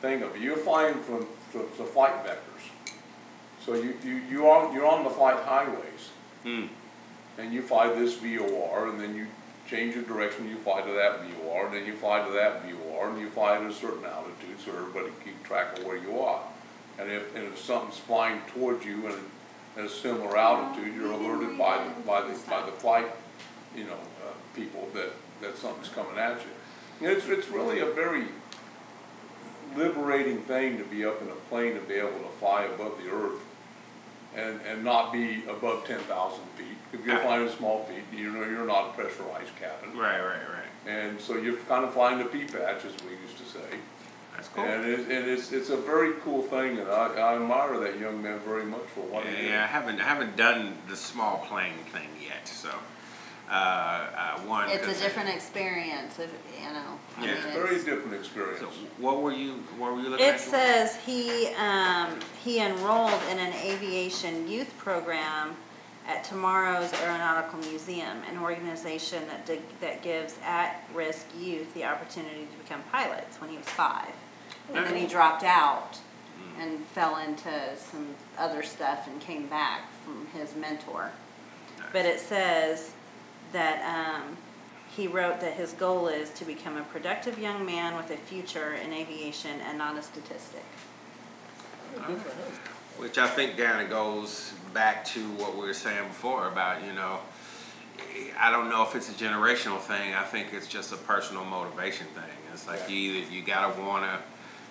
thing 0.00 0.22
of. 0.22 0.36
You're 0.36 0.56
flying 0.56 0.94
from, 1.02 1.26
from 1.50 1.62
the 1.78 1.84
flight 1.84 2.14
vectors. 2.26 2.94
So 3.64 3.74
you, 3.74 3.96
you, 4.04 4.20
you're 4.28 4.50
on, 4.50 4.74
you're 4.74 4.86
on 4.86 5.04
the 5.04 5.10
flight 5.10 5.36
highways. 5.44 6.10
Hmm. 6.42 6.66
And 7.38 7.52
you 7.54 7.62
fly 7.62 7.88
this 7.94 8.14
VOR, 8.16 8.88
and 8.88 9.00
then 9.00 9.14
you 9.14 9.26
change 9.72 9.94
your 9.94 10.04
direction, 10.04 10.48
you 10.48 10.56
fly 10.58 10.82
to 10.82 10.92
that 10.92 11.22
VOR, 11.24 11.66
and 11.66 11.74
then 11.74 11.86
you 11.86 11.96
fly 11.96 12.22
to 12.24 12.30
that 12.32 12.62
VOR, 12.62 13.08
and 13.08 13.18
you 13.18 13.30
fly 13.30 13.56
at 13.56 13.62
a 13.62 13.72
certain 13.72 14.04
altitude, 14.04 14.60
so 14.62 14.70
everybody 14.70 15.10
keep 15.24 15.42
track 15.44 15.78
of 15.78 15.84
where 15.84 15.96
you 15.96 16.20
are. 16.20 16.42
And 16.98 17.10
if, 17.10 17.34
and 17.34 17.46
if 17.46 17.58
something's 17.58 17.96
flying 17.96 18.40
towards 18.48 18.84
you 18.84 19.06
and 19.06 19.18
at 19.78 19.84
a 19.84 19.88
similar 19.88 20.36
altitude, 20.36 20.94
you're 20.94 21.12
alerted 21.12 21.56
by 21.56 21.82
the, 21.82 21.90
by 22.02 22.20
the, 22.20 22.38
by 22.50 22.66
the 22.66 22.72
flight, 22.72 23.06
you 23.74 23.84
know, 23.84 23.94
uh, 23.94 24.32
people 24.54 24.86
that, 24.92 25.12
that 25.40 25.56
something's 25.56 25.88
coming 25.88 26.18
at 26.18 26.36
you. 26.42 27.06
You 27.08 27.16
It's, 27.16 27.26
it's 27.26 27.48
really 27.48 27.80
a 27.80 27.86
very 27.86 28.26
liberating 29.74 30.42
thing 30.42 30.76
to 30.76 30.84
be 30.84 31.06
up 31.06 31.22
in 31.22 31.28
a 31.28 31.34
plane 31.48 31.78
and 31.78 31.88
be 31.88 31.94
able 31.94 32.10
to 32.10 32.28
fly 32.38 32.64
above 32.64 32.98
the 33.02 33.10
earth 33.10 33.40
and, 34.36 34.60
and 34.68 34.84
not 34.84 35.12
be 35.12 35.42
above 35.48 35.86
ten 35.86 36.00
thousand 36.00 36.44
feet. 36.56 36.76
If 36.92 37.06
you're 37.06 37.18
flying 37.18 37.46
a 37.46 37.52
small 37.52 37.84
feet, 37.84 38.04
you 38.16 38.30
know, 38.30 38.44
you're 38.44 38.66
not 38.66 38.90
a 38.90 38.92
pressurized 38.92 39.54
cabin. 39.58 39.96
Right, 39.98 40.20
right, 40.20 40.42
right. 40.54 40.68
And 40.86 41.20
so 41.20 41.36
you're 41.36 41.56
kind 41.56 41.84
of 41.84 41.92
flying 41.92 42.18
the 42.18 42.24
pea 42.24 42.44
patch, 42.44 42.84
as 42.84 42.92
we 43.04 43.12
used 43.22 43.38
to 43.38 43.44
say. 43.44 43.78
That's 44.34 44.48
cool. 44.48 44.64
And 44.64 44.84
it, 44.84 45.00
and 45.00 45.30
it's, 45.30 45.52
it's 45.52 45.70
a 45.70 45.76
very 45.76 46.14
cool 46.22 46.42
thing, 46.42 46.78
and 46.78 46.88
I, 46.88 47.14
I 47.14 47.34
admire 47.36 47.78
that 47.80 47.98
young 47.98 48.22
man 48.22 48.40
very 48.40 48.64
much 48.64 48.84
for 48.94 49.00
what 49.00 49.24
he 49.24 49.36
did. 49.36 49.44
Yeah, 49.46 49.64
I 49.64 49.66
haven't 49.66 50.00
I 50.00 50.04
haven't 50.04 50.36
done 50.36 50.78
the 50.88 50.96
small 50.96 51.38
plane 51.48 51.84
thing 51.92 52.08
yet, 52.22 52.48
so. 52.48 52.70
Uh, 53.52 54.06
uh, 54.16 54.38
one. 54.48 54.70
It's 54.70 54.86
a 54.86 54.94
different 55.02 55.28
experience, 55.28 56.18
if, 56.18 56.30
you 56.58 56.72
know. 56.72 56.98
I 57.18 57.24
Yeah. 57.26 57.34
mean, 57.34 57.52
Very 57.52 57.76
it's- 57.76 57.84
different 57.84 58.14
experience. 58.14 58.60
So 58.60 58.68
what 58.96 59.20
were 59.20 59.30
you, 59.32 59.62
what 59.76 59.92
were 59.92 60.00
you 60.00 60.08
looking 60.08 60.24
at? 60.24 60.36
It 60.36 60.40
says 60.40 60.96
he, 61.04 61.48
um, 61.56 62.18
he 62.42 62.60
enrolled 62.60 63.20
in 63.30 63.38
an 63.38 63.52
aviation 63.52 64.48
youth 64.48 64.72
program 64.78 65.54
at 66.08 66.24
Tomorrow's 66.24 66.94
Aeronautical 66.94 67.58
Museum, 67.58 68.22
an 68.30 68.38
organization 68.38 69.26
that, 69.28 69.44
dig- 69.44 69.80
that 69.80 70.02
gives 70.02 70.36
at-risk 70.42 71.26
youth 71.38 71.74
the 71.74 71.84
opportunity 71.84 72.46
to 72.50 72.56
become 72.62 72.82
pilots 72.90 73.38
when 73.38 73.50
he 73.50 73.58
was 73.58 73.66
five. 73.66 74.12
And 74.72 74.86
then 74.86 74.96
he 74.96 75.06
dropped 75.06 75.44
out 75.44 75.98
and 76.58 76.82
fell 76.86 77.16
into 77.18 77.50
some 77.76 78.14
other 78.38 78.62
stuff 78.62 79.06
and 79.08 79.20
came 79.20 79.46
back 79.46 79.82
from 80.04 80.26
his 80.32 80.56
mentor. 80.56 81.10
But 81.92 82.06
it 82.06 82.18
says 82.18 82.92
that, 83.52 83.82
um, 83.84 84.36
he 84.96 85.06
wrote 85.06 85.40
that 85.40 85.54
his 85.54 85.72
goal 85.72 86.08
is 86.08 86.30
to 86.30 86.44
become 86.44 86.76
a 86.76 86.82
productive 86.82 87.38
young 87.38 87.64
man 87.64 87.96
with 87.96 88.10
a 88.10 88.16
future 88.16 88.74
in 88.74 88.92
aviation 88.92 89.60
and 89.62 89.78
not 89.78 89.96
a 89.96 90.02
statistic. 90.02 90.64
Which 92.98 93.16
I 93.16 93.26
think 93.26 93.56
kind 93.56 93.80
of 93.80 93.88
goes 93.88 94.52
back 94.74 95.04
to 95.06 95.20
what 95.32 95.54
we 95.54 95.62
were 95.62 95.74
saying 95.74 96.08
before 96.08 96.48
about, 96.48 96.84
you 96.84 96.92
know, 96.92 97.20
I 98.38 98.50
don't 98.50 98.68
know 98.68 98.82
if 98.82 98.94
it's 98.94 99.08
a 99.08 99.12
generational 99.12 99.78
thing. 99.78 100.14
I 100.14 100.24
think 100.24 100.48
it's 100.52 100.66
just 100.66 100.92
a 100.92 100.96
personal 100.96 101.44
motivation 101.44 102.06
thing. 102.08 102.24
It's 102.52 102.66
like 102.66 102.88
you 102.88 102.96
either, 102.96 103.32
you 103.32 103.42
gotta 103.42 103.80
wanna 103.80 104.18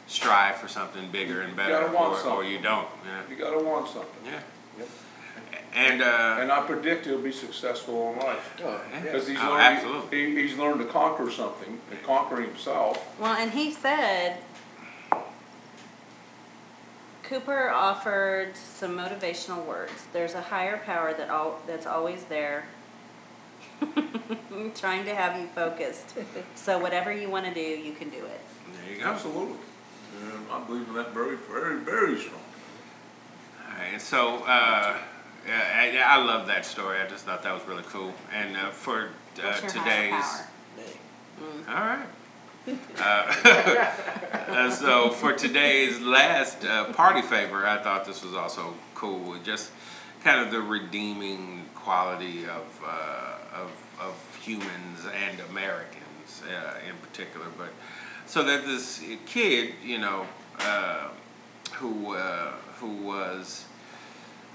strive 0.08 0.56
for 0.56 0.68
something 0.68 1.10
bigger 1.12 1.42
and 1.42 1.56
better, 1.56 1.74
gotta 1.74 1.94
want 1.94 2.26
or, 2.26 2.32
or 2.32 2.44
you 2.44 2.60
don't. 2.60 2.88
Yeah. 3.06 3.22
You 3.30 3.36
gotta 3.36 3.64
want 3.64 3.88
something. 3.88 4.26
Yeah. 4.26 4.40
Yep. 5.74 5.92
And, 5.92 6.02
uh, 6.02 6.38
And 6.42 6.52
I 6.52 6.62
predict 6.62 7.06
he'll 7.06 7.18
be 7.22 7.32
successful 7.32 8.14
in 8.14 8.20
life. 8.20 8.62
Oh, 8.64 8.80
Because 9.02 9.28
he's 9.28 9.38
Oh, 9.40 9.50
learned, 9.52 9.78
absolutely. 9.78 10.26
he, 10.36 10.42
he's 10.48 10.58
learned 10.58 10.80
to 10.80 10.86
conquer 10.86 11.32
something, 11.32 11.80
to 11.90 11.98
conquer 11.98 12.42
himself. 12.42 13.18
Well, 13.20 13.34
and 13.36 13.52
he 13.52 13.72
said 13.72 14.38
Cooper 17.24 17.70
offered 17.70 18.58
some 18.58 18.98
motivational 18.98 19.66
words. 19.66 19.94
There's 20.12 20.34
a 20.34 20.42
higher 20.42 20.78
power 20.80 21.14
that 21.14 21.30
all 21.30 21.60
that's 21.66 21.86
always 21.86 22.26
there, 22.26 22.66
trying 24.76 25.06
to 25.06 25.16
have 25.16 25.40
you 25.40 25.48
focused. 25.56 26.14
So 26.56 26.78
whatever 26.80 27.14
you 27.14 27.30
want 27.30 27.46
to 27.46 27.54
do, 27.54 27.62
you 27.62 27.94
can 27.94 28.10
do 28.10 28.18
it. 28.26 28.42
there 28.86 28.94
you 28.94 29.00
go. 29.02 29.06
Absolutely. 29.10 29.56
And 30.22 30.46
I 30.52 30.60
believe 30.66 30.88
in 30.90 30.96
that 30.96 31.14
very, 31.14 31.38
very, 31.38 31.80
very 31.80 32.20
strong. 32.20 32.42
Alright, 33.66 33.94
and 33.94 34.02
so, 34.02 34.40
uh, 34.44 34.48
yeah, 34.48 34.98
I, 35.48 35.98
I 36.04 36.24
love 36.24 36.48
that 36.48 36.66
story. 36.66 37.00
I 37.00 37.08
just 37.08 37.26
thought 37.26 37.44
that 37.44 37.54
was 37.54 37.68
really 37.68 37.84
cool. 37.88 38.14
And, 38.34 38.56
uh, 38.56 38.70
for, 38.70 39.10
uh, 39.44 39.54
today's. 39.62 40.42
All 41.68 41.76
right. 41.76 42.06
Uh, 43.00 43.34
uh, 44.50 44.72
so 44.72 45.10
for 45.10 45.34
today's 45.34 46.00
last 46.00 46.64
uh, 46.64 46.94
party 46.94 47.22
favor, 47.22 47.66
I 47.66 47.78
thought 47.82 48.06
this 48.06 48.24
was 48.24 48.36
also 48.36 48.76
cool. 48.94 49.36
Just 49.44 49.72
kind 50.24 50.46
of 50.46 50.52
the 50.52 50.62
redeeming 50.62 51.66
quality 51.74 52.44
of 52.46 52.82
uh, 52.86 53.62
of, 53.62 53.72
of 54.00 54.40
humans 54.42 55.06
and 55.28 55.40
Americans 55.50 56.44
uh, 56.48 56.76
in 56.88 56.96
particular. 56.98 57.48
But 57.58 57.70
so 58.28 58.44
that 58.44 58.66
this 58.66 59.04
kid, 59.26 59.74
you 59.84 59.98
know, 59.98 60.28
uh, 60.60 61.08
who 61.74 62.14
uh, 62.14 62.52
who 62.76 62.98
was 62.98 63.66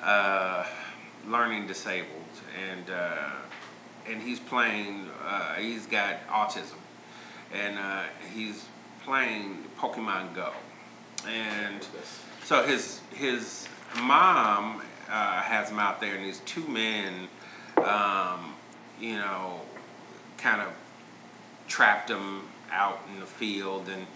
uh, 0.02 0.64
learning 1.26 1.66
disabled 1.66 2.10
and 2.70 2.90
uh, 2.90 3.30
and 4.08 4.22
he's 4.22 4.40
playing. 4.40 5.08
Uh, 5.24 5.54
he's 5.54 5.86
got 5.86 6.26
autism, 6.28 6.78
and 7.52 7.78
uh, 7.78 8.04
he's 8.34 8.66
playing 9.04 9.64
Pokemon 9.78 10.34
Go, 10.34 10.52
and 11.28 11.86
so 12.44 12.62
his 12.62 13.00
his 13.12 13.68
mom 14.00 14.82
uh, 15.10 15.40
has 15.42 15.70
him 15.70 15.78
out 15.78 16.00
there, 16.00 16.14
and 16.14 16.24
these 16.24 16.40
two 16.40 16.66
men, 16.68 17.28
um, 17.78 18.54
you 19.00 19.16
know, 19.16 19.60
kind 20.38 20.60
of 20.60 20.68
trapped 21.68 22.10
him 22.10 22.42
out 22.70 23.00
in 23.12 23.20
the 23.20 23.26
field, 23.26 23.88
and 23.88 24.06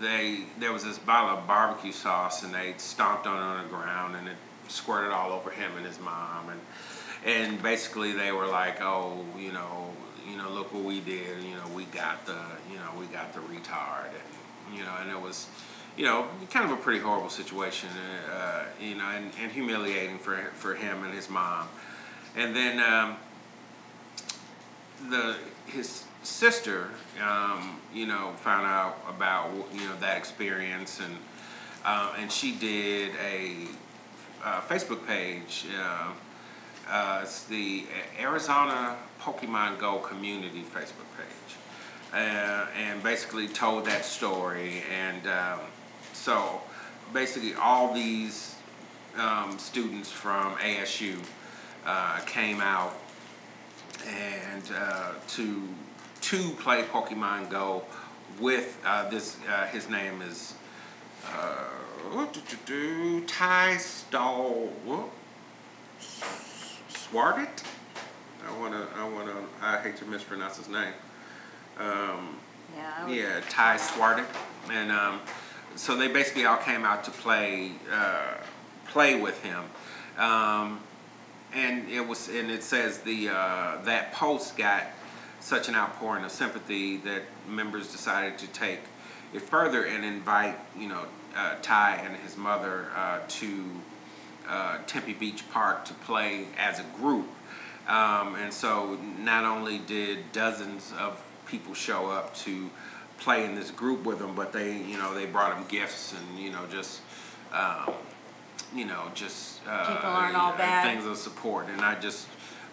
they 0.00 0.44
there 0.58 0.72
was 0.72 0.84
this 0.84 0.98
bottle 0.98 1.38
of 1.38 1.46
barbecue 1.46 1.92
sauce, 1.92 2.42
and 2.42 2.54
they 2.54 2.74
stomped 2.76 3.26
on 3.26 3.36
it 3.36 3.58
on 3.58 3.64
the 3.64 3.68
ground, 3.68 4.16
and 4.16 4.28
it 4.28 4.36
squirted 4.68 5.12
all 5.12 5.32
over 5.32 5.50
him 5.50 5.72
and 5.76 5.86
his 5.86 6.00
mom, 6.00 6.48
and 6.50 6.60
and 7.24 7.62
basically 7.62 8.12
they 8.12 8.32
were 8.32 8.46
like, 8.46 8.82
oh, 8.82 9.24
you 9.38 9.52
know, 9.52 9.90
you 10.28 10.36
know, 10.36 10.50
look 10.50 10.72
what 10.72 10.84
we 10.84 11.00
did, 11.00 11.42
you 11.42 11.54
know, 11.54 11.66
we 11.74 11.84
got 11.84 12.26
the, 12.26 12.36
you 12.70 12.76
know, 12.76 12.90
we 12.98 13.06
got 13.06 13.32
the 13.32 13.40
retard, 13.40 14.08
and 14.08 14.76
you 14.76 14.84
know, 14.84 14.92
and 15.00 15.10
it 15.10 15.20
was, 15.20 15.48
you 15.96 16.04
know, 16.04 16.26
kind 16.50 16.70
of 16.70 16.78
a 16.78 16.80
pretty 16.80 17.00
horrible 17.00 17.30
situation, 17.30 17.88
uh, 18.32 18.64
you 18.80 18.94
know, 18.94 19.08
and, 19.10 19.30
and 19.40 19.52
humiliating 19.52 20.18
for 20.18 20.36
for 20.54 20.74
him 20.74 21.02
and 21.04 21.14
his 21.14 21.30
mom, 21.30 21.68
and 22.36 22.54
then 22.54 22.78
um, 22.80 23.16
the 25.10 25.36
his 25.66 26.04
sister, 26.22 26.88
um, 27.22 27.80
you 27.92 28.06
know, 28.06 28.32
found 28.38 28.66
out 28.66 28.98
about 29.08 29.50
you 29.72 29.86
know 29.86 29.96
that 30.00 30.16
experience, 30.16 31.00
and 31.00 31.16
uh, 31.84 32.14
and 32.18 32.30
she 32.30 32.52
did 32.52 33.12
a 33.22 33.68
uh, 34.44 34.60
Facebook 34.60 35.06
page. 35.06 35.66
Uh, 35.78 36.12
uh, 36.88 37.20
it's 37.22 37.44
the 37.44 37.84
Arizona 38.20 38.96
Pokemon 39.20 39.78
Go 39.78 39.98
community 39.98 40.62
Facebook 40.62 41.08
page, 41.16 41.56
uh, 42.12 42.66
and 42.76 43.02
basically 43.02 43.48
told 43.48 43.86
that 43.86 44.04
story. 44.04 44.82
And 44.92 45.26
um, 45.26 45.60
so, 46.12 46.60
basically, 47.12 47.54
all 47.54 47.94
these 47.94 48.56
um, 49.16 49.58
students 49.58 50.10
from 50.10 50.54
ASU 50.56 51.16
uh, 51.86 52.20
came 52.26 52.60
out 52.60 52.94
and 54.06 54.62
to 55.28 55.62
to 56.20 56.50
play 56.60 56.82
Pokemon 56.82 57.48
Go 57.48 57.84
with 58.38 58.82
this. 59.10 59.38
His 59.72 59.88
name 59.88 60.20
is 60.20 60.54
uh, 61.32 61.64
did 62.32 62.50
you 62.50 62.58
do? 62.66 63.20
Ty 63.26 63.76
Stall. 63.78 64.70
Swartit? 66.88 67.64
I 68.46 68.58
wanna. 68.58 68.86
I 68.96 69.08
wanna. 69.08 69.34
I 69.62 69.78
hate 69.78 69.96
to 69.96 70.04
mispronounce 70.04 70.56
his 70.58 70.68
name. 70.68 70.92
Um, 71.78 72.36
Yeah. 72.76 73.08
Yeah, 73.08 73.40
Ty 73.48 73.76
Swartit, 73.76 74.26
and 74.70 74.90
um, 74.90 75.20
so 75.76 75.96
they 75.96 76.08
basically 76.08 76.44
all 76.44 76.56
came 76.56 76.84
out 76.84 77.04
to 77.04 77.10
play 77.10 77.72
uh, 77.92 78.34
play 78.86 79.20
with 79.20 79.42
him, 79.42 79.64
um, 80.18 80.80
and 81.52 81.88
it 81.88 82.06
was 82.06 82.28
and 82.28 82.50
it 82.50 82.62
says 82.62 82.98
the 82.98 83.28
uh, 83.28 83.82
that 83.84 84.12
post 84.12 84.56
got 84.56 84.84
such 85.40 85.68
an 85.68 85.74
outpouring 85.74 86.24
of 86.24 86.30
sympathy 86.30 86.96
that 86.98 87.22
members 87.48 87.92
decided 87.92 88.38
to 88.38 88.46
take 88.48 88.80
it 89.32 89.42
further 89.42 89.84
and 89.84 90.04
invite 90.04 90.58
you 90.76 90.88
know 90.88 91.04
uh, 91.36 91.56
Ty 91.62 91.96
and 92.04 92.16
his 92.16 92.36
mother 92.36 92.86
uh, 92.94 93.18
to 93.26 93.64
uh, 94.48 94.78
Tempe 94.86 95.14
Beach 95.14 95.48
Park 95.50 95.84
to 95.86 95.94
play 95.94 96.46
as 96.58 96.80
a 96.80 96.84
group. 96.96 97.26
Um, 97.88 98.34
and 98.36 98.52
so 98.52 98.98
not 99.18 99.44
only 99.44 99.78
did 99.78 100.32
dozens 100.32 100.92
of 100.98 101.22
people 101.46 101.74
show 101.74 102.10
up 102.10 102.34
to 102.36 102.70
play 103.18 103.44
in 103.44 103.54
this 103.54 103.70
group 103.70 104.04
with 104.04 104.18
them, 104.18 104.34
but 104.34 104.52
they, 104.52 104.76
you 104.76 104.96
know, 104.96 105.14
they 105.14 105.26
brought 105.26 105.54
them 105.56 105.66
gifts 105.68 106.14
and, 106.14 106.38
you 106.42 106.50
know, 106.50 106.64
just, 106.70 107.00
um, 107.52 107.92
you 108.74 108.84
know, 108.86 109.10
just 109.14 109.60
uh, 109.68 109.94
People 109.94 110.10
aren't 110.10 110.36
all 110.36 110.52
bad. 110.56 110.84
things 110.84 111.06
of 111.06 111.16
support. 111.16 111.66
And 111.68 111.80
I 111.82 111.98
just 112.00 112.26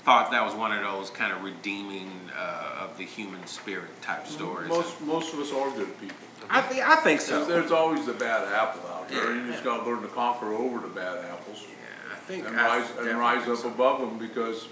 thought 0.04 0.32
that 0.32 0.44
was 0.44 0.56
one 0.56 0.72
of 0.72 0.82
those 0.82 1.10
kind 1.10 1.32
of 1.32 1.44
redeeming 1.44 2.10
uh, 2.36 2.86
of 2.86 2.98
the 2.98 3.04
human 3.06 3.46
spirit 3.46 4.02
type 4.02 4.26
stories. 4.28 4.70
Most, 4.70 5.00
most 5.02 5.34
of 5.34 5.40
us 5.40 5.52
are 5.52 5.70
good 5.72 6.00
people. 6.00 6.16
I 6.50 6.62
think 6.62 6.82
I 6.88 6.96
think 6.98 7.20
There's, 7.22 7.26
so. 7.26 7.46
there's 7.46 7.72
always 7.72 8.06
the 8.06 8.14
bad 8.14 8.48
apple 8.54 8.88
out 8.90 9.08
there. 9.10 9.36
You 9.36 9.48
just 9.52 9.64
gotta 9.64 9.84
learn 9.90 10.02
to 10.02 10.08
conquer 10.10 10.54
over 10.54 10.80
the 10.80 10.94
bad 10.94 11.24
apples. 11.26 11.64
Yeah, 11.68 12.14
I 12.14 12.16
think 12.20 12.48
And 12.48 12.60
I 12.60 12.80
rise, 12.80 12.90
and 12.98 13.20
rise 13.20 13.48
up 13.48 13.58
so. 13.60 13.68
above 13.70 14.00
them 14.00 14.18
because, 14.18 14.68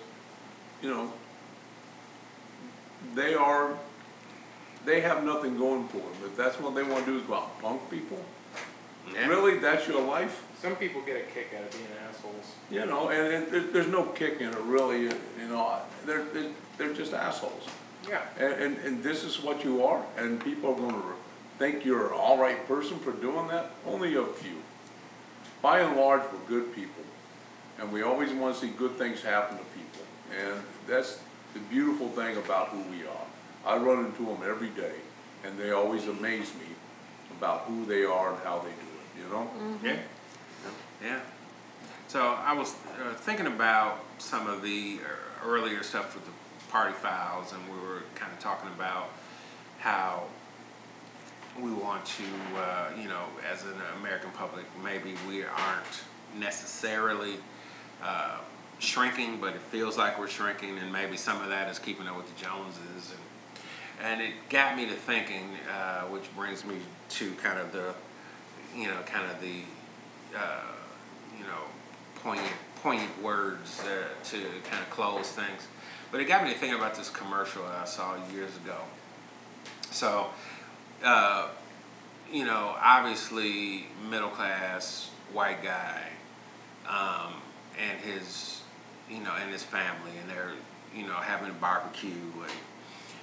you 0.82 0.90
know, 0.90 1.12
they 3.16 3.34
are, 3.34 3.78
they 4.86 5.02
have 5.02 5.24
nothing 5.24 5.58
going 5.58 5.88
for 5.88 5.98
them. 5.98 6.12
If 6.26 6.36
that's 6.36 6.60
what 6.60 6.76
they 6.76 6.84
wanna 6.84 7.06
do 7.06 7.18
is 7.18 7.24
go 7.24 7.36
out 7.36 7.50
and 7.54 7.62
punk 7.64 7.90
people, 7.90 8.20
Yeah. 9.14 9.28
really, 9.28 9.60
that's 9.60 9.88
your 9.88 10.02
life? 10.02 10.44
Some 10.62 10.76
people 10.76 11.02
get 11.02 11.16
a 11.18 11.22
kick 11.34 11.54
out 11.58 11.64
of 11.64 11.72
being 11.72 11.88
assholes. 12.10 12.54
You 12.70 12.86
know, 12.86 13.10
and, 13.10 13.34
and 13.34 13.48
there, 13.52 13.62
there's 13.62 13.88
no 13.88 14.04
kick 14.04 14.42
in 14.42 14.50
it 14.50 14.58
really, 14.62 15.04
you 15.04 15.48
know, 15.50 15.78
they're, 16.06 16.24
they're, 16.26 16.52
they're 16.78 16.94
just 16.94 17.14
assholes. 17.14 17.68
Yeah. 18.08 18.22
And, 18.38 18.54
and, 18.54 18.78
and 18.80 19.04
this 19.04 19.24
is 19.24 19.42
what 19.42 19.64
you 19.64 19.84
are, 19.86 20.04
and 20.18 20.44
people 20.44 20.72
are 20.74 20.76
gonna 20.76 21.04
think 21.60 21.86
you're 21.86 22.08
an 22.08 22.14
all 22.14 22.38
right 22.38 22.68
person 22.68 22.98
for 23.00 23.12
doing 23.12 23.48
that, 23.50 23.72
only 23.86 24.16
a 24.16 24.26
few. 24.26 24.56
By 25.62 25.82
and 25.82 25.98
large, 25.98 26.22
we're 26.32 26.48
good 26.48 26.74
people, 26.74 27.04
and 27.78 27.92
we 27.92 28.02
always 28.02 28.32
wanna 28.32 28.56
see 28.56 28.70
good 28.70 28.98
things 28.98 29.22
happen 29.22 29.58
to 29.58 29.64
people, 29.66 30.06
and 30.42 30.64
that's, 30.88 31.20
the 31.54 31.60
beautiful 31.62 32.08
thing 32.10 32.38
about 32.38 32.68
who 32.70 32.78
we 32.92 33.04
are. 33.04 33.26
I 33.66 33.78
run 33.78 34.06
into 34.06 34.24
them 34.26 34.38
every 34.46 34.70
day, 34.70 34.94
and 35.44 35.58
they 35.58 35.72
always 35.72 36.08
amaze 36.08 36.54
me 36.54 36.76
about 37.38 37.62
who 37.62 37.86
they 37.86 38.06
are 38.06 38.34
and 38.34 38.44
how 38.44 38.60
they 38.60 38.70
do 38.70 38.74
it, 38.76 39.24
you 39.24 39.34
know? 39.34 39.50
Yeah. 39.84 39.98
Yeah. 41.04 41.20
So 42.08 42.22
I 42.22 42.54
was 42.54 42.74
uh, 42.74 43.14
thinking 43.16 43.48
about 43.48 44.00
some 44.20 44.48
of 44.48 44.62
the 44.62 45.00
uh, 45.04 45.48
earlier 45.48 45.84
stuff 45.84 46.16
with 46.16 46.26
the 46.26 46.32
party 46.72 46.94
files, 46.94 47.52
and 47.54 47.64
we 47.66 47.88
were 47.88 48.04
kind 48.16 48.32
of 48.32 48.40
talking 48.40 48.70
about 48.70 49.10
how 49.80 50.24
we 51.62 51.72
want 51.72 52.06
to, 52.06 52.24
uh, 52.58 52.90
you 53.00 53.08
know, 53.08 53.26
as 53.52 53.64
an 53.64 53.76
American 54.00 54.32
public, 54.32 54.66
maybe 54.84 55.16
we 55.28 55.44
aren't 55.44 56.04
necessarily 56.38 57.36
uh, 58.04 58.38
shrinking, 58.80 59.40
but 59.40 59.56
it 59.56 59.62
feels 59.62 59.98
like 59.98 60.20
we're 60.20 60.28
shrinking, 60.28 60.78
and 60.78 60.92
maybe 60.92 61.18
some 61.18 61.42
of 61.42 61.50
that 61.50 61.70
is 61.70 61.80
keeping 61.80 62.08
up 62.08 62.18
with 62.18 62.34
the 62.34 62.44
Joneses, 62.44 63.12
and 63.12 63.20
and 64.02 64.22
it 64.22 64.32
got 64.50 64.78
me 64.78 64.86
to 64.86 64.94
thinking, 64.94 65.58
uh, 65.70 66.04
which 66.04 66.34
brings 66.34 66.64
me 66.64 66.76
to 67.10 67.32
kind 67.34 67.60
of 67.60 67.74
the, 67.74 67.94
you 68.74 68.88
know, 68.88 68.96
kind 69.06 69.30
of 69.30 69.42
the, 69.42 69.64
uh, 70.38 70.72
you 71.38 71.44
know, 71.44 71.60
poignant 72.16 72.54
poignant 72.82 73.22
words 73.22 73.82
uh, 73.82 74.08
to 74.24 74.38
kind 74.64 74.82
of 74.82 74.90
close 74.90 75.32
things. 75.32 75.68
But 76.12 76.22
it 76.22 76.26
got 76.26 76.44
me 76.44 76.54
to 76.54 76.58
thinking 76.58 76.80
about 76.80 76.96
this 76.96 77.10
commercial 77.10 77.64
I 77.66 77.86
saw 77.86 78.16
years 78.32 78.56
ago. 78.58 78.78
So, 79.92 80.28
uh, 81.04 81.48
you 82.32 82.46
know, 82.46 82.76
obviously 82.82 83.88
middle 84.10 84.30
class 84.30 85.10
white 85.34 85.64
guy, 85.64 86.04
um, 86.88 87.34
and 87.80 88.00
his, 88.00 88.62
you 89.10 89.20
know, 89.20 89.34
and 89.42 89.52
his 89.52 89.64
family, 89.64 90.12
and 90.22 90.30
they're, 90.30 90.52
you 90.96 91.08
know, 91.08 91.14
having 91.14 91.50
a 91.50 91.54
barbecue, 91.54 92.10
and 92.42 92.52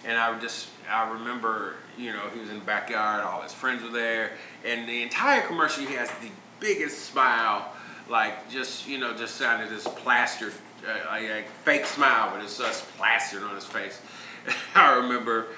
and 0.05 0.16
I 0.16 0.39
just, 0.39 0.68
I 0.89 1.11
remember, 1.11 1.74
you 1.99 2.12
know, 2.12 2.22
he 2.33 2.39
was 2.39 2.49
in 2.49 2.61
the 2.61 2.64
backyard, 2.64 3.24
all 3.24 3.43
his 3.43 3.53
friends 3.53 3.83
were 3.83 3.91
there, 3.91 4.33
and 4.64 4.89
the 4.89 5.03
entire 5.03 5.43
commercial 5.43 5.85
he 5.85 5.95
has 5.95 6.09
the 6.20 6.31
biggest 6.61 7.07
smile, 7.07 7.72
like 8.09 8.49
just, 8.49 8.87
you 8.87 8.99
know, 8.99 9.16
just 9.16 9.35
sounded 9.35 9.68
this 9.68 9.85
plastered, 9.85 10.53
uh, 10.87 11.11
like 11.11 11.24
a 11.24 11.45
fake 11.64 11.87
smile, 11.87 12.31
but 12.33 12.43
it's 12.45 12.57
just 12.57 12.87
plastered 12.97 13.43
on 13.43 13.57
his 13.57 13.64
face. 13.64 14.01
I 14.77 14.95
remember, 14.95 15.49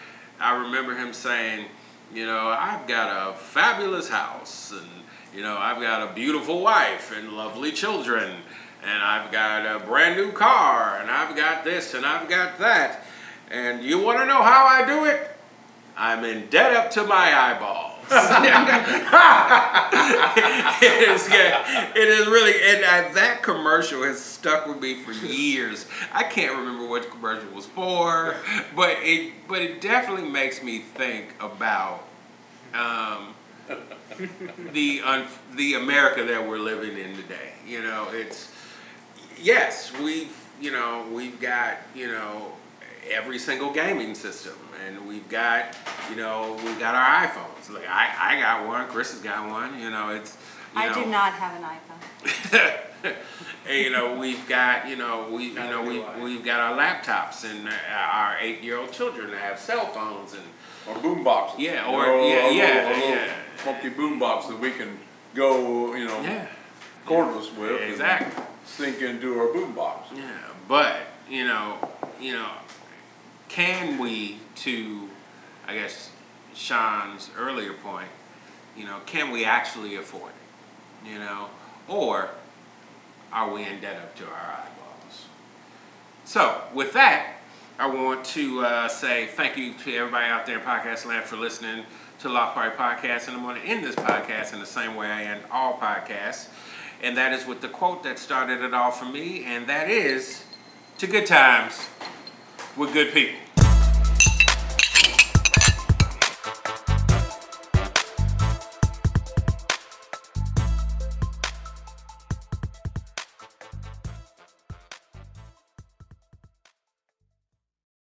I 0.40 0.56
remember 0.62 0.96
him 0.96 1.12
saying, 1.12 1.66
you 2.12 2.26
know, 2.26 2.48
I've 2.48 2.86
got 2.86 3.30
a 3.30 3.34
fabulous 3.36 4.08
house, 4.08 4.72
and 4.72 4.88
you 5.34 5.42
know, 5.42 5.56
I've 5.56 5.80
got 5.80 6.10
a 6.10 6.14
beautiful 6.14 6.60
wife 6.60 7.14
and 7.16 7.32
lovely 7.32 7.72
children, 7.72 8.30
and 8.82 9.02
I've 9.02 9.30
got 9.30 9.66
a 9.66 9.84
brand 9.84 10.16
new 10.16 10.32
car, 10.32 10.98
and 11.00 11.10
I've 11.10 11.36
got 11.36 11.64
this, 11.64 11.94
and 11.94 12.06
I've 12.06 12.28
got 12.28 12.58
that. 12.58 13.04
And 13.50 13.82
you 13.82 13.98
want 13.98 14.18
to 14.18 14.26
know 14.26 14.42
how 14.42 14.66
I 14.66 14.86
do 14.86 15.04
it? 15.04 15.30
I'm 15.96 16.24
in 16.24 16.48
debt 16.48 16.74
up 16.74 16.90
to 16.92 17.04
my 17.04 17.34
eyeballs. 17.36 17.97
It 20.82 21.08
is 21.08 21.28
yeah, 21.28 21.90
it 21.94 22.08
is 22.08 22.26
really 22.26 22.54
and 22.64 22.84
uh, 22.84 23.12
that 23.14 23.42
commercial 23.42 24.02
has 24.02 24.20
stuck 24.20 24.66
with 24.66 24.80
me 24.80 25.02
for 25.02 25.12
years. 25.12 25.86
I 26.12 26.24
can't 26.24 26.56
remember 26.56 26.86
what 26.86 27.02
the 27.02 27.08
commercial 27.08 27.50
was 27.50 27.66
for, 27.66 28.36
but 28.74 28.96
it 29.00 29.32
but 29.48 29.60
it 29.62 29.80
definitely 29.80 30.28
makes 30.28 30.62
me 30.62 30.80
think 30.80 31.34
about 31.40 32.04
um, 32.74 33.34
the 34.72 35.02
un, 35.04 35.26
the 35.54 35.74
America 35.74 36.24
that 36.24 36.46
we're 36.46 36.58
living 36.58 36.98
in 36.98 37.16
today. 37.16 37.52
You 37.66 37.82
know, 37.82 38.08
it's 38.12 38.50
yes, 39.40 39.92
we've 39.98 40.34
you 40.60 40.72
know 40.72 41.06
we've 41.12 41.40
got 41.40 41.78
you 41.94 42.08
know 42.08 42.52
every 43.10 43.38
single 43.38 43.72
gaming 43.72 44.14
system, 44.14 44.54
and 44.86 45.06
we've 45.06 45.28
got 45.28 45.76
you 46.10 46.16
know 46.16 46.56
we've 46.64 46.78
got 46.78 46.94
our 46.94 47.26
iPhones. 47.26 47.72
Like 47.72 47.88
I, 47.88 48.36
I 48.36 48.40
got 48.40 48.66
one, 48.66 48.86
Chris 48.88 49.12
has 49.12 49.20
got 49.20 49.48
one. 49.50 49.78
You 49.80 49.90
know, 49.90 50.10
it's 50.10 50.36
you 50.74 50.82
I 50.82 50.88
know, 50.88 50.94
do 51.04 51.10
not 51.10 51.32
have 51.32 51.56
an 51.60 51.68
iPhone. 51.68 52.80
and, 53.68 53.76
you 53.78 53.90
know 53.90 54.18
we've 54.18 54.46
got 54.48 54.88
you 54.88 54.96
know 54.96 55.28
we 55.30 55.48
you 55.48 55.54
know 55.54 55.82
we 55.82 56.00
we've 56.22 56.44
got 56.44 56.60
our 56.60 56.76
laptops 56.76 57.44
and 57.44 57.68
uh, 57.68 57.72
our 58.00 58.36
eight 58.40 58.62
year 58.62 58.76
old 58.78 58.92
children 58.92 59.30
that 59.30 59.40
have 59.40 59.58
cell 59.58 59.86
phones 59.86 60.32
and 60.34 60.42
Or 60.88 61.00
boom 61.02 61.22
boxes. 61.24 61.60
Yeah, 61.60 61.88
you 61.90 61.96
or- 61.96 62.06
know, 62.06 62.26
yeah, 62.28 62.48
a 62.48 62.52
yeah, 62.52 62.64
little, 62.64 62.88
a 62.88 62.94
little 62.94 63.10
yeah. 63.10 63.32
Funky 63.56 63.88
boom 63.90 64.18
box 64.18 64.46
that 64.46 64.58
we 64.58 64.70
can 64.72 64.98
go, 65.34 65.94
you 65.94 66.06
know, 66.06 66.20
yeah 66.22 66.46
cordless 67.06 67.56
with. 67.56 67.80
and 67.80 67.90
exactly. 67.90 68.44
Sync 68.66 69.00
into 69.00 69.38
our 69.38 69.50
boom 69.52 69.72
box. 69.72 70.10
Yeah, 70.14 70.30
but 70.68 70.96
you 71.30 71.46
know, 71.46 71.78
you 72.20 72.32
know, 72.34 72.50
can 73.48 73.98
we, 73.98 74.38
to, 74.56 75.08
I 75.66 75.74
guess, 75.74 76.10
Sean's 76.54 77.30
earlier 77.36 77.72
point, 77.72 78.08
you 78.76 78.84
know, 78.84 78.98
can 79.06 79.30
we 79.30 79.44
actually 79.44 79.96
afford 79.96 80.32
it? 80.32 81.10
You 81.10 81.18
know, 81.18 81.48
or 81.88 82.30
are 83.32 83.52
we 83.52 83.64
in 83.64 83.80
debt 83.80 83.96
up 83.96 84.14
to 84.16 84.24
our 84.24 84.32
eyeballs? 84.32 85.26
So, 86.24 86.62
with 86.74 86.92
that, 86.92 87.34
I 87.78 87.86
want 87.86 88.24
to 88.26 88.60
uh, 88.60 88.88
say 88.88 89.26
thank 89.26 89.56
you 89.56 89.72
to 89.72 89.96
everybody 89.96 90.26
out 90.26 90.46
there 90.46 90.58
in 90.58 90.64
podcast 90.64 91.06
land 91.06 91.24
for 91.24 91.36
listening 91.36 91.84
to 92.20 92.28
Loft 92.28 92.54
Party 92.54 92.76
Podcast, 92.76 93.28
and 93.28 93.36
I'm 93.36 93.44
going 93.44 93.60
to 93.60 93.66
end 93.66 93.84
this 93.84 93.94
podcast 93.94 94.52
in 94.52 94.58
the 94.58 94.66
same 94.66 94.96
way 94.96 95.06
I 95.06 95.22
end 95.24 95.42
all 95.52 95.78
podcasts, 95.78 96.48
and 97.02 97.16
that 97.16 97.32
is 97.32 97.46
with 97.46 97.60
the 97.60 97.68
quote 97.68 98.02
that 98.02 98.18
started 98.18 98.62
it 98.62 98.74
all 98.74 98.90
for 98.90 99.04
me, 99.04 99.44
and 99.44 99.68
that 99.68 99.88
is, 99.88 100.44
to 100.98 101.06
good 101.06 101.26
times 101.26 101.88
with 102.78 102.92
good 102.92 103.12
people. 103.12 103.47